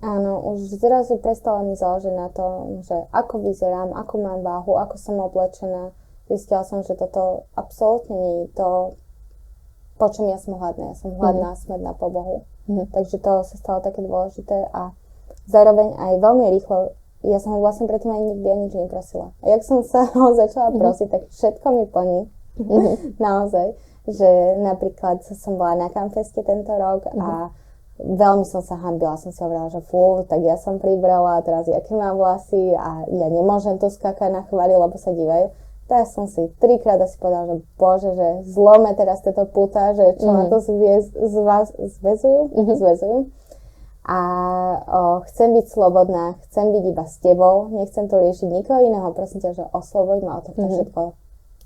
Áno, 0.04 0.52
už 0.52 0.76
zrazu 0.76 1.16
prestala 1.16 1.64
mi 1.64 1.72
záležiť 1.72 2.12
na 2.12 2.28
tom, 2.28 2.84
že 2.84 3.08
ako 3.16 3.40
vyzerám, 3.40 3.96
ako 3.96 4.14
mám 4.20 4.40
váhu, 4.44 4.76
ako 4.76 5.00
som 5.00 5.16
oblečená. 5.16 5.96
Zistila 6.28 6.60
som, 6.68 6.84
že 6.84 6.92
toto 6.92 7.48
absolútne 7.56 8.12
nie 8.12 8.34
je 8.44 8.46
to, 8.52 9.00
po 9.96 10.06
čom 10.12 10.28
ja 10.28 10.36
som 10.36 10.60
hladná. 10.60 10.92
Ja 10.92 10.96
som 11.00 11.16
hladná, 11.16 11.56
mm. 11.56 11.58
smedná 11.64 11.92
po 11.96 12.12
Bohu. 12.12 12.44
Mm. 12.68 12.92
Takže 12.92 13.16
to 13.16 13.40
sa 13.48 13.56
stalo 13.56 13.80
také 13.80 14.04
dôležité 14.04 14.68
a 14.68 14.92
zároveň 15.46 15.94
aj 15.96 16.12
veľmi 16.22 16.46
rýchlo 16.56 16.96
ja 17.26 17.38
som 17.42 17.56
ho 17.56 17.60
vlastne 17.64 17.90
predtým 17.90 18.14
ani 18.14 18.24
nikdy 18.34 18.46
o 18.46 18.56
nič 18.66 18.72
neprosila. 18.78 19.34
A 19.42 19.46
jak 19.50 19.62
som 19.66 19.82
sa 19.82 20.06
ho 20.14 20.32
začala 20.36 20.70
mhm. 20.70 20.78
prosiť, 20.78 21.08
tak 21.10 21.22
všetko 21.34 21.66
mi 21.74 21.84
plní. 21.90 22.20
Mhm. 22.62 22.80
Naozaj. 23.26 23.68
Že 24.06 24.62
napríklad 24.62 25.26
som 25.26 25.58
bola 25.58 25.74
na 25.74 25.88
Campfeste 25.90 26.38
tento 26.46 26.70
rok 26.70 27.10
a 27.10 27.50
mhm. 27.50 28.14
veľmi 28.14 28.46
som 28.46 28.62
sa 28.62 28.78
hambila. 28.78 29.18
Som 29.18 29.34
si 29.34 29.42
hovorila, 29.42 29.66
že 29.66 29.82
fú, 29.82 30.22
tak 30.30 30.46
ja 30.46 30.54
som 30.54 30.78
pribrala, 30.78 31.42
teraz 31.42 31.66
aké 31.66 31.90
mám 31.90 32.14
vlasy 32.14 32.70
a 32.78 33.02
ja 33.10 33.26
nemôžem 33.26 33.82
to 33.82 33.90
skákať 33.90 34.30
na 34.30 34.46
chváli, 34.46 34.78
lebo 34.78 34.94
sa 34.94 35.10
dívajú. 35.10 35.50
Tak 35.86 36.02
som 36.10 36.26
si 36.26 36.50
trikrát 36.58 36.98
asi 36.98 37.14
povedala, 37.14 37.46
že 37.46 37.56
bože, 37.78 38.10
že 38.18 38.28
zlome 38.50 38.90
teraz 38.98 39.22
tieto 39.22 39.46
puta, 39.46 39.94
že 39.94 40.18
čo 40.18 40.26
mm. 40.26 40.34
ma 40.34 40.44
to 40.50 40.58
zviez, 40.58 41.14
zvaz, 41.14 41.70
zväzujú, 41.78 42.42
mm-hmm. 42.50 42.74
zväzujú 42.74 43.18
a 44.06 44.18
o, 44.86 45.20
chcem 45.26 45.50
byť 45.50 45.66
slobodná, 45.66 46.38
chcem 46.46 46.70
byť 46.70 46.84
iba 46.94 47.04
s 47.10 47.18
tebou, 47.18 47.66
nechcem 47.74 48.06
to 48.06 48.22
riešiť 48.22 48.46
nikoho 48.46 48.78
iného, 48.86 49.10
prosím 49.10 49.42
ťa, 49.42 49.50
že 49.58 49.64
osloboď 49.74 50.18
ma 50.22 50.38
o 50.38 50.44
tohto 50.46 50.62
mm-hmm. 50.62 50.74
všetko. 50.78 51.00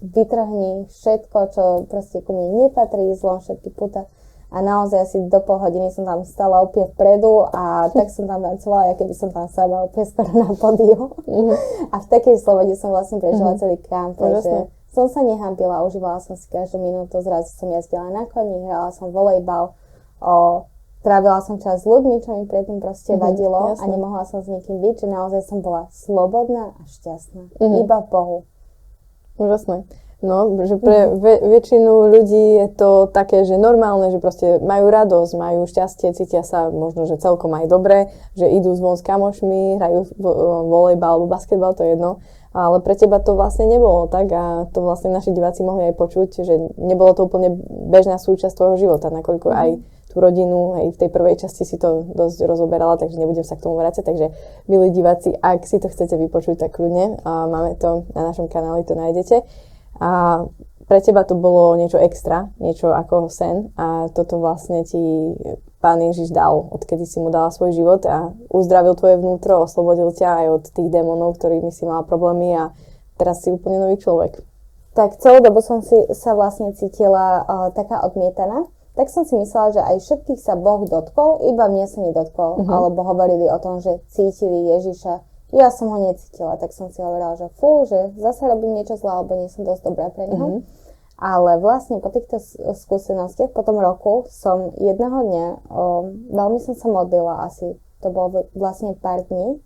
Vytrhni 0.00 0.88
všetko, 0.88 1.38
čo 1.52 1.64
proste 1.84 2.24
ku 2.24 2.32
mne 2.32 2.64
nepatrí, 2.64 3.12
zlom 3.12 3.44
všetky 3.44 3.76
puta. 3.76 4.08
A 4.50 4.64
naozaj 4.64 5.04
asi 5.04 5.16
do 5.28 5.38
pol 5.44 5.60
hodiny 5.60 5.92
som 5.92 6.08
tam 6.08 6.24
stala 6.24 6.64
úplne 6.64 6.88
vpredu 6.96 7.44
a 7.52 7.86
tak 7.96 8.08
som 8.08 8.24
tam 8.24 8.40
tancovala, 8.40 8.96
keby 8.96 9.12
som 9.12 9.28
tam 9.36 9.44
sama 9.52 9.84
úplne 9.84 10.08
skoro 10.08 10.32
na 10.32 10.48
podiu. 10.56 11.12
Mm-hmm. 11.28 11.92
A 11.92 11.96
v 12.00 12.06
takej 12.08 12.40
slobode 12.40 12.72
som 12.80 12.88
vlastne 12.88 13.20
prežila 13.20 13.52
mm-hmm. 13.52 13.60
celý 13.60 13.76
kamp, 13.84 14.16
takže 14.16 14.72
som 14.96 15.12
sa 15.12 15.20
nehambila, 15.20 15.84
užívala 15.84 16.24
som 16.24 16.40
si 16.40 16.48
každú 16.48 16.80
minútu, 16.80 17.20
zrazu 17.20 17.52
som 17.52 17.68
jazdila 17.68 18.08
na 18.10 18.24
koni, 18.26 18.64
hrala 18.64 18.90
som 18.96 19.12
volejbal, 19.12 19.76
o, 20.24 20.64
Trávila 21.00 21.40
som 21.40 21.56
čas 21.56 21.80
s 21.80 21.88
ľuďmi, 21.88 22.20
čo 22.20 22.36
mi 22.36 22.44
predtým 22.44 22.76
proste 22.76 23.16
mm-hmm, 23.16 23.24
vadilo 23.24 23.60
jasne. 23.72 23.88
a 23.88 23.92
nemohla 23.92 24.22
som 24.28 24.44
s 24.44 24.48
nikým 24.52 24.84
byť, 24.84 24.94
že 25.00 25.08
naozaj 25.08 25.42
som 25.48 25.64
bola 25.64 25.88
slobodná 25.88 26.76
a 26.76 26.82
šťastná. 26.84 27.56
Mm-hmm. 27.56 27.80
Iba 27.88 27.98
Bohu. 28.04 28.44
Úžasné. 29.40 29.88
No, 30.20 30.52
že 30.68 30.76
pre 30.76 31.08
mm-hmm. 31.08 31.16
ve- 31.24 31.42
väčšinu 31.56 32.12
ľudí 32.12 32.44
je 32.60 32.68
to 32.76 33.08
také, 33.08 33.48
že 33.48 33.56
normálne, 33.56 34.12
že 34.12 34.20
proste 34.20 34.60
majú 34.60 34.92
radosť, 34.92 35.32
majú 35.40 35.64
šťastie, 35.64 36.12
cítia 36.12 36.44
sa 36.44 36.68
možno, 36.68 37.08
že 37.08 37.16
celkom 37.16 37.56
aj 37.56 37.72
dobre, 37.72 38.12
že 38.36 38.44
idú 38.44 38.76
zvon 38.76 39.00
s 39.00 39.02
kamošmi, 39.02 39.80
hrajú 39.80 40.20
volejbal 40.68 41.16
alebo 41.16 41.32
basketbal, 41.32 41.72
to 41.72 41.88
je 41.88 41.96
jedno. 41.96 42.20
Ale 42.52 42.84
pre 42.84 42.92
teba 42.92 43.16
to 43.24 43.32
vlastne 43.32 43.64
nebolo 43.64 44.12
tak 44.12 44.28
a 44.36 44.68
to 44.68 44.84
vlastne 44.84 45.08
naši 45.08 45.32
diváci 45.32 45.64
mohli 45.64 45.88
aj 45.88 45.96
počuť, 45.96 46.44
že 46.44 46.76
nebolo 46.76 47.16
to 47.16 47.24
úplne 47.24 47.56
bežná 47.88 48.20
súčasť 48.20 48.52
tvojho 48.52 48.76
života, 48.76 49.08
nakoľko 49.08 49.48
mm-hmm. 49.48 49.62
aj 49.64 49.70
tú 50.10 50.18
rodinu, 50.18 50.74
aj 50.74 50.98
v 50.98 51.00
tej 51.06 51.10
prvej 51.14 51.38
časti 51.38 51.62
si 51.62 51.78
to 51.78 52.02
dosť 52.10 52.44
rozoberala, 52.50 52.98
takže 52.98 53.16
nebudem 53.16 53.46
sa 53.46 53.54
k 53.54 53.62
tomu 53.62 53.78
vrácať. 53.78 54.02
Takže, 54.02 54.26
milí 54.66 54.90
diváci, 54.90 55.30
ak 55.38 55.62
si 55.64 55.78
to 55.78 55.86
chcete 55.86 56.18
vypočuť, 56.18 56.66
tak 56.66 56.74
kľudne, 56.74 57.22
a 57.22 57.46
máme 57.46 57.78
to 57.78 58.10
na 58.18 58.26
našom 58.26 58.50
kanáli, 58.50 58.82
to 58.82 58.98
nájdete. 58.98 59.46
A 60.02 60.42
pre 60.90 60.98
teba 60.98 61.22
to 61.22 61.38
bolo 61.38 61.78
niečo 61.78 62.02
extra, 62.02 62.50
niečo 62.58 62.90
ako 62.90 63.30
sen 63.30 63.70
a 63.78 64.10
toto 64.10 64.42
vlastne 64.42 64.82
ti 64.82 64.98
Pán 65.78 66.02
Ježiš 66.02 66.34
dal, 66.34 66.66
odkedy 66.66 67.06
si 67.06 67.22
mu 67.22 67.30
dala 67.30 67.54
svoj 67.54 67.70
život 67.72 68.02
a 68.10 68.34
uzdravil 68.50 68.98
tvoje 68.98 69.16
vnútro, 69.22 69.62
oslobodil 69.62 70.10
ťa 70.10 70.28
aj 70.42 70.46
od 70.50 70.64
tých 70.74 70.90
démonov, 70.90 71.38
ktorými 71.38 71.70
si 71.70 71.86
mala 71.86 72.02
problémy 72.02 72.58
a 72.58 72.74
teraz 73.16 73.46
si 73.46 73.54
úplne 73.54 73.78
nový 73.78 74.02
človek. 74.02 74.42
Tak 74.98 75.22
celú 75.22 75.38
dobu 75.38 75.62
som 75.62 75.78
si 75.78 75.94
sa 76.10 76.34
vlastne 76.34 76.74
cítila 76.74 77.46
uh, 77.46 77.70
taká 77.70 78.02
odmietaná 78.02 78.66
tak 78.98 79.06
som 79.06 79.22
si 79.22 79.38
myslela, 79.38 79.70
že 79.70 79.82
aj 79.82 79.96
všetkých 80.02 80.40
sa 80.42 80.58
Boh 80.58 80.82
dotkol, 80.82 81.46
iba 81.46 81.70
mne 81.70 81.86
sa 81.86 82.02
nedotkol. 82.02 82.58
Uh-huh. 82.58 82.66
Alebo 82.66 83.06
hovorili 83.06 83.46
o 83.46 83.58
tom, 83.62 83.78
že 83.78 84.02
cítili 84.10 84.66
Ježiša. 84.76 85.22
Ja 85.54 85.70
som 85.70 85.90
ho 85.90 85.98
necítila, 86.10 86.58
tak 86.58 86.74
som 86.74 86.90
si 86.90 87.02
hovorila, 87.02 87.34
že 87.38 87.50
fú, 87.58 87.86
že 87.86 88.14
zase 88.18 88.46
robím 88.46 88.78
niečo 88.78 88.98
zlé, 88.98 89.10
alebo 89.10 89.34
nie 89.38 89.50
som 89.50 89.66
dosť 89.66 89.82
dobrá 89.86 90.10
pre 90.10 90.26
neho. 90.26 90.46
Uh-huh. 90.46 90.62
Ale 91.20 91.60
vlastne 91.60 92.00
po 92.00 92.08
týchto 92.10 92.40
skúsenostiach, 92.74 93.52
po 93.52 93.62
tom 93.62 93.76
roku, 93.76 94.24
som 94.32 94.72
jedného 94.80 95.18
dňa, 95.28 95.46
o, 95.68 96.08
veľmi 96.32 96.56
som 96.64 96.72
sa 96.72 96.88
modlila 96.88 97.44
asi, 97.44 97.76
to 98.00 98.08
bolo 98.08 98.48
vlastne 98.56 98.96
pár 98.96 99.28
dní, 99.28 99.60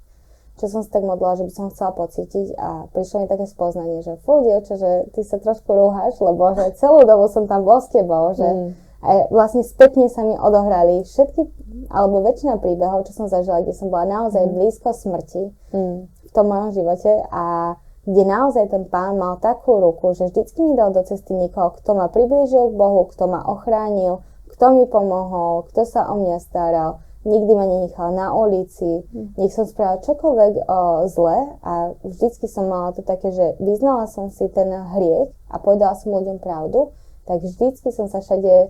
čo 0.58 0.66
som 0.66 0.82
sa 0.82 0.98
tak 0.98 1.06
modlila, 1.06 1.38
že 1.38 1.46
by 1.46 1.52
som 1.54 1.70
chcela 1.70 1.94
pocítiť 1.94 2.58
a 2.58 2.90
prišlo 2.90 3.22
mi 3.22 3.26
také 3.30 3.46
spoznanie, 3.46 4.02
že 4.02 4.18
fú, 4.26 4.42
dievča, 4.42 4.74
že 4.82 4.90
ty 5.14 5.22
sa 5.22 5.38
trošku 5.38 5.70
rúhaš, 5.70 6.18
lebo 6.18 6.58
že 6.58 6.74
celú 6.74 7.06
dobu 7.06 7.30
som 7.30 7.46
tam 7.46 7.62
bol 7.62 7.78
s 7.78 7.86
tebou, 7.86 8.34
že 8.34 8.50
mm 8.50 8.84
a 9.05 9.28
vlastne 9.28 9.61
spätne 9.61 10.09
sa 10.09 10.24
mi 10.24 10.32
odohrali 10.32 11.05
všetky, 11.05 11.44
alebo 11.92 12.24
väčšina 12.24 12.57
príbehov, 12.57 13.05
čo 13.05 13.12
som 13.12 13.26
zažila, 13.28 13.61
kde 13.61 13.76
som 13.76 13.92
bola 13.92 14.09
naozaj 14.09 14.48
mm. 14.48 14.52
blízko 14.57 14.96
smrti 14.96 15.52
mm. 15.76 15.96
v 16.09 16.30
tom 16.32 16.48
mojom 16.48 16.72
živote 16.72 17.12
a 17.28 17.76
kde 18.09 18.22
naozaj 18.24 18.72
ten 18.72 18.84
pán 18.88 19.20
mal 19.20 19.36
takú 19.40 19.80
ruku, 19.80 20.16
že 20.16 20.32
vždycky 20.32 20.61
mi 20.64 20.72
dal 20.72 20.92
do 20.92 21.05
cesty 21.05 21.36
niekoho, 21.36 21.76
kto 21.76 21.96
ma 21.96 22.09
priblížil 22.09 22.72
k 22.72 22.74
Bohu, 22.76 23.09
kto 23.12 23.28
ma 23.28 23.44
ochránil, 23.44 24.24
kto 24.52 24.64
mi 24.72 24.84
pomohol, 24.88 25.68
kto 25.68 25.84
sa 25.84 26.09
o 26.09 26.20
mňa 26.20 26.40
staral. 26.40 27.05
Nikdy 27.24 27.52
ma 27.57 27.64
nenechal 27.64 28.12
na 28.12 28.36
ulici, 28.36 29.05
mm. 29.09 29.40
nech 29.40 29.52
som 29.52 29.64
spravila 29.64 30.05
čokoľvek 30.05 30.52
o, 30.68 31.09
zle 31.09 31.57
a 31.64 31.96
vždycky 32.05 32.44
som 32.44 32.68
mala 32.68 32.92
to 32.92 33.00
také, 33.00 33.32
že 33.32 33.57
vyznala 33.61 34.05
som 34.05 34.28
si 34.28 34.44
ten 34.52 34.68
hriech 34.68 35.32
a 35.48 35.57
povedala 35.57 35.96
som 35.96 36.12
ľuďom 36.12 36.40
pravdu, 36.44 36.92
tak 37.24 37.40
vždycky 37.40 37.88
som 37.88 38.12
sa 38.12 38.20
všade 38.20 38.68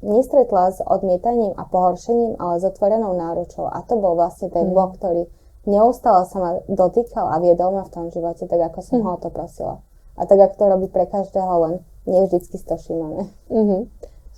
nestretla 0.00 0.72
s 0.72 0.80
odmietaním 0.80 1.52
a 1.56 1.68
pohoršením, 1.68 2.40
ale 2.40 2.60
s 2.60 2.64
otvorenou 2.64 3.12
náručou. 3.12 3.68
A 3.68 3.84
to 3.84 4.00
bol 4.00 4.16
vlastne 4.16 4.48
ten 4.48 4.68
mm. 4.68 4.74
Boh, 4.74 4.90
ktorý 4.96 5.28
neustále 5.68 6.24
sa 6.24 6.36
ma 6.40 6.50
dotýkal 6.66 7.28
a 7.28 7.36
viedol 7.44 7.76
ma 7.76 7.84
v 7.84 7.92
tom 7.92 8.04
živote, 8.08 8.48
tak 8.48 8.60
ako 8.72 8.80
som 8.80 8.98
mm. 9.00 9.04
ho 9.04 9.10
o 9.16 9.20
to 9.20 9.28
prosila. 9.28 9.84
A 10.16 10.24
tak, 10.24 10.40
ako 10.40 10.54
to 10.56 10.64
robí 10.64 10.86
pre 10.88 11.04
každého, 11.04 11.52
len 11.64 11.74
nie 12.08 12.24
vždycky 12.24 12.56
to 12.60 12.76
všímame. 12.80 13.28
Mm-hmm. 13.52 13.80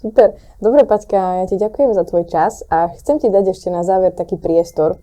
Super. 0.02 0.34
Dobre, 0.58 0.82
Paťka, 0.82 1.42
ja 1.42 1.44
ti 1.46 1.54
ďakujem 1.54 1.94
za 1.94 2.02
tvoj 2.02 2.26
čas 2.26 2.66
a 2.66 2.90
chcem 2.98 3.22
ti 3.22 3.30
dať 3.30 3.54
ešte 3.54 3.70
na 3.70 3.86
záver 3.86 4.10
taký 4.10 4.34
priestor. 4.34 4.98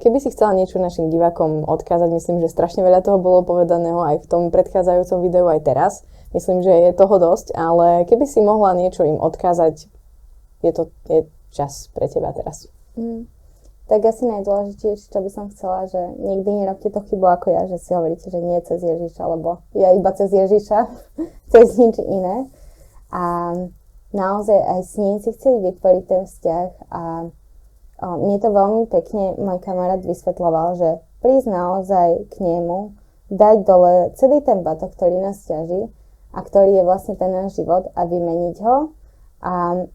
Keby 0.00 0.16
si 0.22 0.32
chcela 0.32 0.56
niečo 0.56 0.80
našim 0.80 1.12
divákom 1.12 1.68
odkázať, 1.68 2.08
myslím, 2.14 2.40
že 2.40 2.48
strašne 2.48 2.86
veľa 2.86 3.04
toho 3.04 3.20
bolo 3.20 3.44
povedaného 3.44 4.00
aj 4.00 4.24
v 4.24 4.26
tom 4.30 4.42
predchádzajúcom 4.48 5.18
videu, 5.20 5.44
aj 5.50 5.60
teraz. 5.60 5.92
Myslím, 6.34 6.60
že 6.60 6.70
je 6.70 6.92
toho 6.92 7.16
dosť, 7.16 7.56
ale 7.56 8.04
keby 8.04 8.28
si 8.28 8.44
mohla 8.44 8.76
niečo 8.76 9.00
im 9.00 9.16
odkázať, 9.16 9.88
je 10.60 10.72
to 10.76 10.92
je 11.08 11.24
čas 11.48 11.88
pre 11.96 12.04
teba 12.04 12.36
teraz. 12.36 12.68
Mm. 13.00 13.24
Tak 13.88 14.04
asi 14.04 14.28
najdôležitejšie, 14.28 15.08
čo 15.08 15.20
by 15.24 15.30
som 15.32 15.48
chcela, 15.48 15.88
že 15.88 15.96
nikdy 16.20 16.60
nerobte 16.60 16.92
to 16.92 17.00
chybu 17.08 17.24
ako 17.24 17.56
ja, 17.56 17.64
že 17.64 17.80
si 17.80 17.96
hovoríte, 17.96 18.28
že 18.28 18.36
nie 18.36 18.60
cez 18.60 18.84
Ježiša, 18.84 19.24
lebo 19.24 19.64
ja 19.72 19.96
iba 19.96 20.12
cez 20.12 20.28
Ježiša, 20.28 20.78
cez 21.56 21.66
nič 21.80 21.96
iné. 21.96 22.52
A 23.08 23.56
naozaj 24.12 24.60
aj 24.60 24.80
s 24.84 24.92
ním 25.00 25.16
si 25.24 25.32
chceli 25.32 25.72
vytvoriť 25.72 26.04
ten 26.04 26.22
vzťah 26.28 26.68
a 26.92 27.02
o, 28.04 28.08
mne 28.20 28.36
to 28.36 28.52
veľmi 28.52 28.84
pekne 28.92 29.40
môj 29.40 29.64
kamarát 29.64 30.04
vysvetloval, 30.04 30.76
že 30.76 31.00
prísť 31.24 31.48
naozaj 31.48 32.28
k 32.28 32.44
nemu, 32.44 32.92
dať 33.32 33.56
dole 33.64 34.12
celý 34.20 34.44
ten 34.44 34.60
batok, 34.60 34.92
ktorý 35.00 35.16
nás 35.24 35.40
ťaží 35.48 35.88
a 36.32 36.38
ktorý 36.44 36.80
je 36.80 36.84
vlastne 36.84 37.14
ten 37.16 37.32
náš 37.32 37.56
život 37.56 37.88
a 37.96 38.04
vymeniť 38.04 38.56
ho. 38.62 38.92
A 39.40 39.86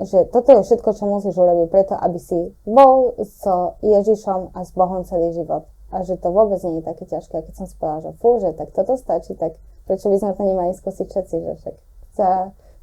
že 0.00 0.24
toto 0.32 0.50
je 0.56 0.64
všetko, 0.64 0.90
čo 0.96 1.04
musíš 1.04 1.36
urobiť 1.36 1.68
preto, 1.68 1.94
aby 1.94 2.18
si 2.18 2.56
bol 2.64 3.14
so 3.22 3.76
Ježišom 3.84 4.56
a 4.56 4.64
s 4.64 4.72
Bohom 4.72 5.04
celý 5.04 5.36
život. 5.36 5.68
A 5.92 6.00
že 6.02 6.16
to 6.16 6.32
vôbec 6.32 6.58
nie 6.64 6.80
je 6.80 6.88
také 6.88 7.04
ťažké. 7.04 7.34
A 7.38 7.44
keď 7.44 7.54
som 7.54 7.66
si 7.68 7.76
že 7.76 8.10
fú, 8.16 8.40
že 8.40 8.56
tak 8.56 8.72
toto 8.72 8.96
stačí, 8.96 9.36
tak 9.36 9.60
prečo 9.84 10.08
by 10.08 10.16
sme 10.16 10.32
to 10.32 10.42
nemali 10.42 10.72
skúsiť 10.72 11.06
všetci, 11.06 11.36
že 11.44 11.52
však 11.60 11.74
za 12.16 12.28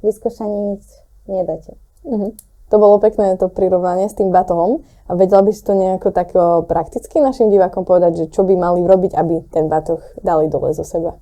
vyskúšanie 0.06 0.78
nic 0.78 0.84
nedáte. 1.26 1.74
Mm-hmm. 2.06 2.30
To 2.70 2.76
bolo 2.78 3.02
pekné 3.02 3.34
to 3.34 3.50
prirovnanie 3.50 4.06
s 4.06 4.14
tým 4.14 4.30
batohom. 4.30 4.86
A 5.10 5.18
vedela 5.18 5.42
by 5.42 5.50
si 5.50 5.66
to 5.66 5.74
nejako 5.74 6.14
tak 6.14 6.30
prakticky 6.70 7.18
našim 7.18 7.50
divákom 7.50 7.82
povedať, 7.82 8.12
že 8.14 8.26
čo 8.30 8.46
by 8.46 8.54
mali 8.54 8.86
robiť, 8.86 9.18
aby 9.18 9.42
ten 9.50 9.66
batoh 9.66 9.98
dali 10.22 10.46
dole 10.46 10.70
zo 10.70 10.86
seba? 10.86 11.18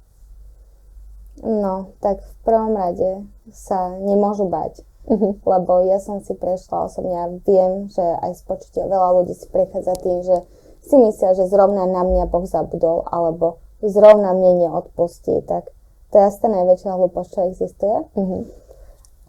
No, 1.42 1.94
tak 2.02 2.22
v 2.22 2.34
prvom 2.42 2.74
rade 2.74 3.26
sa 3.52 3.94
nemôžu 3.98 4.50
bať. 4.50 4.82
Uh-huh. 5.08 5.40
Lebo 5.40 5.88
ja 5.88 5.96
som 6.04 6.20
si 6.20 6.36
prešla 6.36 6.84
osobne 6.84 7.16
a 7.16 7.32
viem, 7.40 7.88
že 7.88 8.02
aj 8.02 8.38
z 8.38 8.42
počutia 8.44 8.84
veľa 8.84 9.22
ľudí 9.22 9.32
si 9.32 9.48
prechádza 9.48 9.96
tým, 10.04 10.20
že 10.20 10.36
si 10.84 10.94
myslia, 11.00 11.32
že 11.32 11.48
zrovna 11.48 11.88
na 11.88 12.04
mňa 12.04 12.28
Boh 12.28 12.44
zabudol, 12.44 13.08
alebo 13.08 13.56
zrovna 13.80 14.36
mne 14.36 14.68
neodpustí. 14.68 15.40
Tak 15.48 15.72
to 16.12 16.14
je 16.20 16.24
asi 16.28 16.38
tá 16.44 16.48
najväčšia 16.52 16.92
hlúposť, 16.92 17.28
čo 17.32 17.40
existuje. 17.48 17.96
Uh-huh. 18.16 18.42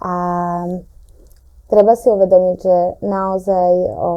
A 0.03 0.13
treba 1.71 1.93
si 1.95 2.07
uvedomiť, 2.11 2.57
že 2.59 2.77
naozaj 3.03 3.71
o, 3.95 4.09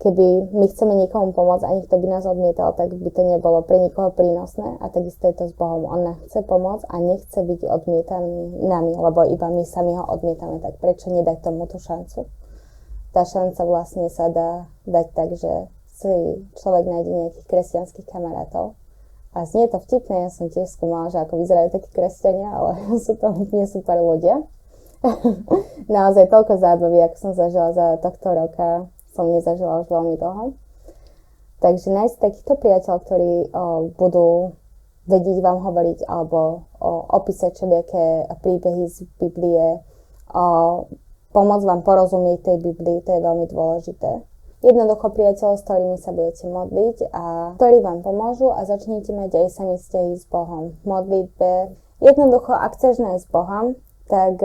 keby 0.00 0.48
my 0.56 0.64
chceme 0.72 0.96
niekomu 0.96 1.36
pomôcť 1.36 1.64
a 1.68 1.76
niekto 1.76 2.00
by 2.00 2.06
nás 2.08 2.24
odmietal, 2.24 2.72
tak 2.72 2.88
by 2.96 3.10
to 3.12 3.20
nebolo 3.20 3.60
pre 3.60 3.76
nikoho 3.76 4.08
prínosné 4.16 4.80
a 4.80 4.88
takisto 4.88 5.28
je 5.28 5.34
to 5.36 5.44
s 5.48 5.54
Bohom. 5.54 5.84
On 5.84 6.00
nám 6.00 6.16
chce 6.24 6.40
pomôcť 6.40 6.88
a 6.88 6.96
nechce 7.04 7.36
byť 7.36 7.60
odmietaný 7.68 8.64
nami, 8.64 8.96
lebo 8.96 9.28
iba 9.28 9.52
my 9.52 9.60
sami 9.68 9.92
ho 9.92 10.04
odmietame, 10.08 10.56
tak 10.64 10.80
prečo 10.80 11.12
nedať 11.12 11.44
tomu 11.44 11.68
tú 11.68 11.76
šancu? 11.76 12.24
Tá 13.12 13.28
šanca 13.28 13.60
vlastne 13.68 14.08
sa 14.08 14.32
dá 14.32 14.72
dať 14.88 15.06
tak, 15.12 15.36
že 15.36 15.68
si 16.00 16.12
človek 16.56 16.88
nájde 16.88 17.12
nejakých 17.12 17.46
kresťanských 17.46 18.08
kamarátov. 18.08 18.80
A 19.36 19.44
znie 19.44 19.68
to 19.68 19.78
vtipné, 19.78 20.26
ja 20.26 20.30
som 20.32 20.48
tiež 20.48 20.74
skúmala, 20.74 21.12
že 21.12 21.20
ako 21.20 21.44
vyzerajú 21.44 21.76
takí 21.76 21.92
kresťania, 21.92 22.50
ale 22.56 22.70
sú 23.04 23.20
to 23.20 23.28
úplne 23.36 23.68
super 23.68 24.00
ľudia. 24.00 24.48
Naozaj 25.92 26.32
toľko 26.32 26.56
zábavy, 26.56 27.04
ako 27.04 27.16
som 27.20 27.32
zažila 27.36 27.76
za 27.76 28.00
tohto 28.00 28.32
roka, 28.32 28.88
som 29.20 29.28
nezažila 29.28 29.84
už 29.84 29.92
veľmi 29.92 30.16
dlho. 30.16 30.56
Takže 31.60 31.92
nájsť 31.92 32.16
takýchto 32.24 32.56
priateľ, 32.56 32.96
ktorí 33.04 33.32
o, 33.52 33.92
budú 33.92 34.56
vedieť 35.04 35.44
vám 35.44 35.60
hovoriť 35.60 36.08
alebo 36.08 36.64
o, 36.80 37.04
opísať 37.20 37.52
všelijaké 37.52 38.32
príbehy 38.40 38.88
z 38.88 39.04
Biblie, 39.20 39.84
o, 40.32 40.44
pomôcť 41.36 41.68
vám 41.68 41.84
porozumieť 41.84 42.48
tej 42.48 42.56
Biblii, 42.64 43.04
to 43.04 43.12
je 43.12 43.20
veľmi 43.20 43.44
dôležité. 43.52 44.24
Jednoducho 44.64 45.12
priateľov, 45.12 45.56
s 45.56 45.64
ktorými 45.68 45.96
sa 46.00 46.12
budete 46.16 46.44
modliť 46.48 46.96
a 47.12 47.24
ktorí 47.60 47.80
vám 47.84 48.00
pomôžu 48.00 48.52
a 48.52 48.64
začnite 48.64 49.12
mať 49.12 49.36
aj 49.36 49.46
sami 49.52 49.76
vzťahy 49.76 50.16
s 50.16 50.24
Bohom. 50.28 50.76
Modlitbe. 50.84 51.76
Jednoducho, 52.00 52.56
ak 52.56 52.76
chceš 52.76 53.00
nájsť 53.00 53.26
Boha, 53.32 53.76
tak 54.08 54.40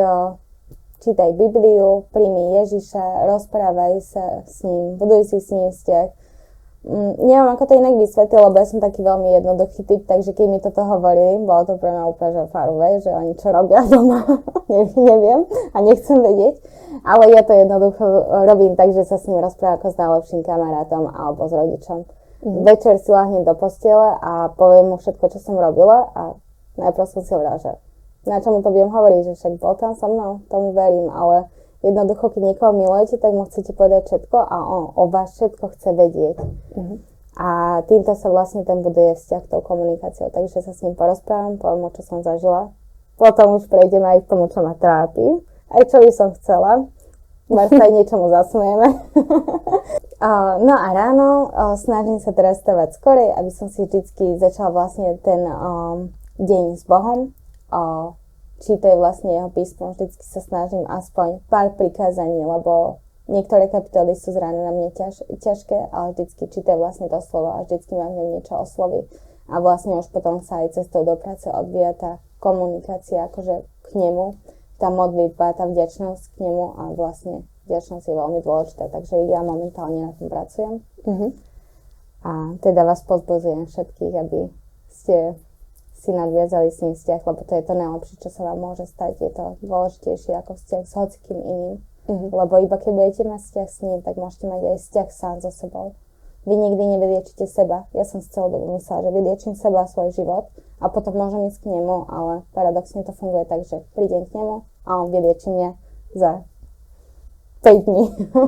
čítaj 1.06 1.38
Bibliu, 1.38 2.10
príjmi 2.10 2.58
Ježiša, 2.66 3.30
rozprávaj 3.30 4.01
sa 4.01 4.41
s 4.49 4.66
ním, 4.66 4.97
buduj 4.97 5.30
si 5.30 5.38
s 5.38 5.53
ním 5.53 5.70
vzťah. 5.70 6.08
Mm, 6.86 7.14
neviem, 7.30 7.49
ako 7.53 7.64
to 7.70 7.74
inak 7.78 7.93
vysvetliť, 7.93 8.41
lebo 8.41 8.58
ja 8.58 8.66
som 8.66 8.82
taký 8.82 9.06
veľmi 9.06 9.38
jednoduchý 9.38 9.86
typ, 9.86 10.01
takže 10.10 10.34
keď 10.34 10.45
mi 10.49 10.58
toto 10.58 10.82
hovorili, 10.82 11.38
bolo 11.45 11.62
to 11.70 11.78
pre 11.78 11.93
mňa 11.93 12.03
úplne 12.10 12.32
že 12.34 12.43
farové, 12.49 12.89
že 13.06 13.14
oni 13.14 13.38
čo 13.38 13.53
robia 13.53 13.86
doma, 13.93 14.26
neviem 14.97 15.45
a 15.74 15.78
nechcem 15.86 16.18
vedieť. 16.18 16.58
Ale 17.06 17.30
ja 17.38 17.45
to 17.45 17.53
jednoducho 17.53 18.06
robím 18.49 18.74
tak, 18.74 18.89
že 18.89 19.06
sa 19.06 19.22
s 19.22 19.30
ním 19.30 19.45
rozprávam 19.45 19.78
ako 19.78 19.88
s 19.93 19.97
najlepším 20.01 20.41
kamarátom 20.41 21.06
alebo 21.14 21.45
s 21.45 21.53
rodičom. 21.53 22.10
Mm. 22.41 22.66
Večer 22.66 22.97
si 22.97 23.14
lahnem 23.14 23.45
do 23.45 23.53
postele 23.53 24.18
a 24.26 24.49
poviem 24.58 24.89
mu 24.89 24.97
všetko, 24.97 25.38
čo 25.38 25.38
som 25.38 25.53
robila 25.53 26.10
a 26.18 26.34
najprv 26.82 27.06
som 27.06 27.22
si 27.22 27.30
hovorila, 27.30 27.62
že 27.62 27.78
na 28.26 28.41
čomu 28.41 28.65
to 28.65 28.73
budem 28.73 28.89
hovoriť, 28.89 29.21
že 29.30 29.34
však 29.38 29.53
bol 29.61 29.78
tam 29.78 29.93
so 29.93 30.09
mnou, 30.09 30.41
tomu 30.49 30.73
verím, 30.73 31.13
ale 31.13 31.49
jednoducho, 31.86 32.34
keď 32.34 32.41
niekoho 32.41 32.73
milujete, 32.73 33.21
tak 33.21 33.32
mu 33.32 33.45
chcete 33.45 33.71
povedať 33.78 34.09
všetko 34.09 34.38
a 34.41 34.57
on 34.65 34.84
o 34.97 35.03
vás 35.13 35.38
všetko 35.38 35.65
chce 35.78 35.89
vedieť. 35.93 36.38
Mm-hmm. 36.73 36.97
A 37.36 37.47
týmto 37.86 38.15
sa 38.15 38.32
vlastne 38.32 38.63
ten 38.63 38.80
buduje 38.80 39.13
vzťah 39.19 39.43
tou 39.51 39.59
komunikáciou. 39.59 40.32
Takže 40.32 40.63
sa 40.63 40.71
s 40.71 40.82
ním 40.82 40.95
porozprávam, 40.95 41.59
poviem 41.59 41.84
mu, 41.84 41.89
čo 41.91 42.01
som 42.01 42.23
zažila. 42.23 42.71
Potom 43.19 43.59
už 43.59 43.67
prejdeme 43.67 44.07
aj 44.07 44.23
k 44.23 44.30
tomu, 44.32 44.47
čo 44.47 44.63
ma 44.63 44.71
trápi. 44.80 45.43
Aj 45.67 45.84
čo 45.84 45.99
by 45.99 46.11
som 46.15 46.32
chcela. 46.39 46.88
Máš 47.51 47.76
sa 47.76 47.86
aj 47.86 47.91
niečomu 47.91 48.32
zasmejeme. 48.32 48.88
no 50.65 50.73
a 50.73 50.88
ráno 50.95 51.51
snažím 51.78 52.23
sa 52.23 52.32
teraz 52.32 52.63
stavať 52.63 52.95
skorej, 52.97 53.36
aby 53.36 53.51
som 53.51 53.67
si 53.67 53.84
vždy 53.86 54.39
začala 54.39 54.71
vlastne 54.71 55.19
ten 55.21 55.45
deň 56.39 56.63
s 56.80 56.88
Bohom 56.88 57.36
o, 57.72 58.13
čítať 58.61 58.93
vlastne 58.95 59.32
jeho 59.36 59.49
písmo. 59.51 59.93
Vždycky 59.93 60.24
sa 60.24 60.41
snažím 60.41 60.86
aspoň 60.88 61.43
pár 61.51 61.76
prikázaní, 61.76 62.43
lebo 62.45 63.03
niektoré 63.28 63.68
kapitoly 63.68 64.16
sú 64.16 64.32
z 64.32 64.38
rána 64.39 64.70
na 64.70 64.72
mne 64.72 64.89
ťaž, 64.93 65.26
ťažké, 65.41 65.91
ale 65.91 66.13
vždycky 66.13 66.49
čítaj 66.49 66.78
vlastne 66.78 67.09
to 67.11 67.20
slovo 67.22 67.55
a 67.55 67.66
vždycky 67.66 67.93
ma 67.97 68.09
v 68.09 68.16
ňom 68.16 68.28
niečo 68.38 68.55
osloví. 68.55 69.05
A 69.45 69.61
vlastne 69.61 69.97
už 70.01 70.09
potom 70.09 70.41
sa 70.41 70.66
aj 70.66 70.74
cestou 70.82 71.05
do 71.05 71.13
práce 71.18 71.45
odvíja 71.45 71.93
tá 71.93 72.18
komunikácia 72.41 73.30
akože 73.30 73.66
k 73.86 73.88
nemu, 73.93 74.38
tá 74.82 74.89
modlitba, 74.89 75.53
tá 75.53 75.70
vďačnosť 75.70 76.24
k 76.34 76.49
nemu 76.49 76.66
a 76.78 76.84
vlastne 76.97 77.45
vďačnosť 77.70 78.05
je 78.09 78.16
veľmi 78.16 78.39
dôležitá, 78.41 78.89
takže 78.89 79.16
ja 79.30 79.41
momentálne 79.41 80.09
na 80.09 80.11
tom 80.18 80.28
pracujem. 80.30 80.74
Uh-huh. 81.05 81.32
A 82.26 82.57
teda 82.61 82.82
vás 82.86 83.05
pozbudzujem 83.05 83.70
všetkých, 83.70 84.13
aby 84.18 84.49
ste 84.89 85.38
si 86.06 86.14
nadviazali 86.14 86.70
s 86.70 86.86
ním 86.86 86.93
vzťah, 86.93 87.22
lebo 87.26 87.41
to 87.41 87.53
je 87.58 87.64
to 87.66 87.74
najlepšie, 87.74 88.16
čo 88.22 88.30
sa 88.30 88.41
vám 88.45 88.62
môže 88.62 88.86
stať. 88.86 89.18
Je 89.18 89.32
to 89.34 89.58
dôležitejšie 89.66 90.38
ako 90.38 90.53
vzťah 90.53 90.84
s 90.86 90.93
hocikým 90.93 91.39
iným. 91.41 91.76
Mm-hmm. 92.06 92.30
Lebo 92.30 92.53
iba 92.62 92.78
keď 92.78 92.91
budete 92.93 93.24
mať 93.26 93.41
vzťah 93.41 93.68
s 93.70 93.78
ním, 93.82 93.99
tak 94.06 94.14
môžete 94.22 94.45
mať 94.45 94.62
aj 94.62 94.78
vzťah 94.78 95.08
sám 95.10 95.36
so 95.41 95.49
sebou. 95.49 95.97
Vy 96.45 96.53
nikdy 96.53 96.84
nevyliečite 96.86 97.49
seba. 97.49 97.89
Ja 97.97 98.06
som 98.06 98.22
z 98.22 98.30
celou 98.30 98.53
dobu 98.53 98.78
myslela, 98.78 99.10
že 99.10 99.16
vyliečím 99.18 99.53
seba 99.58 99.82
a 99.82 99.89
svoj 99.89 100.14
život 100.14 100.45
a 100.78 100.93
potom 100.93 101.18
môžem 101.18 101.49
ísť 101.49 101.66
k 101.66 101.74
nemu, 101.74 102.06
ale 102.06 102.45
paradoxne 102.53 103.01
to 103.01 103.18
funguje 103.18 103.49
tak, 103.49 103.66
že 103.66 103.82
prídem 103.97 104.30
k 104.30 104.38
nemu 104.38 104.62
a 104.86 104.91
on 105.01 105.10
vylieči 105.10 105.49
mňa 105.49 105.70
za 106.14 106.45
5 107.66 107.89
dní. 107.89 108.06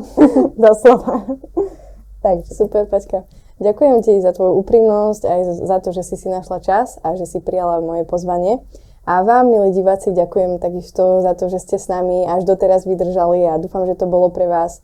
Doslova. 0.61 1.25
Takže. 2.25 2.53
Super, 2.53 2.85
Paťka. 2.85 3.25
Ďakujem 3.57 3.95
ti 4.05 4.13
za 4.21 4.37
tvoju 4.37 4.61
úprimnosť 4.61 5.21
aj 5.25 5.39
za 5.65 5.77
to, 5.81 5.89
že 5.89 6.05
si 6.05 6.15
si 6.15 6.29
našla 6.29 6.61
čas 6.61 7.01
a 7.01 7.17
že 7.17 7.25
si 7.25 7.41
prijala 7.41 7.81
moje 7.81 8.05
pozvanie. 8.05 8.61
A 9.07 9.23
vám, 9.23 9.47
milí 9.49 9.71
diváci, 9.71 10.11
ďakujem 10.11 10.59
takisto 10.59 11.23
za 11.23 11.31
to, 11.33 11.47
že 11.47 11.63
ste 11.63 11.79
s 11.79 11.87
nami 11.87 12.27
až 12.27 12.43
doteraz 12.43 12.83
vydržali 12.83 13.47
a 13.47 13.55
dúfam, 13.55 13.87
že 13.87 13.95
to 13.95 14.03
bolo 14.05 14.29
pre 14.29 14.45
vás 14.51 14.83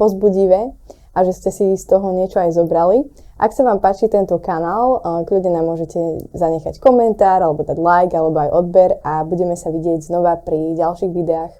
pozbudivé 0.00 0.70
a 1.12 1.18
že 1.26 1.34
ste 1.34 1.50
si 1.50 1.66
z 1.74 1.84
toho 1.84 2.14
niečo 2.14 2.38
aj 2.38 2.54
zobrali. 2.54 3.04
Ak 3.36 3.50
sa 3.50 3.66
vám 3.66 3.82
páči 3.82 4.06
tento 4.06 4.38
kanál, 4.38 5.02
kľudne 5.26 5.50
nám 5.50 5.66
môžete 5.66 6.30
zanechať 6.32 6.78
komentár 6.78 7.42
alebo 7.42 7.66
dať 7.66 7.76
like 7.76 8.14
alebo 8.14 8.38
aj 8.38 8.50
odber 8.54 8.90
a 9.02 9.26
budeme 9.26 9.58
sa 9.58 9.74
vidieť 9.74 10.06
znova 10.06 10.38
pri 10.40 10.78
ďalších 10.78 11.12
videách. 11.12 11.52